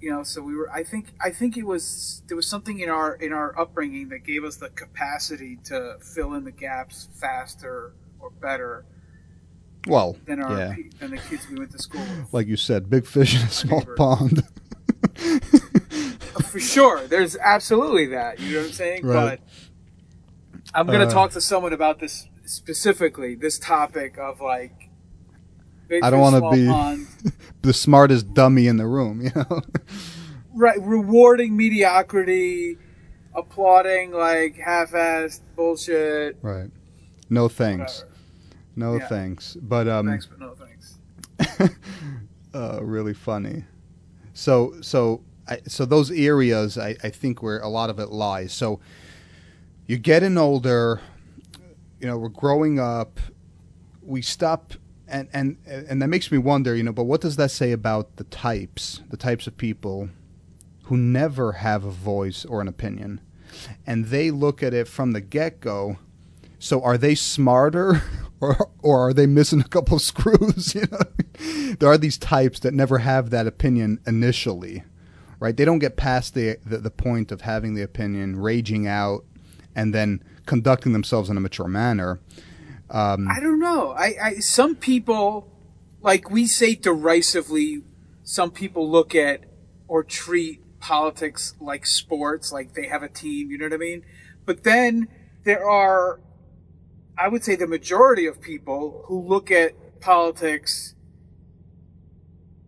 You 0.01 0.12
know, 0.12 0.23
so 0.23 0.41
we 0.41 0.55
were. 0.55 0.71
I 0.71 0.83
think. 0.83 1.13
I 1.21 1.29
think 1.29 1.57
it 1.57 1.65
was. 1.65 2.23
There 2.27 2.38
was 2.38 2.47
something 2.47 2.79
in 2.79 2.89
our 2.89 3.15
in 3.15 3.33
our 3.33 3.57
upbringing 3.59 4.09
that 4.09 4.19
gave 4.19 4.43
us 4.45 4.55
the 4.55 4.69
capacity 4.69 5.57
to 5.65 5.97
fill 6.01 6.33
in 6.33 6.45
the 6.45 6.51
gaps 6.51 7.09
faster 7.19 7.93
or 8.19 8.29
better 8.29 8.85
well, 9.88 10.15
than 10.25 10.41
our 10.41 10.57
yeah, 10.57 10.75
than 10.99 11.12
the 11.12 11.17
kids 11.17 11.49
we 11.49 11.57
went 11.57 11.71
to 11.71 11.79
school 11.79 12.01
with. 12.01 12.33
like 12.33 12.47
you 12.47 12.55
said, 12.57 12.89
big 12.89 13.05
fish 13.05 13.35
in 13.35 13.41
a 13.41 13.49
small 13.49 13.83
pond. 13.97 14.43
For 16.45 16.59
sure, 16.59 17.05
there's 17.07 17.35
absolutely 17.38 18.07
that. 18.07 18.39
You 18.39 18.53
know 18.53 18.59
what 18.62 18.67
I'm 18.67 18.73
saying? 18.73 19.05
Right. 19.05 19.39
But 19.41 20.73
I'm 20.73 20.88
going 20.88 20.99
to 20.99 21.07
Uh, 21.07 21.12
talk 21.12 21.31
to 21.31 21.41
someone 21.41 21.73
about 21.73 22.00
this 22.00 22.27
specifically, 22.45 23.35
this 23.35 23.60
topic 23.60 24.17
of 24.17 24.39
like. 24.41 24.88
I 26.04 26.10
don't 26.10 26.19
want 26.21 26.35
to 26.35 26.52
be 26.52 26.67
pond. 26.71 27.08
the 27.62 27.73
smartest 27.73 28.33
dummy 28.33 28.67
in 28.67 28.77
the 28.77 28.87
room, 28.87 29.21
you 29.21 29.31
know. 29.35 29.62
right 30.54 30.79
rewarding 30.81 31.56
mediocrity, 31.58 32.77
applauding 33.33 34.12
like 34.12 34.56
half-assed 34.56 35.42
bullshit. 35.56 36.37
right. 36.42 36.69
No 37.29 37.48
thanks. 37.48 38.00
Whatever. 38.00 38.15
No 38.75 38.98
Yeah. 38.98 39.08
thanks. 39.08 39.58
But 39.62 39.87
um 39.87 40.08
Thanks, 40.08 40.25
but 40.25 40.40
no 40.40 40.56
thanks. 40.56 41.69
uh, 42.54 42.79
really 42.83 43.13
funny. 43.13 43.63
So 44.33 44.75
so 44.81 45.21
I, 45.48 45.60
so 45.67 45.85
those 45.85 46.12
areas 46.12 46.77
I, 46.77 46.96
I 47.04 47.10
think 47.10 47.42
where 47.44 47.60
a 47.60 47.67
lot 47.69 47.90
of 47.90 48.00
it 48.00 48.10
lies. 48.10 48.54
So 48.54 48.79
you're 49.87 49.98
getting 50.00 50.37
older, 50.37 51.02
you 52.00 52.08
know, 52.08 52.17
we're 52.17 52.29
growing 52.29 52.79
up, 52.79 53.19
we 54.02 54.21
stop 54.21 54.73
and, 55.10 55.27
and 55.33 55.57
and 55.65 56.01
that 56.01 56.07
makes 56.07 56.31
me 56.31 56.37
wonder, 56.37 56.75
you 56.75 56.83
know, 56.83 56.93
but 56.93 57.03
what 57.03 57.21
does 57.21 57.35
that 57.35 57.51
say 57.51 57.71
about 57.71 58.17
the 58.17 58.23
types, 58.25 59.01
the 59.10 59.17
types 59.17 59.47
of 59.47 59.57
people 59.57 60.10
who 60.83 60.97
never 60.97 61.53
have 61.53 61.83
a 61.83 61.91
voice 61.91 62.45
or 62.45 62.62
an 62.62 62.67
opinion? 62.67 63.21
And 63.85 64.05
they 64.05 64.31
look 64.31 64.62
at 64.62 64.73
it 64.73 64.87
from 64.87 65.12
the 65.12 65.21
get 65.21 65.60
go. 65.60 65.97
So 66.60 66.81
are 66.83 66.97
they 66.97 67.15
smarter 67.15 68.03
or 68.41 68.69
or 68.81 69.10
are 69.10 69.13
they 69.13 69.25
missing 69.25 69.62
a 69.62 69.67
couple 69.67 69.95
of 69.95 70.01
screws? 70.01 70.75
You 70.79 70.87
know, 70.91 71.75
there 71.79 71.89
are 71.89 71.97
these 71.97 72.17
types 72.17 72.60
that 72.60 72.73
never 72.73 72.97
have 72.97 73.29
that 73.29 73.47
opinion 73.47 73.99
initially, 74.05 74.83
right? 75.39 75.55
They 75.55 75.63
don't 75.63 75.79
get 75.79 75.95
past 75.95 76.33
the 76.33 76.57
the, 76.65 76.77
the 76.77 76.91
point 76.91 77.31
of 77.31 77.41
having 77.41 77.75
the 77.75 77.81
opinion, 77.81 78.35
raging 78.35 78.87
out, 78.87 79.23
and 79.75 79.93
then 79.93 80.21
conducting 80.45 80.91
themselves 80.91 81.29
in 81.29 81.37
a 81.37 81.39
mature 81.39 81.67
manner. 81.67 82.19
Um, 82.92 83.27
I 83.27 83.40
don't 83.40 83.60
know. 83.60 83.92
I, 83.92 84.15
I 84.21 84.33
some 84.40 84.75
people, 84.75 85.52
like 86.02 86.29
we 86.29 86.48
say 86.48 86.75
derisively, 86.75 87.83
some 88.23 88.52
people 88.52 88.90
look 88.90 89.13
at 89.13 89.46
or 89.87 90.04
treat 90.04 90.62
politics 90.79 91.56
like 91.60 91.85
sports, 91.85 92.52
like 92.52 92.73
they 92.73 92.87
have 92.87 93.04
a 93.04 93.10
team. 93.10 93.52
You 93.52 93.58
know 93.58 93.65
what 93.65 93.73
I 93.73 93.77
mean? 93.77 94.06
But 94.46 94.63
then 94.63 95.08
there 95.44 95.67
are, 95.67 96.19
I 97.17 97.27
would 97.27 97.44
say, 97.44 97.56
the 97.56 97.67
majority 97.67 98.25
of 98.25 98.42
people 98.42 99.04
who 99.06 99.21
look 99.21 99.52
at 99.52 100.00
politics 100.00 100.96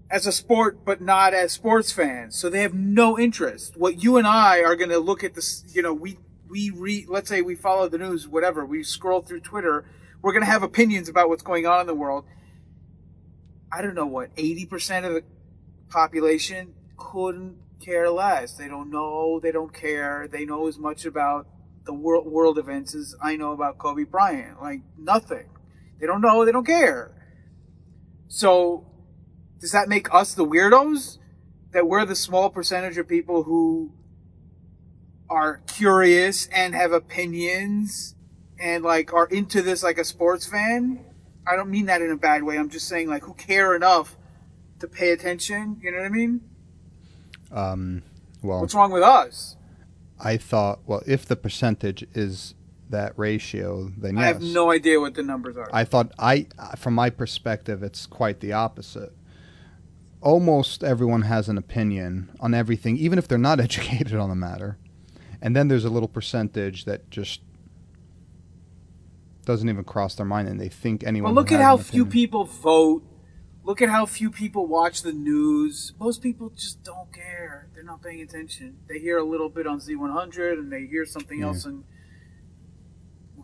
as 0.10 0.28
a 0.28 0.32
sport, 0.32 0.84
but 0.84 1.02
not 1.02 1.34
as 1.34 1.54
sports 1.54 1.92
fans. 1.92 2.36
So 2.36 2.50
they 2.50 2.62
have 2.62 2.74
no 2.74 3.18
interest. 3.18 3.78
What 3.78 4.04
you 4.04 4.18
and 4.18 4.28
I 4.28 4.62
are 4.62 4.76
going 4.76 4.90
to 4.90 5.00
look 5.00 5.24
at 5.24 5.34
this, 5.34 5.64
you 5.74 5.82
know, 5.82 5.94
we 5.94 6.18
we 6.50 6.70
read. 6.70 7.08
Let's 7.08 7.30
say 7.30 7.42
we 7.42 7.56
follow 7.56 7.88
the 7.88 7.98
news, 7.98 8.28
whatever. 8.28 8.66
We 8.66 8.84
scroll 8.84 9.22
through 9.22 9.40
Twitter. 9.40 9.86
We're 10.22 10.34
going 10.34 10.46
to 10.46 10.52
have 10.52 10.64
opinions 10.64 11.10
about 11.10 11.30
what's 11.30 11.44
going 11.44 11.66
on 11.66 11.82
in 11.82 11.88
the 11.88 11.96
world. 11.96 12.26
I 13.72 13.82
don't 13.82 13.96
know 13.96 14.06
what 14.06 14.30
eighty 14.38 14.66
percent 14.66 15.06
of 15.06 15.14
the 15.14 15.24
population 15.90 16.74
couldn't 16.98 17.58
care 17.80 18.10
less. 18.10 18.54
They 18.54 18.68
don't 18.68 18.90
know. 18.90 19.40
They 19.40 19.52
don't 19.52 19.74
care. 19.74 20.28
They 20.28 20.46
know 20.46 20.68
as 20.68 20.78
much 20.78 21.06
about 21.06 21.48
the 21.86 21.94
world 21.94 22.28
world 22.28 22.58
events 22.58 22.94
as 22.94 23.16
I 23.22 23.36
know 23.38 23.52
about 23.54 23.78
Kobe 23.78 24.04
Bryant. 24.04 24.62
Like 24.62 24.82
nothing. 24.98 25.46
They 26.00 26.08
don't 26.08 26.22
know. 26.22 26.46
They 26.46 26.52
don't 26.52 26.66
care. 26.66 27.12
So 28.28 28.86
does 29.60 29.72
that 29.72 29.88
make 29.88 30.14
us 30.14 30.34
the 30.34 30.46
weirdos? 30.46 31.18
That 31.72 31.88
we're 31.88 32.06
the 32.06 32.16
small 32.16 32.50
percentage 32.50 32.98
of 32.98 33.08
people 33.08 33.44
who 33.44 33.94
are 35.30 35.62
curious 35.68 36.48
and 36.48 36.76
have 36.76 36.92
opinions 36.92 38.16
and 38.62 38.84
like 38.84 39.14
are 39.14 39.26
into 39.26 39.62
this 39.62 39.84
like 39.84 39.98
a 39.98 40.06
sports 40.06 40.46
fan? 40.46 41.04
I 41.46 41.56
don't 41.56 41.70
mean 41.70 41.88
that 41.88 42.02
in 42.02 42.12
a 42.12 42.18
bad 42.18 42.44
way. 42.44 42.58
I'm 42.58 42.70
just 42.70 42.88
saying 42.88 43.10
like 43.10 43.24
who 43.24 43.34
care 43.34 43.76
enough 43.76 44.16
to 44.80 44.88
pay 44.88 45.12
attention. 45.12 45.80
You 45.82 45.92
know 45.92 45.98
what 45.98 46.06
I 46.06 46.10
mean? 46.10 46.42
um, 47.52 48.04
well, 48.42 48.62
What's 48.62 48.74
wrong 48.76 48.92
with 48.92 49.04
us? 49.04 49.56
I 50.20 50.38
thought, 50.38 50.80
well, 50.86 51.02
if 51.06 51.26
the 51.26 51.36
percentage 51.36 52.06
is 52.14 52.54
that 52.90 53.14
ratio, 53.18 53.92
then 53.98 54.16
yes. 54.16 54.24
I 54.24 54.28
have 54.28 54.42
no 54.42 54.72
idea 54.72 55.00
what 55.00 55.16
the 55.16 55.24
numbers 55.24 55.58
are. 55.58 55.70
I 55.74 55.84
thought 55.84 56.12
I, 56.20 56.48
from 56.78 56.94
my 56.94 57.10
perspective, 57.10 57.84
it's 57.84 58.06
quite 58.06 58.40
the 58.40 58.54
opposite. 58.54 59.14
Almost 60.22 60.84
everyone 60.84 61.24
has 61.24 61.50
an 61.50 61.58
opinion 61.58 62.32
on 62.40 62.54
everything, 62.54 62.98
even 62.98 63.18
if 63.18 63.28
they're 63.28 63.38
not 63.38 63.60
educated 63.68 64.16
on 64.16 64.30
the 64.30 64.36
matter. 64.36 64.78
And 65.42 65.56
then 65.56 65.68
there's 65.68 65.86
a 65.86 65.90
little 65.90 66.10
percentage 66.10 66.86
that 66.86 67.10
just 67.10 67.42
doesn't 69.46 69.68
even 69.70 69.84
cross 69.84 70.16
their 70.16 70.26
mind, 70.26 70.48
and 70.48 70.60
they 70.60 70.70
think 70.70 71.04
anyone. 71.04 71.34
well, 71.34 71.42
look 71.44 71.52
at 71.52 71.60
how 71.62 71.78
few 71.78 72.06
people 72.06 72.44
vote. 72.46 73.04
Look 73.64 73.82
at 73.82 73.90
how 73.90 74.06
few 74.08 74.32
people 74.32 74.66
watch 74.66 75.04
the 75.04 75.12
news. 75.14 75.94
Most 76.00 76.22
people 76.24 76.50
just 76.50 76.84
don't 76.84 77.14
care. 77.14 77.68
They're 77.76 77.84
not 77.84 78.02
paying 78.02 78.22
attention. 78.22 78.78
They 78.88 78.98
hear 78.98 79.18
a 79.20 79.24
little 79.24 79.50
bit 79.50 79.68
on 79.68 79.80
Z100 79.80 80.54
and 80.54 80.72
they 80.72 80.88
hear 80.88 81.06
something 81.06 81.40
Yeah. 81.40 81.48
else 81.48 81.66
in 81.66 81.84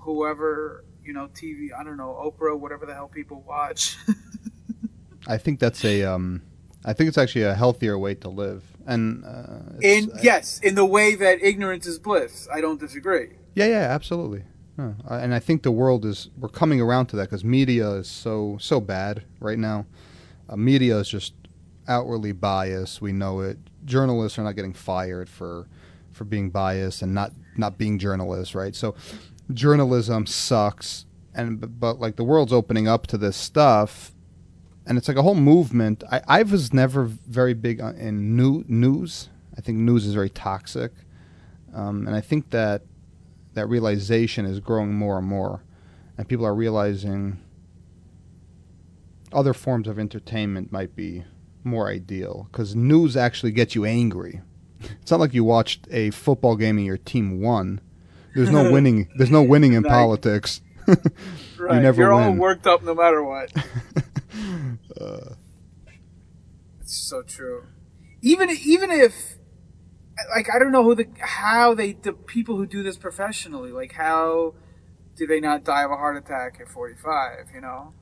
whoever, 0.02 0.84
you 1.04 1.14
know, 1.14 1.28
TV, 1.28 1.70
I 1.78 1.84
don't 1.84 1.98
know, 1.98 2.14
Oprah, 2.32 2.58
whatever 2.60 2.86
the 2.86 2.94
hell 2.94 3.08
people 3.08 3.44
watch. 3.48 3.98
I 5.28 5.38
think 5.38 5.60
that's 5.60 5.84
a. 5.84 6.04
Um, 6.04 6.42
I 6.86 6.94
think 6.94 7.10
it's 7.10 7.18
actually 7.18 7.44
a 7.44 7.54
healthier 7.54 7.98
way 7.98 8.16
to 8.16 8.30
live, 8.30 8.64
and 8.86 9.26
uh, 9.26 9.78
in 9.82 10.10
yes, 10.24 10.60
in 10.64 10.76
the 10.76 10.86
way 10.86 11.16
that 11.16 11.42
ignorance 11.44 11.86
is 11.86 12.00
bliss. 12.00 12.48
I 12.54 12.62
don't 12.62 12.80
disagree. 12.80 13.32
Yeah, 13.54 13.66
yeah, 13.68 13.88
absolutely. 13.90 14.44
Yeah. 14.78 14.94
Uh, 15.10 15.16
and 15.16 15.34
I 15.34 15.40
think 15.40 15.64
the 15.64 15.72
world 15.72 16.06
is 16.06 16.30
we're 16.38 16.50
coming 16.50 16.80
around 16.80 17.08
to 17.08 17.16
that 17.16 17.24
because 17.24 17.44
media 17.44 17.90
is 17.92 18.08
so 18.08 18.58
so 18.60 18.80
bad 18.80 19.24
right 19.40 19.58
now. 19.58 19.86
Uh, 20.50 20.56
media 20.56 20.98
is 20.98 21.10
just 21.10 21.34
outwardly 21.88 22.32
biased. 22.32 23.02
We 23.02 23.12
know 23.12 23.40
it. 23.42 23.58
Journalists 23.86 24.38
are 24.38 24.44
not 24.44 24.56
getting 24.56 24.74
fired 24.74 25.30
for 25.30 25.68
for 26.12 26.26
being 26.26 26.50
biased 26.50 27.02
and 27.02 27.14
not 27.14 27.32
not 27.56 27.78
being 27.78 27.98
journalists, 27.98 28.54
right? 28.54 28.76
So 28.76 28.96
journalism 29.54 30.26
sucks. 30.26 31.06
And 31.34 31.80
but, 31.80 32.00
like 32.00 32.16
the 32.16 32.24
world's 32.24 32.52
opening 32.52 32.88
up 32.88 33.06
to 33.08 33.18
this 33.18 33.38
stuff, 33.38 34.12
and 34.88 34.98
it's 34.98 35.08
like 35.08 35.18
a 35.18 35.22
whole 35.22 35.36
movement. 35.36 36.04
I 36.12 36.22
I 36.28 36.44
was 36.44 36.74
never 36.74 37.04
very 37.06 37.54
big 37.54 37.80
in 37.80 38.36
new 38.36 38.64
news. 38.68 39.30
I 39.56 39.62
think 39.62 39.78
news 39.78 40.08
is 40.08 40.16
very 40.16 40.32
toxic, 40.32 40.92
um, 41.76 42.08
and 42.08 42.16
I 42.16 42.22
think 42.22 42.50
that 42.50 42.82
that 43.58 43.68
realization 43.68 44.46
is 44.46 44.60
growing 44.60 44.94
more 44.94 45.18
and 45.18 45.28
more, 45.28 45.64
and 46.18 46.28
people 46.28 46.46
are 46.46 46.54
realizing 46.54 47.40
other 49.34 49.54
forms 49.54 49.88
of 49.88 49.98
entertainment 50.00 50.72
might 50.72 50.96
be 50.96 51.26
more 51.64 51.90
ideal 51.90 52.48
because 52.52 52.76
news 52.76 53.18
actually 53.18 53.52
gets 53.52 53.74
you 53.76 53.84
angry. 53.84 54.42
It's 55.02 55.10
not 55.10 55.20
like 55.20 55.34
you 55.34 55.44
watched 55.44 55.88
a 55.90 56.12
football 56.12 56.56
game 56.56 56.78
and 56.78 56.86
your 56.86 56.98
team 57.00 57.42
won. 57.42 57.82
There's 58.36 58.52
no 58.52 58.72
winning. 58.76 59.10
There's 59.18 59.32
no 59.32 59.42
winning 59.42 59.74
in 59.74 59.84
Right. 59.84 59.92
politics. 59.92 60.62
Right. 61.60 61.82
never 61.82 62.04
You're 62.04 62.14
all 62.14 62.34
worked 62.34 62.68
up 62.68 62.84
no 62.84 62.94
matter 62.94 63.24
what. 63.24 63.52
uh, 65.02 65.34
It's 66.80 66.96
so 66.96 67.24
true. 67.24 67.64
Even 68.22 68.50
even 68.64 68.92
if 68.92 69.37
like 70.36 70.48
I 70.54 70.60
don't 70.60 70.72
know 70.72 70.84
who 70.84 70.96
the 70.96 71.08
how 71.20 71.74
they 71.74 71.94
the 71.94 72.14
people 72.14 72.58
who 72.58 72.66
do 72.66 72.84
this 72.84 72.98
professionally 72.98 73.72
like 73.72 73.94
how 73.94 74.54
do 75.16 75.26
they 75.28 75.40
not 75.40 75.64
die 75.64 75.84
of 75.84 75.92
a 75.92 75.96
heart 75.96 76.16
attack 76.16 76.60
at 76.62 76.70
45, 76.70 77.48
you 77.54 77.62
know? 77.62 77.94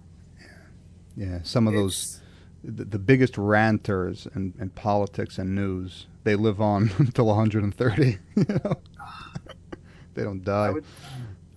yeah, 1.15 1.39
some 1.43 1.67
of 1.67 1.73
those 1.73 2.21
the, 2.63 2.83
the 2.83 2.99
biggest 2.99 3.37
ranters 3.37 4.27
in, 4.35 4.53
in 4.59 4.69
politics 4.69 5.37
and 5.37 5.55
news 5.55 6.07
they 6.23 6.35
live 6.35 6.59
on 6.59 6.91
until 6.97 7.25
130. 7.27 8.17
You 8.35 8.45
know? 8.47 8.73
they 10.13 10.23
don't 10.23 10.43
die. 10.43 10.67
I 10.67 10.69
would 10.71 10.85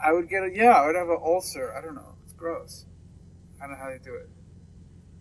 I 0.01 0.13
would 0.13 0.29
get 0.29 0.43
a 0.45 0.51
yeah, 0.55 0.73
I 0.73 0.87
would 0.87 0.97
have 0.97 1.09
an 1.09 1.19
ulcer. 1.21 1.75
I 1.77 1.81
don't 1.81 1.95
know. 1.95 2.15
It's 2.25 2.33
gross. 2.35 2.87
I 3.61 3.67
don't 3.67 3.73
know 3.73 3.83
how 3.83 3.91
they 3.91 3.99
do 3.99 4.15
it. 4.15 4.29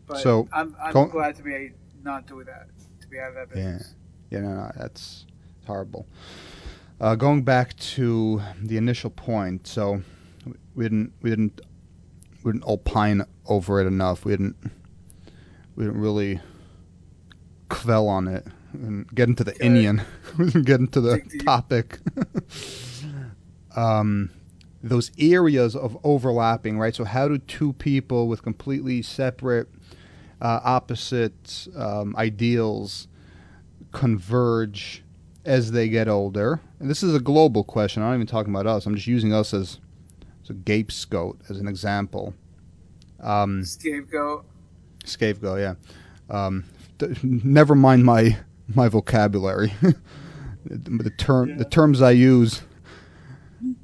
But 0.07 0.17
So, 0.19 0.47
I'm 0.51 0.75
I'm 0.81 0.93
go- 0.93 1.07
glad 1.07 1.35
to 1.37 1.43
be 1.43 1.71
not 2.03 2.27
doing 2.27 2.45
that. 2.45 2.67
To 3.01 3.07
be 3.07 3.19
out 3.19 3.29
of 3.29 3.35
that 3.35 3.49
business. 3.49 3.95
Yeah, 4.29 4.41
no, 4.41 4.49
no, 4.55 4.71
that's 4.75 5.25
horrible. 5.67 6.07
Uh, 6.99 7.15
going 7.15 7.43
back 7.43 7.75
to 7.77 8.41
the 8.61 8.77
initial 8.77 9.11
point, 9.11 9.67
so 9.67 10.01
we 10.75 10.85
didn't 10.85 11.13
we 11.21 11.29
didn't 11.29 11.61
we 12.43 12.51
didn't 12.51 12.65
opine 12.67 13.23
over 13.45 13.79
it 13.79 13.85
enough. 13.85 14.25
We 14.25 14.31
didn't 14.33 14.55
we 15.75 15.85
didn't 15.85 16.01
really 16.01 16.39
quell 17.69 18.07
on 18.07 18.27
it 18.27 18.47
and 18.73 19.07
get 19.13 19.29
into 19.29 19.43
the 19.43 19.53
Okay. 19.53 19.65
Indian. 19.65 20.01
we 20.39 20.45
didn't 20.45 20.65
get 20.65 20.79
into 20.79 21.01
the 21.01 21.19
topic. 21.45 21.99
um, 23.75 24.31
those 24.81 25.11
areas 25.19 25.75
of 25.75 25.97
overlapping, 26.03 26.79
right? 26.79 26.95
So 26.95 27.03
how 27.03 27.27
do 27.27 27.37
two 27.37 27.73
people 27.73 28.27
with 28.27 28.41
completely 28.43 29.01
separate, 29.01 29.67
uh, 30.41 30.59
opposite 30.63 31.67
um, 31.75 32.15
ideals 32.17 33.07
converge 33.91 35.03
as 35.47 35.71
they 35.71 35.87
get 35.89 36.07
older? 36.07 36.59
And 36.79 36.89
this 36.89 37.01
is 37.01 37.15
a 37.15 37.19
global 37.19 37.63
question. 37.63 38.03
I'm 38.03 38.09
not 38.09 38.15
even 38.15 38.27
talking 38.27 38.53
about 38.53 38.67
us. 38.67 38.85
I'm 38.85 38.95
just 38.95 39.07
using 39.07 39.33
us 39.33 39.53
as, 39.53 39.79
as 40.43 40.49
a 40.51 40.53
scapegoat 40.53 41.39
as 41.49 41.57
an 41.59 41.67
example. 41.67 42.33
Um, 43.19 43.63
Scapegoat. 43.65 44.45
scapegoat, 45.05 45.59
yeah. 45.59 45.73
Um, 46.29 46.65
d- 46.99 47.15
never 47.23 47.73
mind 47.73 48.03
my 48.05 48.37
my 48.75 48.89
vocabulary. 48.89 49.73
the 50.65 51.09
term 51.17 51.57
the 51.57 51.63
Yeah. 51.63 51.69
terms 51.69 52.01
I 52.01 52.11
use. 52.11 52.61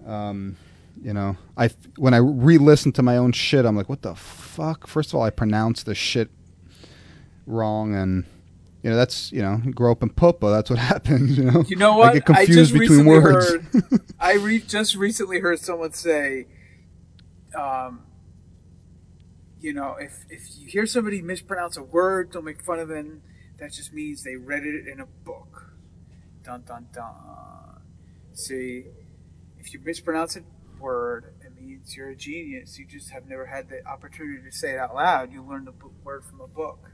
Um, 0.06 0.58
you 1.02 1.14
know, 1.14 1.38
I 1.58 1.70
when 1.98 2.14
I 2.14 2.18
re-listen 2.18 2.92
to 2.94 3.02
my 3.02 3.18
own 3.18 3.32
shit, 3.32 3.66
I'm 3.66 3.76
like, 3.76 3.90
what 3.90 4.02
the 4.04 4.14
fuck? 4.16 4.86
First 4.88 5.10
of 5.12 5.16
all, 5.16 5.24
I 5.24 5.30
pronounce 5.32 5.84
the 5.84 5.96
shit 5.96 6.30
wrong, 7.48 7.96
and 7.96 8.26
you 8.84 8.90
know 8.90 8.96
that's 8.98 9.32
you 9.32 9.42
know, 9.42 9.62
grow 9.74 9.92
up 9.94 10.04
in 10.04 10.10
Popo. 10.10 10.52
That's 10.52 10.70
what 10.70 10.80
happens. 10.94 11.38
You 11.38 11.46
know, 11.46 11.64
You 11.68 11.76
know 11.78 11.94
I 11.94 11.98
what? 11.98 12.14
get 12.14 12.26
confused 12.26 12.52
just 12.54 12.74
between 12.74 12.90
recently 13.08 13.20
words. 13.20 13.50
Heard, 13.50 14.02
I 14.20 14.34
re- 14.34 14.60
just 14.60 14.96
recently 14.96 15.40
heard 15.40 15.60
someone 15.60 15.94
say, 15.94 16.48
um, 17.58 18.02
you 19.62 19.74
know, 19.74 19.96
if 20.00 20.26
if 20.30 20.42
you 20.58 20.68
hear 20.68 20.86
somebody 20.86 21.22
mispronounce 21.22 21.78
a 21.78 21.84
word, 21.84 22.32
don't 22.32 22.44
make 22.46 22.62
fun 22.62 22.80
of 22.80 22.90
them. 22.90 23.22
That 23.60 23.72
just 23.72 23.94
means 23.94 24.24
they 24.24 24.36
read 24.36 24.64
it 24.66 24.88
in 24.88 25.00
a 25.00 25.06
book. 25.06 25.74
Dun 26.44 26.64
dun 26.68 26.88
dun. 26.94 27.82
See, 28.34 28.86
if 29.60 29.74
you 29.74 29.80
mispronounce 29.86 30.36
a 30.36 30.42
word, 30.78 31.34
it 31.46 31.54
means 31.56 31.96
you're 31.96 32.10
a 32.10 32.16
genius. 32.16 32.78
You 32.78 32.86
just 32.86 33.12
have 33.12 33.30
never 33.30 33.46
had 33.46 33.70
the 33.70 33.86
opportunity 33.88 34.44
to 34.44 34.52
say 34.52 34.74
it 34.74 34.78
out 34.80 34.94
loud. 34.96 35.32
You 35.32 35.42
learned 35.42 35.68
the 35.68 35.74
word 36.04 36.26
from 36.26 36.42
a 36.42 36.48
book. 36.48 36.90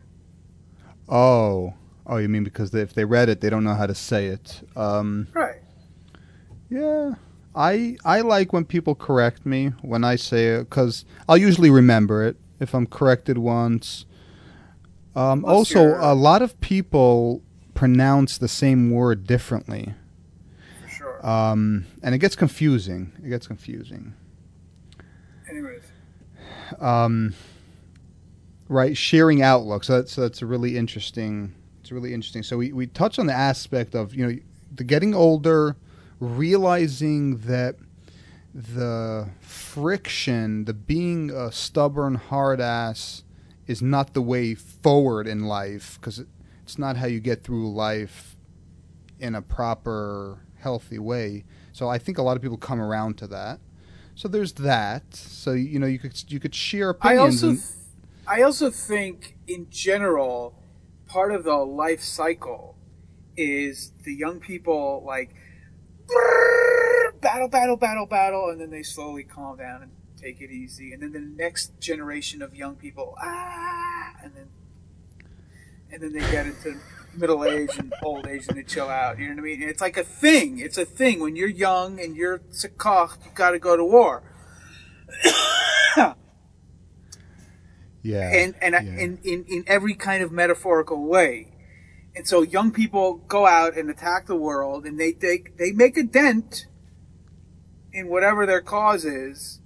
Oh, 1.10 1.74
oh, 2.06 2.18
you 2.18 2.30
mean 2.30 2.44
because 2.44 2.72
they, 2.72 2.82
if 2.82 2.94
they 2.94 3.06
read 3.06 3.30
it, 3.30 3.42
they 3.42 3.50
don't 3.50 3.64
know 3.64 3.76
how 3.76 3.86
to 3.88 3.96
say 3.96 4.28
it. 4.28 4.62
Um, 4.76 5.28
Right. 5.34 5.56
Yeah, 6.70 7.16
I 7.56 7.98
I 8.06 8.22
like 8.22 8.54
when 8.54 8.64
people 8.64 8.94
correct 8.94 9.44
me 9.46 9.70
when 9.82 10.04
I 10.04 10.16
say 10.18 10.50
it 10.50 10.70
because 10.70 11.04
I'll 11.28 11.36
usually 11.38 11.72
remember 11.72 12.24
it 12.24 12.38
if 12.60 12.76
I'm 12.76 12.86
corrected 12.86 13.38
once. 13.40 14.06
Um, 15.16 15.44
also, 15.44 15.82
you're- 15.84 15.98
a 16.00 16.14
lot 16.14 16.42
of 16.44 16.60
people 16.62 17.42
pronounce 17.74 18.38
the 18.38 18.48
same 18.48 18.92
word 18.92 19.26
differently, 19.26 19.96
For 20.84 20.90
sure. 20.90 21.26
um, 21.28 21.86
and 22.04 22.14
it 22.14 22.20
gets 22.20 22.36
confusing. 22.36 23.12
It 23.26 23.30
gets 23.30 23.48
confusing. 23.48 24.14
Anyways, 25.50 25.82
um, 26.80 27.34
right 28.70 28.96
sharing 28.96 29.42
outlook 29.42 29.84
so 29.84 29.94
that's 29.94 30.16
that's 30.16 30.42
a 30.42 30.46
really 30.46 30.78
interesting 30.78 31.54
it's 31.82 31.92
really 31.92 32.14
interesting 32.14 32.44
so 32.44 32.56
we, 32.56 32.72
we 32.72 32.88
touch 32.88 33.20
on 33.20 33.26
the 33.26 33.34
aspect 33.34 33.96
of 33.96 34.14
you 34.14 34.26
know 34.26 34.38
the 34.74 34.84
getting 34.84 35.14
older 35.14 35.76
realizing 36.20 37.38
that 37.40 37.76
the 38.54 39.28
friction 39.42 40.66
the 40.66 40.74
being 40.74 41.30
a 41.32 41.52
stubborn 41.52 42.16
hard 42.16 42.62
ass 42.62 43.24
is 43.68 43.82
not 43.82 44.14
the 44.14 44.22
way 44.22 44.54
forward 44.56 45.28
in 45.28 45.46
life 45.46 45.98
because 46.00 46.20
it, 46.20 46.28
it's 46.64 46.78
not 46.78 46.96
how 46.98 47.08
you 47.08 47.20
get 47.20 47.44
through 47.44 47.72
life 47.72 48.38
in 49.20 49.36
a 49.36 49.42
proper 49.42 50.40
healthy 50.60 51.00
way 51.00 51.44
so 51.72 51.90
i 51.90 51.98
think 51.98 52.20
a 52.20 52.22
lot 52.22 52.36
of 52.36 52.42
people 52.42 52.58
come 52.58 52.80
around 52.80 53.18
to 53.18 53.26
that 53.26 53.60
so 54.20 54.28
there's 54.28 54.52
that. 54.54 55.16
So 55.16 55.54
you 55.54 55.80
know 55.80 55.88
you 55.88 55.98
could 55.98 56.12
you 56.30 56.42
could 56.42 56.54
share 56.54 56.90
I 57.02 57.14
opinions. 57.14 57.42
also, 57.42 57.50
and, 57.52 57.64
I 58.30 58.44
also 58.44 58.70
think 58.70 59.38
in 59.48 59.72
general, 59.72 60.54
part 61.08 61.34
of 61.34 61.44
the 61.44 61.56
life 61.56 62.04
cycle 62.04 62.78
is 63.36 63.92
the 64.04 64.14
young 64.14 64.40
people 64.40 65.04
like 65.04 65.32
battle, 67.20 67.48
battle, 67.48 67.76
battle, 67.76 68.06
battle, 68.06 68.50
and 68.52 68.62
then 68.62 68.70
they 68.70 68.84
slowly 68.84 69.24
calm 69.24 69.58
down 69.58 69.82
and 69.82 69.92
take 70.16 70.42
it 70.42 70.52
easy, 70.52 70.94
and 70.94 71.02
then 71.02 71.12
the 71.12 71.20
next 71.20 71.80
generation 71.80 72.44
of 72.44 72.54
young 72.54 72.76
people 72.76 73.16
ah, 73.20 74.12
and 74.24 74.36
then 74.36 74.50
and 75.92 76.04
then 76.04 76.14
they 76.14 76.20
get 76.32 76.46
into 76.46 76.78
middle 77.16 77.44
age 77.44 77.80
and 77.80 77.92
old 78.04 78.28
age 78.28 78.48
and 78.48 78.56
they 78.56 78.64
chill 78.64 78.90
out. 78.90 79.18
You 79.18 79.30
know 79.30 79.36
what 79.36 79.40
I 79.40 79.58
mean? 79.58 79.64
It's 79.64 79.82
like 79.82 79.98
a 79.98 80.04
thing. 80.04 80.60
It's 80.60 80.78
a 80.78 80.86
thing. 80.86 81.20
When 81.20 81.36
you're 81.36 81.50
young 81.50 82.00
and 82.00 82.16
you're 82.16 82.38
sakach, 82.52 83.26
you 83.26 83.32
got 83.34 83.52
to 83.52 83.60
go 83.60 83.76
to 83.76 83.84
war. 83.84 84.22
yeah, 88.02 88.30
and 88.30 88.56
and 88.62 88.74
yeah. 88.74 88.80
in, 88.80 89.20
in 89.24 89.46
in 89.48 89.64
every 89.68 89.96
kind 89.96 90.24
of 90.24 90.32
metaphorical 90.32 91.06
way. 91.06 91.54
And 92.16 92.28
so 92.28 92.42
young 92.42 92.72
people 92.72 93.16
go 93.28 93.46
out 93.46 93.78
and 93.78 93.90
attack 93.90 94.26
the 94.26 94.36
world, 94.36 94.86
and 94.86 95.00
they 95.00 95.14
they 95.14 95.44
they 95.58 95.72
make 95.72 95.98
a 95.98 96.04
dent 96.04 96.66
in 97.92 98.08
whatever 98.08 98.46
their 98.46 98.62
cause 98.62 99.06
is, 99.06 99.62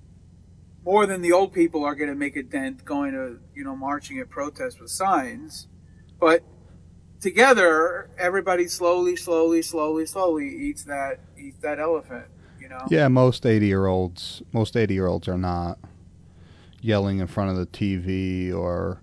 more 0.84 1.06
than 1.06 1.22
the 1.22 1.32
old 1.32 1.54
people 1.54 1.84
are 1.84 1.96
going 1.96 2.10
to 2.10 2.16
make 2.16 2.36
a 2.36 2.44
dent 2.44 2.84
going 2.86 3.12
to 3.12 3.40
you 3.56 3.64
know 3.64 3.76
marching 3.76 4.20
at 4.20 4.30
protests 4.30 4.80
with 4.80 4.90
signs, 4.90 5.68
but 6.20 6.44
together 7.22 8.10
everybody 8.18 8.68
slowly, 8.68 9.16
slowly, 9.16 9.62
slowly, 9.62 10.06
slowly 10.06 10.48
eats 10.48 10.84
that 10.84 11.20
eats 11.38 11.60
that 11.60 11.80
elephant. 11.80 12.26
You 12.60 12.70
know. 12.70 12.86
yeah, 12.90 13.08
most 13.08 13.46
eighty 13.46 13.68
year 13.68 13.88
olds 13.88 14.42
most 14.52 14.76
eighty 14.76 14.94
year 14.94 15.08
olds 15.08 15.28
are 15.28 15.38
not 15.38 15.78
yelling 16.84 17.20
in 17.20 17.28
front 17.28 17.50
of 17.52 17.58
the 17.58 17.66
TV 17.66 18.54
or 18.54 19.02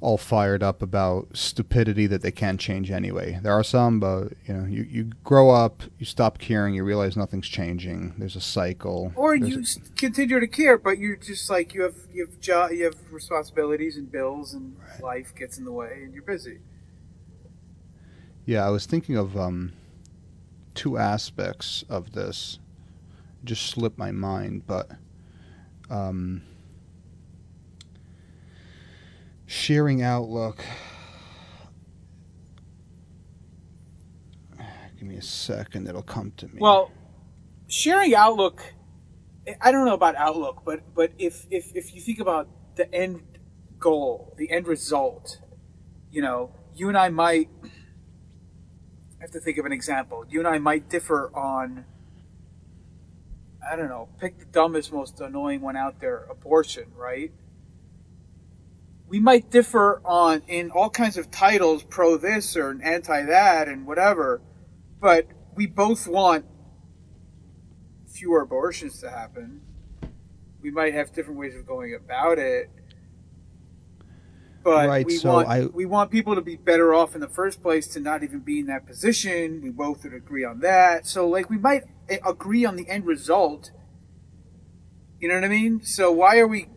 all 0.00 0.16
fired 0.16 0.62
up 0.62 0.80
about 0.80 1.26
stupidity 1.36 2.06
that 2.06 2.22
they 2.22 2.30
can't 2.30 2.60
change 2.60 2.90
anyway. 2.90 3.40
There 3.42 3.52
are 3.52 3.64
some, 3.64 3.98
but 3.98 4.32
you 4.46 4.54
know, 4.54 4.64
you, 4.64 4.84
you 4.84 5.10
grow 5.24 5.50
up, 5.50 5.82
you 5.98 6.06
stop 6.06 6.38
caring, 6.38 6.74
you 6.74 6.84
realize 6.84 7.16
nothing's 7.16 7.48
changing. 7.48 8.14
There's 8.16 8.36
a 8.36 8.40
cycle. 8.40 9.12
Or 9.16 9.34
you 9.34 9.60
a- 9.62 9.96
continue 9.96 10.38
to 10.38 10.46
care, 10.46 10.78
but 10.78 10.98
you're 10.98 11.16
just 11.16 11.50
like 11.50 11.74
you 11.74 11.82
have 11.82 11.96
you 12.12 12.26
have 12.26 12.38
jo- 12.38 12.68
you 12.68 12.84
have 12.84 12.94
responsibilities 13.10 13.96
and 13.96 14.10
bills, 14.10 14.54
and 14.54 14.76
life 15.02 15.34
gets 15.34 15.58
in 15.58 15.64
the 15.64 15.72
way, 15.72 16.02
and 16.04 16.14
you're 16.14 16.22
busy. 16.22 16.60
Yeah, 18.46 18.64
I 18.64 18.70
was 18.70 18.86
thinking 18.86 19.16
of 19.16 19.36
um, 19.36 19.72
two 20.74 20.96
aspects 20.96 21.84
of 21.88 22.12
this. 22.12 22.60
Just 23.44 23.66
slipped 23.66 23.98
my 23.98 24.12
mind, 24.12 24.66
but 24.66 24.90
um, 25.90 26.42
sharing 29.48 30.02
outlook. 30.02 30.64
Give 34.98 35.08
me 35.08 35.16
a 35.16 35.22
second; 35.22 35.88
it'll 35.88 36.02
come 36.02 36.32
to 36.36 36.46
me. 36.48 36.58
Well, 36.60 36.90
sharing 37.68 38.14
Outlook, 38.14 38.62
I 39.60 39.70
don't 39.72 39.86
know 39.86 39.94
about 39.94 40.16
Outlook, 40.16 40.62
but 40.64 40.94
but 40.94 41.12
if 41.18 41.46
if 41.50 41.74
if 41.74 41.94
you 41.94 42.00
think 42.00 42.18
about 42.20 42.48
the 42.76 42.92
end 42.92 43.22
goal, 43.78 44.34
the 44.36 44.50
end 44.50 44.66
result, 44.66 45.40
you 46.10 46.20
know, 46.20 46.52
you 46.74 46.88
and 46.88 46.98
I 46.98 47.08
might 47.10 47.48
I 47.64 49.22
have 49.22 49.30
to 49.32 49.40
think 49.40 49.58
of 49.58 49.66
an 49.66 49.72
example. 49.72 50.24
You 50.28 50.40
and 50.40 50.48
I 50.48 50.58
might 50.58 50.88
differ 50.88 51.30
on. 51.34 51.84
I 53.70 53.76
don't 53.76 53.88
know. 53.88 54.08
Pick 54.20 54.38
the 54.38 54.46
dumbest, 54.46 54.92
most 54.92 55.20
annoying 55.20 55.60
one 55.60 55.76
out 55.76 56.00
there. 56.00 56.26
Abortion, 56.30 56.92
right? 56.96 57.32
We 59.08 59.20
might 59.20 59.50
differ 59.50 60.02
on 60.04 60.42
in 60.46 60.70
all 60.70 60.90
kinds 60.90 61.16
of 61.16 61.30
titles, 61.30 61.82
pro 61.82 62.18
this 62.18 62.56
or 62.56 62.78
anti 62.82 63.22
that, 63.24 63.68
and 63.68 63.86
whatever. 63.86 64.42
But 65.00 65.26
we 65.54 65.66
both 65.66 66.06
want 66.06 66.44
fewer 68.06 68.42
abortions 68.42 69.00
to 69.00 69.10
happen. 69.10 69.62
We 70.60 70.70
might 70.70 70.92
have 70.92 71.12
different 71.12 71.38
ways 71.38 71.54
of 71.56 71.66
going 71.66 71.94
about 71.94 72.38
it. 72.38 72.70
But 74.62 74.88
Right, 74.88 75.06
we 75.06 75.16
so 75.16 75.32
want 75.32 75.48
I- 75.48 75.66
we 75.66 75.86
want 75.86 76.10
people 76.10 76.34
to 76.34 76.42
be 76.42 76.56
better 76.56 76.92
off 76.92 77.14
in 77.14 77.20
the 77.22 77.28
first 77.28 77.62
place 77.62 77.86
to 77.88 78.00
not 78.00 78.22
even 78.22 78.40
be 78.40 78.58
in 78.60 78.66
that 78.66 78.86
position. 78.86 79.62
We 79.62 79.70
both 79.70 80.04
would 80.04 80.12
agree 80.12 80.44
on 80.44 80.60
that. 80.60 81.06
So 81.06 81.26
like 81.26 81.48
we 81.48 81.56
might 81.56 81.84
eh, 82.10 82.18
agree 82.26 82.66
on 82.66 82.76
the 82.76 82.86
end 82.88 83.06
result. 83.06 83.70
You 85.20 85.28
know 85.28 85.36
what 85.36 85.44
I 85.44 85.48
mean? 85.48 85.82
So 85.82 86.12
why 86.12 86.38
are 86.38 86.46
we 86.46 86.68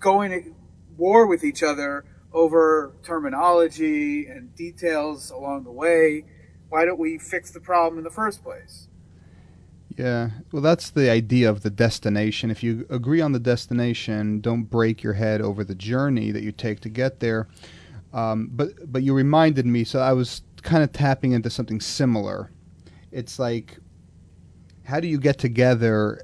going 0.00 0.30
to 0.32 0.54
war 0.96 1.26
with 1.26 1.44
each 1.44 1.62
other 1.62 2.04
over 2.32 2.92
terminology 3.02 4.26
and 4.26 4.54
details 4.54 5.30
along 5.30 5.64
the 5.64 5.72
way? 5.72 6.24
Why 6.68 6.84
don't 6.84 6.98
we 6.98 7.18
fix 7.18 7.50
the 7.50 7.60
problem 7.60 7.98
in 7.98 8.04
the 8.04 8.10
first 8.10 8.42
place? 8.42 8.88
Yeah, 9.96 10.30
well, 10.50 10.62
that's 10.62 10.88
the 10.88 11.10
idea 11.10 11.50
of 11.50 11.62
the 11.62 11.70
destination. 11.70 12.50
If 12.50 12.62
you 12.62 12.86
agree 12.88 13.20
on 13.20 13.32
the 13.32 13.38
destination, 13.38 14.40
don't 14.40 14.64
break 14.64 15.02
your 15.02 15.12
head 15.12 15.42
over 15.42 15.64
the 15.64 15.74
journey 15.74 16.30
that 16.30 16.42
you 16.42 16.50
take 16.50 16.80
to 16.80 16.88
get 16.88 17.20
there. 17.20 17.48
Um, 18.14 18.48
but 18.52 18.90
but 18.90 19.02
you 19.02 19.14
reminded 19.14 19.66
me, 19.66 19.84
so 19.84 20.00
I 20.00 20.12
was 20.12 20.42
kind 20.62 20.82
of 20.82 20.92
tapping 20.92 21.32
into 21.32 21.50
something 21.50 21.80
similar. 21.80 22.50
It's 23.10 23.38
like, 23.38 23.78
how 24.84 25.00
do 25.00 25.08
you 25.08 25.18
get 25.18 25.38
together, 25.38 26.22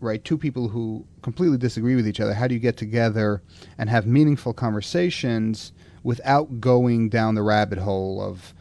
right? 0.00 0.22
Two 0.24 0.38
people 0.38 0.68
who 0.68 1.04
completely 1.22 1.58
disagree 1.58 1.96
with 1.96 2.06
each 2.06 2.20
other. 2.20 2.34
How 2.34 2.46
do 2.46 2.54
you 2.54 2.60
get 2.60 2.76
together 2.76 3.42
and 3.76 3.90
have 3.90 4.06
meaningful 4.06 4.52
conversations 4.52 5.72
without 6.02 6.60
going 6.60 7.08
down 7.08 7.34
the 7.34 7.42
rabbit 7.42 7.78
hole 7.78 8.22
of 8.22 8.54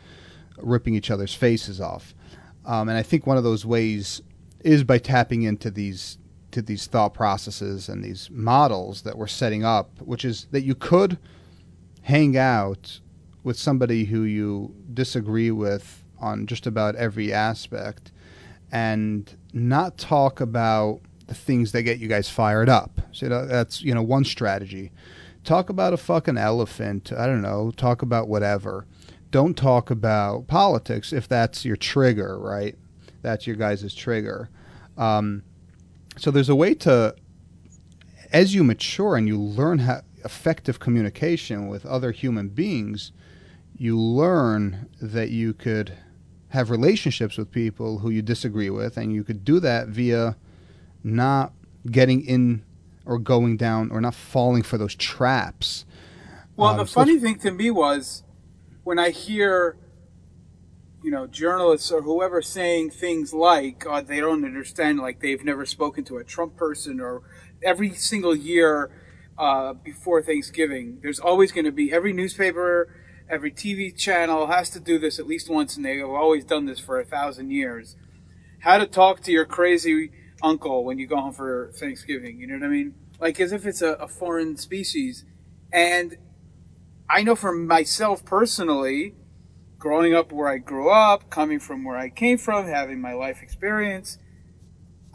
ripping 0.58 0.96
each 0.96 1.12
other's 1.12 1.34
faces 1.34 1.80
off? 1.80 2.16
Um, 2.66 2.90
and 2.90 2.98
I 2.98 3.04
think 3.04 3.26
one 3.26 3.38
of 3.38 3.44
those 3.44 3.66
ways 3.66 4.22
is 4.62 4.84
by 4.84 4.98
tapping 4.98 5.44
into 5.44 5.72
these 5.72 6.18
to 6.50 6.62
these 6.62 6.88
thought 6.88 7.14
processes 7.14 7.90
and 7.90 8.04
these 8.04 8.30
models 8.32 9.02
that 9.02 9.18
we're 9.18 9.28
setting 9.28 9.66
up, 9.66 9.92
which 10.02 10.24
is 10.24 10.48
that 10.52 10.62
you 10.62 10.74
could 10.74 11.18
hang 12.04 12.38
out 12.38 13.00
with 13.44 13.60
somebody 13.60 14.06
who 14.06 14.24
you 14.24 14.74
disagree 14.94 15.52
with 15.52 16.04
on 16.20 16.48
just 16.48 16.66
about 16.66 16.96
every 16.96 17.32
aspect 17.32 18.12
and 18.72 19.36
not 19.54 19.98
talk 19.98 20.40
about 20.40 21.02
the 21.28 21.36
things 21.36 21.72
that 21.74 21.84
get 21.84 22.00
you 22.00 22.08
guys 22.08 22.30
fired 22.30 22.70
up. 22.70 23.02
So 23.12 23.46
that's 23.46 23.82
you 23.82 23.94
know 23.94 24.02
one 24.02 24.24
strategy. 24.24 24.92
Talk 25.44 25.70
about 25.70 25.94
a 25.94 25.98
fucking 25.98 26.38
elephant. 26.38 27.12
I 27.14 27.26
don't 27.26 27.42
know. 27.42 27.72
Talk 27.76 28.02
about 28.02 28.28
whatever. 28.28 28.86
Don't 29.32 29.56
talk 29.56 29.90
about 29.90 30.48
politics 30.48 31.14
if 31.14 31.28
that's 31.28 31.64
your 31.64 31.76
trigger, 31.76 32.38
right? 32.38 32.76
That's 33.22 33.46
your 33.46 33.56
guys' 33.56 33.94
trigger. 33.94 34.50
Um, 34.98 35.44
so 36.18 36.32
there's 36.32 36.50
a 36.50 36.56
way 36.56 36.74
to, 36.76 37.16
as 38.32 38.56
you 38.56 38.64
mature 38.64 39.16
and 39.16 39.28
you 39.28 39.38
learn 39.38 39.80
how 39.80 40.02
effective 40.26 40.80
communication 40.80 41.68
with 41.68 41.86
other 41.86 42.12
human 42.12 42.50
beings, 42.50 43.12
you 43.78 44.00
learn 44.00 44.90
that 45.02 45.30
you 45.30 45.54
could 45.54 45.94
have 46.50 46.70
relationships 46.70 47.38
with 47.38 47.52
people 47.52 48.00
who 48.00 48.10
you 48.10 48.22
disagree 48.22 48.70
with, 48.70 48.98
and 48.98 49.14
you 49.14 49.24
could 49.24 49.44
do 49.44 49.60
that 49.60 49.88
via 49.88 50.36
not 51.04 51.54
getting 51.90 52.26
in 52.26 52.64
or 53.06 53.18
going 53.20 53.58
down 53.58 53.92
or 53.92 54.02
not 54.02 54.16
falling 54.16 54.64
for 54.64 54.78
those 54.78 54.96
traps. 54.96 55.86
Well, 56.56 56.72
Um, 56.72 56.78
the 56.78 56.86
so 56.86 57.02
funny 57.02 57.20
thing 57.20 57.40
to 57.40 57.52
me 57.52 57.72
was 57.72 58.24
when 58.84 59.00
I 59.00 59.12
hear, 59.12 59.78
you 61.08 61.12
know 61.12 61.28
journalists 61.28 61.92
or 61.92 62.02
whoever 62.02 62.42
saying 62.42 62.90
things 62.90 63.34
like 63.34 63.86
uh, 63.88 64.02
they 64.02 64.20
don't 64.20 64.44
understand 64.44 65.00
like 65.00 65.22
they've 65.22 65.44
never 65.44 65.66
spoken 65.66 66.04
to 66.04 66.18
a 66.18 66.24
Trump 66.24 66.58
person 66.58 67.00
or 67.00 67.22
every 67.64 67.94
single 67.94 68.36
year 68.36 68.92
uh, 69.38 69.74
before 69.74 70.22
Thanksgiving 70.22 71.00
there's 71.02 71.20
always 71.20 71.54
going 71.54 71.66
to 71.66 71.72
be 71.72 71.94
every 71.94 72.14
newspaper 72.14 72.90
every 73.30 73.52
TV 73.52 73.96
channel 73.96 74.48
has 74.48 74.70
to 74.72 74.80
do 74.80 74.98
this 74.98 75.20
at 75.20 75.28
least 75.28 75.50
once 75.50 75.78
and 75.78 75.86
they 75.86 75.98
have 75.98 76.10
always 76.10 76.44
done 76.44 76.66
this 76.66 76.80
for 76.80 77.00
a 77.00 77.06
thousand 77.06 77.52
years 77.52 77.96
how 78.60 78.78
to 78.78 78.86
talk 78.86 79.22
to 79.22 79.32
your 79.32 79.46
crazy 79.46 80.12
uncle 80.42 80.84
when 80.84 81.00
you 81.00 81.08
go 81.08 81.18
home 81.18 81.34
for 81.34 81.72
Thanksgiving 81.76 82.40
you 82.40 82.48
know 82.48 82.56
what 82.56 82.64
I 82.64 82.70
mean 82.70 82.96
like 83.20 83.40
as 83.40 83.52
if 83.52 83.66
it's 83.66 83.82
a, 83.82 83.94
a 83.94 84.08
foreign 84.08 84.58
species 84.58 85.26
and 85.72 86.18
I 87.10 87.24
know 87.24 87.36
for 87.36 87.54
myself 87.54 88.26
personally 88.26 89.16
growing 89.78 90.14
up 90.14 90.32
where 90.32 90.48
I 90.48 90.58
grew 90.58 90.90
up, 90.90 91.30
coming 91.30 91.60
from 91.60 91.84
where 91.84 91.98
I 91.98 92.10
came 92.10 92.38
from, 92.38 92.68
having 92.68 93.00
my 93.00 93.14
life 93.14 93.42
experience, 93.42 94.18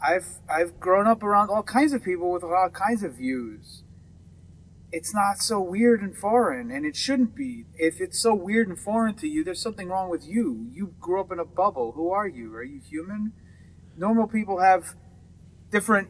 I've 0.01 0.39
I've 0.49 0.79
grown 0.79 1.07
up 1.07 1.23
around 1.23 1.49
all 1.49 1.63
kinds 1.63 1.93
of 1.93 2.03
people 2.03 2.31
with 2.31 2.43
all 2.43 2.69
kinds 2.69 3.03
of 3.03 3.15
views. 3.17 3.83
It's 4.91 5.13
not 5.13 5.39
so 5.39 5.59
weird 5.59 6.01
and 6.01 6.15
foreign, 6.15 6.69
and 6.69 6.85
it 6.85 6.95
shouldn't 6.95 7.35
be. 7.35 7.65
If 7.75 7.99
it's 7.99 8.19
so 8.19 8.35
weird 8.35 8.67
and 8.67 8.77
foreign 8.77 9.15
to 9.15 9.27
you, 9.27 9.43
there's 9.43 9.61
something 9.61 9.89
wrong 9.89 10.09
with 10.09 10.25
you. 10.25 10.69
You 10.71 10.93
grew 10.99 11.19
up 11.19 11.31
in 11.31 11.39
a 11.39 11.45
bubble. 11.45 11.93
Who 11.93 12.11
are 12.11 12.27
you? 12.27 12.53
Are 12.53 12.63
you 12.63 12.79
human? 12.79 13.33
Normal 13.97 14.27
people 14.27 14.59
have 14.59 14.95
different 15.73 16.07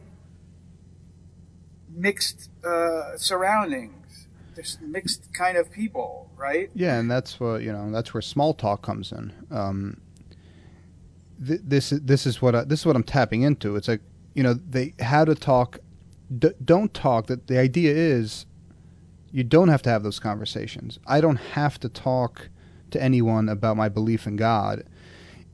mixed 1.96 2.50
uh, 2.64 3.16
surroundings 3.16 4.04
there's 4.54 4.78
mixed 4.80 5.32
kind 5.34 5.56
of 5.56 5.70
people, 5.70 6.30
right? 6.36 6.70
Yeah, 6.74 6.98
and 6.98 7.10
that's 7.10 7.40
what 7.40 7.62
you 7.62 7.72
know. 7.72 7.90
That's 7.90 8.14
where 8.14 8.22
small 8.22 8.54
talk 8.54 8.82
comes 8.82 9.12
in. 9.12 9.32
Um, 9.50 10.00
th- 11.44 11.60
this 11.64 11.90
this 11.90 12.26
is 12.26 12.40
what 12.40 12.54
I, 12.54 12.64
this 12.64 12.80
is 12.80 12.86
what 12.86 12.96
I'm 12.96 13.02
tapping 13.02 13.42
into. 13.42 13.76
It's 13.76 13.88
like 13.88 14.00
you 14.34 14.42
know 14.42 14.54
they 14.54 14.94
how 15.00 15.24
to 15.24 15.34
talk. 15.34 15.78
D- 16.36 16.52
don't 16.64 16.94
talk. 16.94 17.26
That 17.26 17.46
the 17.48 17.58
idea 17.58 17.92
is, 17.92 18.46
you 19.30 19.44
don't 19.44 19.68
have 19.68 19.82
to 19.82 19.90
have 19.90 20.02
those 20.02 20.20
conversations. 20.20 20.98
I 21.06 21.20
don't 21.20 21.36
have 21.36 21.78
to 21.80 21.88
talk 21.88 22.48
to 22.90 23.02
anyone 23.02 23.48
about 23.48 23.76
my 23.76 23.88
belief 23.88 24.26
in 24.26 24.36
God. 24.36 24.84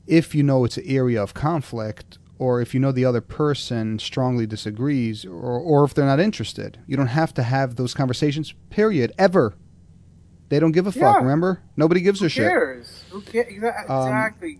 If 0.07 0.35
you 0.35 0.43
know 0.43 0.63
it's 0.65 0.77
an 0.77 0.83
area 0.85 1.21
of 1.21 1.33
conflict, 1.33 2.17
or 2.41 2.59
if 2.59 2.73
you 2.73 2.79
know 2.79 2.91
the 2.91 3.05
other 3.05 3.21
person 3.21 3.99
strongly 3.99 4.47
disagrees 4.47 5.25
or, 5.25 5.59
or 5.59 5.83
if 5.83 5.93
they're 5.93 6.07
not 6.07 6.19
interested. 6.19 6.79
You 6.87 6.97
don't 6.97 7.05
have 7.21 7.35
to 7.35 7.43
have 7.43 7.75
those 7.75 7.93
conversations, 7.93 8.55
period, 8.71 9.11
ever. 9.19 9.53
They 10.49 10.59
don't 10.59 10.71
give 10.71 10.87
a 10.87 10.91
fuck, 10.91 11.17
remember? 11.21 11.61
Nobody 11.77 12.01
gives 12.01 12.19
Who 12.19 12.25
a 12.25 12.29
cares? 12.31 13.03
shit. 13.03 13.11
Who 13.11 13.21
cares? 13.21 13.63
Um, 13.87 14.07
Exactly. 14.07 14.59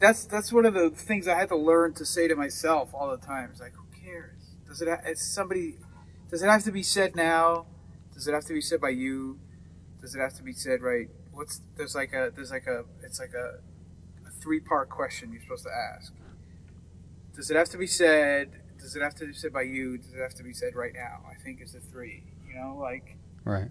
that's 0.00 0.24
that's 0.24 0.52
one 0.52 0.66
of 0.66 0.74
the 0.74 0.90
things 0.90 1.28
I 1.28 1.36
had 1.38 1.48
to 1.50 1.56
learn 1.56 1.94
to 1.94 2.04
say 2.04 2.26
to 2.26 2.34
myself 2.34 2.90
all 2.92 3.08
the 3.12 3.24
time. 3.24 3.50
It's 3.52 3.60
like, 3.60 3.74
who 3.74 3.84
cares? 4.04 4.56
Does 4.66 4.82
it? 4.82 4.88
Ha- 4.88 5.02
it's 5.06 5.24
somebody? 5.24 5.76
Does 6.30 6.42
it 6.42 6.48
have 6.48 6.64
to 6.64 6.72
be 6.72 6.82
said 6.82 7.14
now? 7.14 7.66
Does 8.12 8.26
it 8.26 8.34
have 8.34 8.44
to 8.46 8.54
be 8.54 8.60
said 8.60 8.80
by 8.80 8.88
you? 8.90 9.38
Does 10.00 10.16
it 10.16 10.18
have 10.18 10.34
to 10.34 10.42
be 10.42 10.52
said 10.52 10.82
right? 10.82 11.08
What's 11.30 11.62
there's 11.76 11.94
like 11.94 12.12
a 12.12 12.32
there's 12.34 12.50
like 12.50 12.66
a 12.66 12.84
it's 13.04 13.20
like 13.20 13.34
a, 13.34 13.60
a 14.26 14.30
three 14.42 14.58
part 14.58 14.88
question 14.90 15.30
you're 15.32 15.42
supposed 15.42 15.62
to 15.64 15.70
ask. 15.70 16.12
Does 17.38 17.52
it 17.52 17.56
have 17.56 17.68
to 17.68 17.78
be 17.78 17.86
said? 17.86 18.50
Does 18.80 18.96
it 18.96 19.02
have 19.02 19.14
to 19.14 19.26
be 19.26 19.32
said 19.32 19.52
by 19.52 19.62
you? 19.62 19.96
Does 19.96 20.12
it 20.12 20.18
have 20.18 20.34
to 20.34 20.42
be 20.42 20.52
said 20.52 20.74
right 20.74 20.92
now? 20.92 21.20
I 21.30 21.40
think 21.40 21.60
it's 21.60 21.70
the 21.70 21.78
three. 21.78 22.24
You 22.48 22.56
know, 22.58 22.76
like 22.80 23.16
Right. 23.44 23.70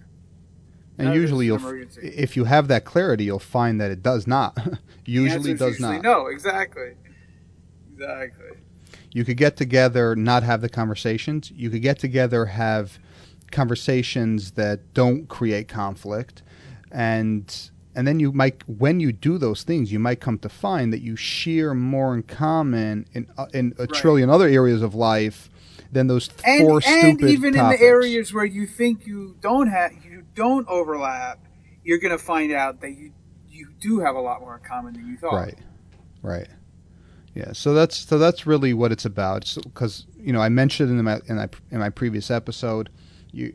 And 0.98 1.14
usually, 1.14 1.48
you'll 1.48 1.58
emergency. 1.58 2.08
if 2.08 2.38
you 2.38 2.46
have 2.46 2.70
that 2.70 2.86
clarity, 2.86 3.26
you'll 3.26 3.40
find 3.40 3.82
that 3.82 3.92
it 3.92 4.02
does 4.02 4.26
not. 4.26 4.58
usually 5.06 5.52
is 5.52 5.60
does 5.60 5.80
not. 5.82 6.02
No, 6.02 6.28
exactly, 6.28 6.94
exactly. 7.94 8.58
You 9.12 9.26
could 9.26 9.38
get 9.38 9.58
together, 9.58 10.16
not 10.16 10.44
have 10.44 10.62
the 10.62 10.70
conversations. 10.70 11.52
You 11.52 11.70
could 11.70 11.82
get 11.82 12.00
together, 12.00 12.46
have 12.46 13.00
conversations 13.52 14.52
that 14.52 14.94
don't 14.94 15.28
create 15.28 15.68
conflict, 15.68 16.42
and 16.90 17.70
and 17.98 18.08
then 18.08 18.20
you 18.22 18.32
might, 18.32 18.64
when 18.70 19.00
you 19.02 19.12
do 19.12 19.38
those 19.38 19.64
things, 19.64 19.92
you 19.92 20.00
might 20.00 20.22
come 20.22 20.38
to 20.40 20.50
find 20.50 20.94
that 20.94 21.02
you 21.02 21.16
share 21.18 21.74
more 21.74 22.14
in 22.14 22.24
common 22.24 23.06
in 23.14 23.28
uh, 23.38 23.48
in 23.54 23.74
a 23.78 23.82
Right. 23.82 23.94
trillion 23.94 24.30
other 24.30 24.48
areas 24.48 24.82
of 24.82 24.96
life 24.96 25.50
than 25.92 26.08
those 26.08 26.30
and, 26.46 26.62
four 26.66 26.76
and 26.86 27.18
stupid 27.18 27.30
even 27.30 27.54
topics. 27.54 27.82
in 27.82 27.86
the 27.88 27.92
areas 27.94 28.34
where 28.34 28.46
you 28.46 28.68
think 28.68 29.06
you 29.08 29.36
don't 29.42 29.68
have 29.68 29.92
you 30.06 30.24
don't 30.36 30.68
overlap 30.68 31.40
you're 31.84 31.98
going 32.00 32.12
to 32.12 32.24
find 32.24 32.52
out 32.54 32.82
that 32.82 32.92
you 32.92 33.12
you 33.50 33.70
do 33.80 34.00
have 34.00 34.16
a 34.16 34.20
lot 34.20 34.42
more 34.42 34.56
in 34.58 34.64
common 34.64 34.94
than 34.94 35.08
you 35.08 35.18
thought 35.18 35.34
Right. 35.34 35.58
Right. 36.22 36.48
Yeah. 37.34 37.54
So 37.54 37.74
that's 37.74 37.98
so 37.98 38.18
that's 38.20 38.46
really 38.46 38.74
what 38.74 38.92
it's 38.92 39.06
about. 39.06 39.56
Because 39.64 40.06
you 40.20 40.34
know 40.34 40.42
I 40.42 40.50
mentioned 40.50 40.90
in 40.92 41.04
my 41.06 41.20
in 41.28 41.36
my 41.38 41.50
in 41.72 41.80
my 41.80 41.90
previous 41.90 42.30
episode, 42.30 42.90
you 43.32 43.54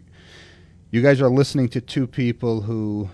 you 0.90 1.00
guys 1.02 1.20
are 1.20 1.28
listening 1.30 1.68
to 1.70 1.80
two 1.80 2.06
people 2.06 2.62
who, 2.62 3.08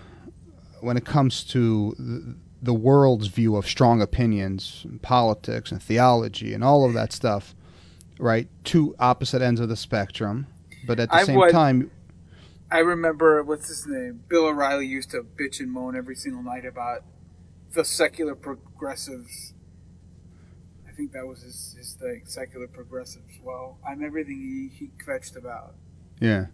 when 0.81 0.97
it 0.97 1.05
comes 1.05 1.43
to 1.45 1.95
the, 1.97 2.35
the 2.61 2.73
world's 2.73 3.27
view 3.27 3.55
of 3.55 3.67
strong 3.67 4.01
opinions, 4.01 4.81
and 4.87 5.01
politics 5.01 5.71
and 5.71 5.81
theology 5.81 6.53
and 6.53 6.63
all 6.63 6.85
of 6.85 6.93
that 6.93 7.11
stuff, 7.13 7.55
right? 8.19 8.47
Two 8.63 8.95
opposite 8.99 9.41
ends 9.41 9.59
of 9.59 9.69
the 9.69 9.75
spectrum, 9.77 10.47
but 10.85 10.99
at 10.99 11.09
the 11.09 11.15
I 11.15 11.23
same 11.23 11.37
would- 11.37 11.51
time, 11.51 11.91
i 12.71 12.77
remember 12.79 13.41
what's 13.43 13.67
his 13.67 13.87
name? 13.87 14.21
Bill 14.27 14.45
o'reilly 14.45 14.85
used 14.85 15.09
to 15.11 15.23
bitch 15.23 15.59
and 15.59 15.71
moan 15.71 15.95
every 15.95 16.15
single 16.15 16.43
night 16.43 16.65
about 16.65 17.03
the 17.73 17.83
secular 17.83 18.35
progressives. 18.35 19.53
I 20.87 20.91
think 20.91 21.13
that 21.13 21.25
was 21.25 21.41
his, 21.41 21.75
his 21.77 21.93
thing 21.93 22.23
secular 22.25 22.67
progressives. 22.67 23.39
Well 23.41 23.77
i'm 23.87 24.03
everything 24.03 24.69
he, 24.71 24.77
he 24.85 24.91
kvetched 25.03 25.35
about. 25.35 25.75
Yeah, 26.21 26.47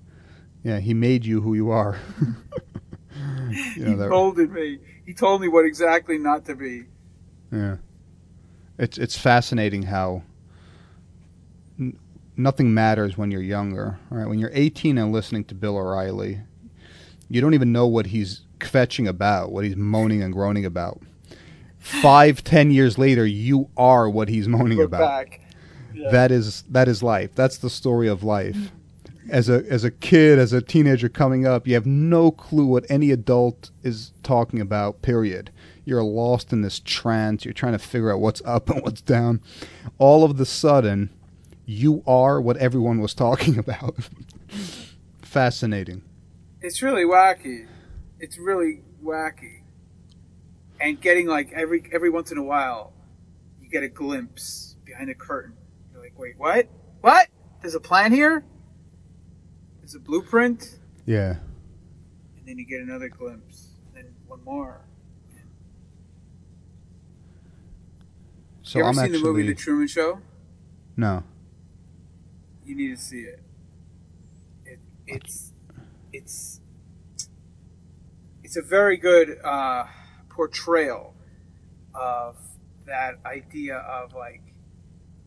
yeah, 0.63 0.79
he 0.79 0.93
made 0.93 1.25
you 1.25 1.41
who 1.41 1.53
you 1.53 1.69
are. 1.71 1.99
You 3.75 3.95
know, 3.95 4.03
he 4.03 4.09
molded 4.09 4.51
me 4.51 4.79
he 5.05 5.13
told 5.13 5.41
me 5.41 5.47
what 5.47 5.65
exactly 5.65 6.17
not 6.17 6.45
to 6.45 6.55
be 6.55 6.83
Yeah, 7.51 7.77
it's 8.77 8.97
it's 8.97 9.17
fascinating 9.17 9.83
how 9.83 10.23
n- 11.79 11.97
nothing 12.35 12.73
matters 12.73 13.17
when 13.17 13.31
you're 13.31 13.41
younger. 13.41 13.99
Right, 14.09 14.27
when 14.27 14.39
you're 14.39 14.51
18 14.53 14.97
and 14.97 15.11
listening 15.11 15.45
to 15.45 15.55
Bill 15.55 15.77
O'Reilly, 15.77 16.41
you 17.29 17.41
don't 17.41 17.53
even 17.53 17.71
know 17.71 17.87
what 17.87 18.07
he's 18.07 18.41
kvetching 18.59 19.07
about, 19.07 19.51
what 19.51 19.63
he's 19.63 19.75
moaning 19.75 20.21
and 20.21 20.33
groaning 20.33 20.65
about. 20.65 21.01
Five, 21.79 22.43
ten 22.55 22.71
years 22.71 22.97
later, 22.97 23.25
you 23.25 23.69
are 23.77 24.09
what 24.09 24.27
he's 24.29 24.47
moaning 24.47 24.81
about. 24.81 25.27
Yeah. 25.93 26.11
That 26.11 26.31
is 26.31 26.63
that 26.69 26.87
is 26.87 27.01
life. 27.03 27.31
That's 27.35 27.57
the 27.57 27.69
story 27.69 28.07
of 28.07 28.23
life. 28.23 28.55
Mm. 28.55 28.69
As 29.29 29.49
a 29.49 29.63
as 29.69 29.83
a 29.83 29.91
kid, 29.91 30.37
as 30.37 30.53
a 30.53 30.61
teenager 30.61 31.09
coming 31.09 31.47
up, 31.47 31.67
you 31.67 31.73
have 31.73 31.85
no 31.85 32.31
clue 32.31 32.65
what 32.65 32.85
any 32.89 33.11
adult 33.11 33.71
is 33.83 34.13
talking 34.21 34.61
about. 34.61 35.01
Period. 35.01 35.51
You're 35.83 36.03
lost 36.03 36.51
in 36.53 36.61
this 36.61 36.79
trance. 36.79 37.45
You're 37.45 37.53
trying 37.53 37.73
to 37.73 37.79
figure 37.79 38.11
out 38.11 38.19
what's 38.19 38.41
up 38.45 38.69
and 38.69 38.83
what's 38.83 39.01
down. 39.01 39.41
All 39.97 40.23
of 40.23 40.37
the 40.37 40.45
sudden, 40.45 41.09
you 41.65 42.03
are 42.05 42.39
what 42.39 42.57
everyone 42.57 42.99
was 43.01 43.13
talking 43.13 43.57
about. 43.65 43.95
Fascinating. 45.21 46.03
It's 46.61 46.81
really 46.81 47.03
wacky. 47.03 47.67
It's 48.19 48.37
really 48.37 48.81
wacky. 49.03 49.61
And 50.79 50.99
getting 50.99 51.27
like 51.27 51.51
every 51.53 51.83
every 51.91 52.09
once 52.09 52.31
in 52.31 52.37
a 52.37 52.43
while, 52.43 52.93
you 53.61 53.69
get 53.69 53.83
a 53.83 53.89
glimpse 53.89 54.75
behind 54.85 55.09
a 55.09 55.15
curtain. 55.15 55.53
You're 55.91 56.01
like, 56.03 56.17
wait, 56.17 56.35
what? 56.37 56.67
What? 57.01 57.27
There's 57.61 57.75
a 57.75 57.79
plan 57.79 58.11
here. 58.11 58.43
There's 59.85 59.93
a 59.93 59.99
blueprint, 59.99 60.79
Yeah. 61.05 61.35
and 62.39 62.47
then 62.47 62.57
you 62.57 62.65
get 62.65 62.81
another 62.81 63.07
glimpse, 63.07 63.67
then 63.93 64.05
one 64.25 64.43
more. 64.43 64.81
So 68.63 68.79
you 68.79 68.83
ever 68.83 68.89
I'm 68.89 68.95
seen 68.95 69.03
actually 69.03 69.19
the 69.19 69.23
movie 69.27 69.43
The 69.43 69.53
Truman 69.53 69.87
Show? 69.87 70.21
no. 70.97 71.23
You 72.65 72.75
need 72.75 72.95
to 72.95 72.97
see 72.97 73.19
it. 73.25 73.39
it 74.65 74.79
it's 75.05 75.53
it's 76.11 76.61
it's 78.43 78.57
a 78.57 78.63
very 78.63 78.97
good 78.97 79.37
uh, 79.43 79.85
portrayal 80.29 81.13
of 81.93 82.37
that 82.87 83.19
idea 83.23 83.75
of 83.77 84.15
like 84.15 84.41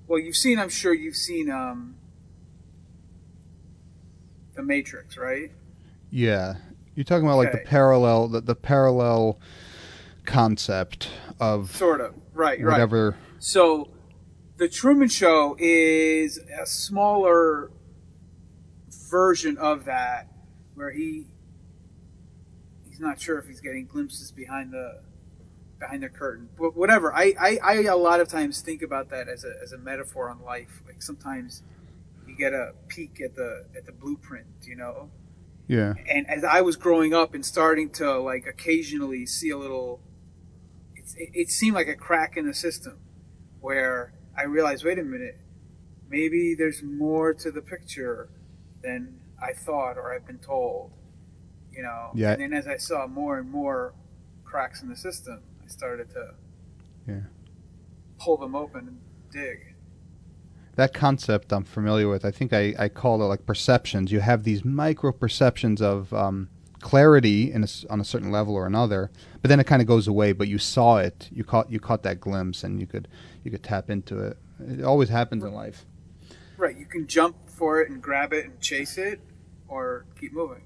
well 0.08 0.18
you've 0.18 0.34
seen 0.36 0.58
i'm 0.58 0.68
sure 0.68 0.92
you've 0.92 1.14
seen 1.16 1.48
um 1.48 1.97
the 4.58 4.62
matrix 4.64 5.16
right 5.16 5.52
Yeah, 6.10 6.56
you're 6.96 7.04
talking 7.04 7.24
about 7.24 7.36
like 7.36 7.52
the 7.52 7.58
parallel, 7.58 8.26
the, 8.26 8.40
the 8.40 8.56
parallel 8.56 9.38
concept 10.24 11.08
of 11.38 11.74
sort 11.76 12.00
of 12.00 12.14
right 12.34 12.60
right 12.60 12.72
whatever. 12.72 13.16
So, 13.38 13.88
the 14.56 14.68
Truman 14.68 15.08
Show 15.08 15.54
is 15.60 16.38
a 16.38 16.66
smaller 16.66 17.70
version 19.08 19.56
of 19.58 19.84
that, 19.84 20.26
where 20.74 20.90
he 20.90 21.28
he's 22.84 22.98
not 22.98 23.20
sure 23.20 23.38
if 23.38 23.46
he's 23.46 23.60
getting 23.60 23.86
glimpses 23.86 24.32
behind 24.32 24.72
the 24.72 25.02
behind 25.78 26.02
the 26.02 26.08
curtain. 26.08 26.48
But 26.58 26.76
whatever. 26.76 27.14
I, 27.14 27.32
I, 27.40 27.58
I 27.62 27.74
a 27.82 27.96
lot 27.96 28.18
of 28.18 28.26
times 28.28 28.60
think 28.60 28.82
about 28.82 29.10
that 29.10 29.28
as 29.28 29.44
a 29.44 29.52
as 29.62 29.70
a 29.70 29.78
metaphor 29.78 30.28
on 30.28 30.42
life. 30.42 30.82
Like 30.84 31.00
sometimes 31.00 31.62
get 32.38 32.52
a 32.52 32.72
peek 32.88 33.20
at 33.20 33.34
the 33.34 33.66
at 33.76 33.84
the 33.86 33.92
blueprint, 33.92 34.46
you 34.62 34.76
know. 34.76 35.10
Yeah. 35.66 35.94
And 36.08 36.26
as 36.30 36.44
I 36.44 36.62
was 36.62 36.76
growing 36.76 37.12
up 37.12 37.34
and 37.34 37.44
starting 37.44 37.90
to 37.90 38.18
like 38.18 38.46
occasionally 38.46 39.26
see 39.26 39.50
a 39.50 39.58
little, 39.58 40.00
it, 40.94 41.30
it 41.34 41.48
seemed 41.50 41.74
like 41.74 41.88
a 41.88 41.94
crack 41.94 42.36
in 42.38 42.46
the 42.46 42.54
system, 42.54 42.98
where 43.60 44.14
I 44.36 44.44
realized, 44.44 44.84
wait 44.84 44.98
a 44.98 45.02
minute, 45.02 45.38
maybe 46.08 46.54
there's 46.54 46.82
more 46.82 47.34
to 47.34 47.50
the 47.50 47.60
picture 47.60 48.30
than 48.82 49.20
I 49.42 49.52
thought 49.52 49.98
or 49.98 50.14
I've 50.14 50.26
been 50.26 50.38
told, 50.38 50.92
you 51.70 51.82
know. 51.82 52.12
Yeah. 52.14 52.32
And 52.32 52.40
then 52.40 52.52
as 52.54 52.66
I 52.66 52.76
saw 52.78 53.06
more 53.06 53.38
and 53.38 53.50
more 53.50 53.92
cracks 54.44 54.80
in 54.82 54.88
the 54.88 54.96
system, 54.96 55.42
I 55.62 55.68
started 55.68 56.08
to 56.10 56.34
Yeah. 57.06 57.20
pull 58.18 58.38
them 58.38 58.54
open 58.54 58.88
and 58.88 59.00
dig. 59.30 59.67
That 60.78 60.94
concept 60.94 61.52
I'm 61.52 61.64
familiar 61.64 62.08
with. 62.08 62.24
I 62.24 62.30
think 62.30 62.52
I, 62.52 62.72
I 62.78 62.88
call 62.88 63.20
it 63.20 63.26
like 63.26 63.44
perceptions. 63.44 64.12
You 64.12 64.20
have 64.20 64.44
these 64.44 64.64
micro 64.64 65.10
perceptions 65.10 65.82
of 65.82 66.14
um, 66.14 66.48
clarity 66.78 67.52
in 67.52 67.64
a 67.64 67.68
on 67.90 68.00
a 68.00 68.04
certain 68.04 68.30
level 68.30 68.54
or 68.54 68.64
another, 68.64 69.10
but 69.42 69.48
then 69.48 69.58
it 69.58 69.66
kind 69.66 69.82
of 69.82 69.88
goes 69.88 70.06
away. 70.06 70.30
But 70.30 70.46
you 70.46 70.56
saw 70.58 70.98
it. 70.98 71.28
You 71.32 71.42
caught 71.42 71.68
you 71.68 71.80
caught 71.80 72.04
that 72.04 72.20
glimpse, 72.20 72.62
and 72.62 72.78
you 72.78 72.86
could 72.86 73.08
you 73.42 73.50
could 73.50 73.64
tap 73.64 73.90
into 73.90 74.20
it. 74.20 74.38
It 74.60 74.84
always 74.84 75.08
happens 75.08 75.42
in 75.42 75.52
life. 75.52 75.84
Right. 76.56 76.78
You 76.78 76.86
can 76.86 77.08
jump 77.08 77.50
for 77.50 77.80
it 77.80 77.90
and 77.90 78.00
grab 78.00 78.32
it 78.32 78.44
and 78.44 78.60
chase 78.60 78.98
it, 78.98 79.20
or 79.66 80.06
keep 80.20 80.32
moving. 80.32 80.62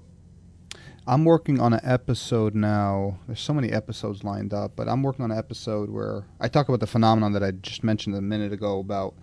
I'm 1.07 1.25
working 1.25 1.59
on 1.59 1.73
an 1.73 1.81
episode 1.83 2.53
now. 2.53 3.17
There's 3.25 3.41
so 3.41 3.53
many 3.53 3.71
episodes 3.71 4.23
lined 4.23 4.53
up, 4.53 4.73
but 4.75 4.87
I'm 4.87 5.01
working 5.01 5.25
on 5.25 5.31
an 5.31 5.37
episode 5.39 5.89
where 5.89 6.23
I 6.39 6.49
talk 6.49 6.69
about 6.69 6.81
the 6.81 6.87
phenomenon 6.87 7.33
that 7.33 7.43
I 7.43 7.49
just 7.49 7.83
mentioned 7.83 8.15
a 8.15 8.21
minute 8.21 8.53
ago 8.53 8.79
about, 8.79 9.15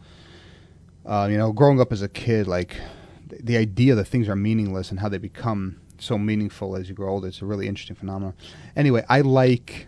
uh, 1.07 1.29
you 1.31 1.39
know, 1.39 1.53
growing 1.53 1.81
up 1.81 1.93
as 1.93 2.03
a 2.03 2.09
kid, 2.09 2.47
like 2.47 2.77
the, 3.27 3.57
idea 3.57 3.95
that 3.95 4.05
things 4.05 4.29
are 4.29 4.37
meaningless 4.37 4.91
and 4.91 5.01
how 5.01 5.09
they 5.09 5.19
become 5.19 5.81
so 5.99 6.19
meaningful 6.19 6.77
as 6.77 6.89
you 6.89 6.95
grow 6.95 7.11
older. 7.11 7.29
It's 7.29 7.43
a 7.43 7.47
really 7.47 7.69
interesting 7.69 7.97
phenomenon. 7.97 8.35
Anyway, 8.77 9.05
I 9.09 9.21
like. 9.21 9.87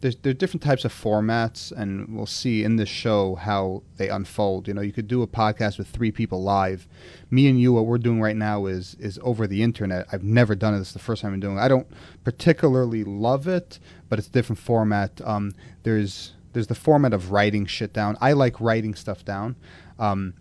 There's 0.00 0.16
there 0.16 0.32
are 0.32 0.34
different 0.34 0.62
types 0.62 0.84
of 0.84 0.92
formats, 0.92 1.72
and 1.72 2.14
we'll 2.14 2.26
see 2.26 2.62
in 2.62 2.76
this 2.76 2.90
show 2.90 3.36
how 3.36 3.82
they 3.96 4.10
unfold. 4.10 4.68
You 4.68 4.74
know, 4.74 4.82
you 4.82 4.92
could 4.92 5.08
do 5.08 5.22
a 5.22 5.26
podcast 5.26 5.78
with 5.78 5.88
three 5.88 6.12
people 6.12 6.42
live. 6.42 6.86
Me 7.30 7.48
and 7.48 7.58
you, 7.58 7.72
what 7.72 7.86
we're 7.86 7.96
doing 7.96 8.20
right 8.20 8.36
now 8.36 8.66
is 8.66 8.96
is 9.00 9.18
over 9.22 9.46
the 9.46 9.62
internet. 9.62 10.06
I've 10.12 10.22
never 10.22 10.54
done 10.54 10.74
it. 10.74 10.78
This 10.78 10.88
is 10.88 10.94
the 10.94 10.98
first 10.98 11.22
time 11.22 11.32
I'm 11.32 11.40
doing 11.40 11.56
it. 11.56 11.60
I 11.60 11.68
don't 11.68 11.86
particularly 12.22 13.02
love 13.02 13.48
it, 13.48 13.78
but 14.10 14.18
it's 14.18 14.28
a 14.28 14.32
different 14.32 14.58
format. 14.58 15.22
Um, 15.24 15.52
there's 15.84 16.34
there's 16.52 16.66
the 16.66 16.74
format 16.74 17.14
of 17.14 17.32
writing 17.32 17.64
shit 17.64 17.94
down. 17.94 18.18
I 18.20 18.32
like 18.32 18.60
writing 18.60 18.94
stuff 18.94 19.24
down. 19.24 19.56
Um, 19.98 20.34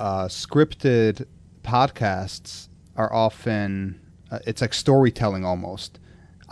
uh, 0.00 0.26
scripted 0.26 1.26
podcasts 1.62 2.68
are 2.96 3.12
often 3.12 4.00
uh, 4.30 4.38
it's 4.46 4.60
like 4.60 4.74
storytelling 4.74 5.44
almost 5.44 5.98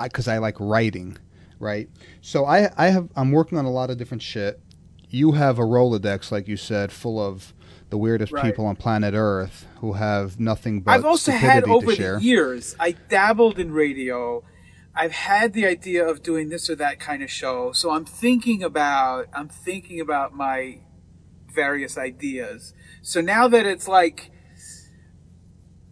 because 0.01 0.29
I, 0.29 0.35
I 0.37 0.39
like 0.39 0.57
writing 0.61 1.17
right 1.59 1.89
so 2.21 2.45
I, 2.45 2.71
I 2.77 2.89
have 2.89 3.09
i'm 3.17 3.33
working 3.33 3.59
on 3.59 3.65
a 3.65 3.71
lot 3.71 3.91
of 3.91 3.97
different 3.97 4.23
shit 4.23 4.61
you 5.09 5.33
have 5.33 5.59
a 5.59 5.63
rolodex 5.63 6.31
like 6.31 6.47
you 6.47 6.57
said 6.57 6.93
full 6.93 7.19
of 7.19 7.55
the 7.91 7.99
weirdest 7.99 8.33
Right. 8.33 8.45
people 8.45 8.67
on 8.67 8.77
planet 8.77 9.15
earth 9.17 9.67
who 9.81 9.95
have 9.95 10.39
nothing 10.39 10.83
but 10.83 10.93
I've 10.93 11.05
also 11.05 11.33
had 11.33 11.65
over 11.65 11.95
the 11.95 12.19
years. 12.21 12.77
I 12.79 12.93
dabbled 12.93 13.59
in 13.59 13.73
radio. 13.73 14.45
I've 14.95 15.13
had 15.13 15.53
the 15.55 15.65
idea 15.67 16.07
of 16.07 16.23
doing 16.23 16.49
this 16.51 16.69
or 16.69 16.75
that 16.77 17.01
kind 17.01 17.23
of 17.23 17.31
show. 17.31 17.73
So 17.73 17.91
I'm 17.91 18.05
thinking 18.05 18.63
about 18.63 19.29
I'm 19.33 19.49
thinking 19.49 20.01
about 20.01 20.35
my 20.35 20.81
various 21.55 21.97
ideas. 21.97 22.75
So 23.03 23.21
now 23.21 23.49
that 23.49 23.67
it's 23.67 23.89
like 23.89 24.31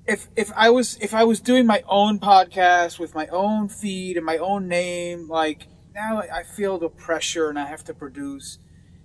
if 0.07 0.29
if 0.37 0.53
I 0.55 0.71
was 0.71 0.97
if 1.01 1.15
I 1.15 1.25
was 1.25 1.41
doing 1.41 1.67
my 1.67 1.83
own 1.89 2.19
podcast 2.19 2.99
with 2.99 3.15
my 3.15 3.27
own 3.29 3.69
feed 3.69 4.17
and 4.17 4.25
my 4.25 4.39
own 4.39 4.69
name, 4.69 5.29
like 5.29 5.67
now 5.95 6.19
I 6.19 6.43
feel 6.43 6.79
the 6.79 6.89
pressure 6.89 7.49
and 7.49 7.59
I 7.59 7.67
have 7.67 7.85
to 7.85 7.95
produce. 7.95 8.59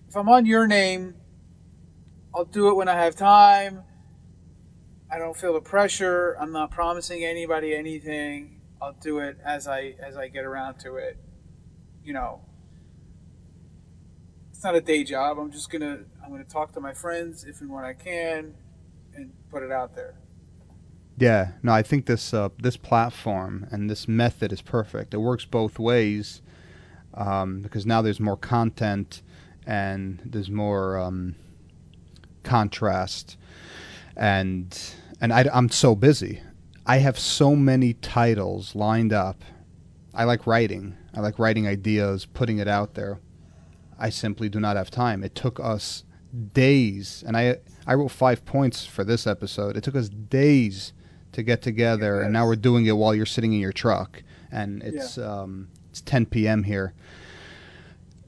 If 0.08 0.16
I'm 0.16 0.30
on 0.30 0.46
your 0.46 0.68
name, 0.68 1.16
I'll 2.36 2.46
do 2.46 2.70
it 2.70 2.76
when 2.76 2.88
I 2.88 2.96
have 2.96 3.16
time. 3.16 3.84
I 5.12 5.18
don't 5.18 5.36
feel 5.36 5.54
the 5.54 5.62
pressure. 5.62 6.38
I'm 6.40 6.52
not 6.52 6.72
promising 6.72 7.24
anybody 7.24 7.76
anything. 7.76 8.62
I'll 8.82 8.94
do 8.94 9.20
it 9.20 9.38
as 9.44 9.68
I 9.68 9.96
as 10.06 10.18
I 10.18 10.28
get 10.28 10.46
around 10.46 10.80
to 10.80 10.96
it. 10.96 11.18
You 12.04 12.14
know, 12.14 12.42
it's 14.52 14.64
not 14.64 14.76
a 14.76 14.82
day 14.82 15.04
job. 15.04 15.40
I'm 15.40 15.52
just 15.52 15.70
gonna 15.72 16.06
I'm 16.24 16.32
gonna 16.32 16.44
talk 16.44 16.74
to 16.74 16.80
my 16.80 16.94
friends 16.94 17.44
if 17.44 17.62
and 17.62 17.70
when 17.70 17.84
I 17.84 17.94
can, 17.94 18.54
and 19.16 19.32
put 19.50 19.64
it 19.64 19.72
out 19.72 19.96
there. 19.96 20.16
Yeah, 21.18 21.52
no, 21.62 21.72
I 21.72 21.84
think 21.84 22.06
this 22.06 22.34
uh, 22.34 22.50
this 22.58 22.78
platform 22.78 23.68
and 23.72 23.90
this 23.90 24.08
method 24.08 24.52
is 24.52 24.62
perfect. 24.62 25.14
It 25.14 25.18
works 25.18 25.46
both 25.46 25.78
ways 25.78 26.42
um, 27.14 27.62
because 27.62 27.86
now 27.86 28.02
there's 28.02 28.20
more 28.20 28.38
content 28.38 29.22
and 29.66 30.22
there's 30.26 30.50
more 30.50 30.98
um, 30.98 31.36
contrast, 32.44 33.38
and 34.16 34.96
and 35.20 35.32
I, 35.32 35.46
I'm 35.54 35.70
so 35.70 35.96
busy. 35.96 36.42
I 36.86 36.98
have 36.98 37.20
so 37.20 37.56
many 37.56 37.94
titles 37.94 38.74
lined 38.74 39.14
up. 39.14 39.44
I 40.14 40.24
like 40.24 40.48
writing. 40.48 40.98
I 41.14 41.20
like 41.20 41.38
writing 41.38 41.68
ideas, 41.68 42.26
putting 42.26 42.58
it 42.58 42.68
out 42.68 42.96
there. 42.96 43.20
I 44.00 44.10
simply 44.10 44.50
do 44.50 44.60
not 44.60 44.76
have 44.78 44.90
time. 44.90 45.24
It 45.24 45.36
took 45.36 45.60
us 45.60 46.04
days, 46.54 47.24
and 47.26 47.36
I 47.36 47.58
I 47.86 47.96
wrote 47.96 48.12
five 48.12 48.46
points 48.46 48.86
for 48.86 49.04
this 49.04 49.28
episode. 49.28 49.78
It 49.78 49.84
took 49.84 49.96
us 49.96 50.10
days 50.10 50.94
to 51.32 51.44
get 51.44 51.62
together, 51.62 52.22
and 52.22 52.34
now 52.34 52.46
we're 52.46 52.56
doing 52.56 52.86
it 52.86 52.94
while 52.94 53.16
you're 53.16 53.26
sitting 53.26 53.54
in 53.54 53.60
your 53.60 53.72
truck, 53.72 54.24
and 54.52 54.84
it's 54.84 55.18
um, 55.18 55.70
it's 55.90 56.02
10 56.02 56.28
p.m. 56.28 56.64
here. 56.64 56.94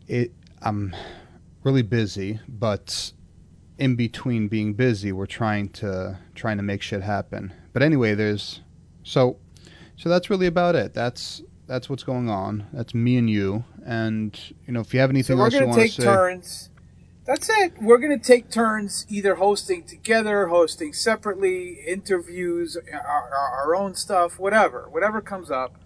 It 0.08 0.34
I'm 0.62 0.96
really 1.64 1.82
busy, 1.82 2.40
but 2.48 3.12
in 3.78 3.96
between 3.96 4.48
being 4.48 4.74
busy, 4.74 5.12
we're 5.12 5.26
trying 5.26 5.70
to 5.70 6.20
trying 6.36 6.58
to 6.58 6.64
make 6.64 6.82
shit 6.82 7.02
happen. 7.02 7.54
But 7.74 7.84
anyway, 7.84 8.16
there's 8.16 8.62
so 9.04 9.38
so 9.98 10.10
that's 10.10 10.30
really 10.30 10.48
about 10.48 10.76
it. 10.76 10.94
That's 10.94 11.42
that's 11.68 11.90
what's 11.90 12.04
going 12.04 12.30
on. 12.30 12.68
That's 12.74 12.94
me 12.94 13.18
and 13.18 13.30
you. 13.30 13.64
And 13.86 14.40
you 14.66 14.74
know, 14.74 14.82
if 14.82 14.94
you 14.94 15.00
have 15.00 15.10
anything 15.10 15.38
we're 15.38 15.46
else 15.46 15.54
you 15.54 15.60
gonna 15.60 15.70
want 15.70 15.82
to 15.82 15.88
take 15.88 15.94
say, 15.94 16.04
turns. 16.04 16.70
That's 17.26 17.50
it. 17.50 17.82
We're 17.82 18.00
gonna 18.00 18.20
take 18.20 18.50
turns 18.50 19.06
either 19.10 19.36
hosting 19.36 19.84
together, 19.84 20.48
hosting 20.48 20.92
separately, 20.92 21.80
interviews, 21.88 22.78
our, 22.92 23.32
our, 23.34 23.76
own 23.76 23.96
stuff, 23.96 24.38
whatever, 24.38 24.90
whatever 24.90 25.22
comes 25.22 25.50
up, 25.50 25.78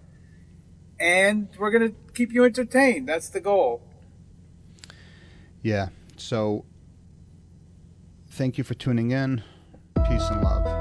and 0.98 1.48
we're 1.56 1.70
gonna 1.70 1.92
keep 2.12 2.32
you 2.32 2.44
entertained. 2.44 3.08
That's 3.08 3.28
the 3.28 3.40
goal. 3.40 3.82
yeah. 5.62 5.88
So 6.16 6.64
thank 8.30 8.58
you 8.58 8.64
for 8.64 8.74
tuning 8.74 9.12
in. 9.12 9.44
Peace 10.08 10.28
and 10.30 10.42
love. 10.42 10.77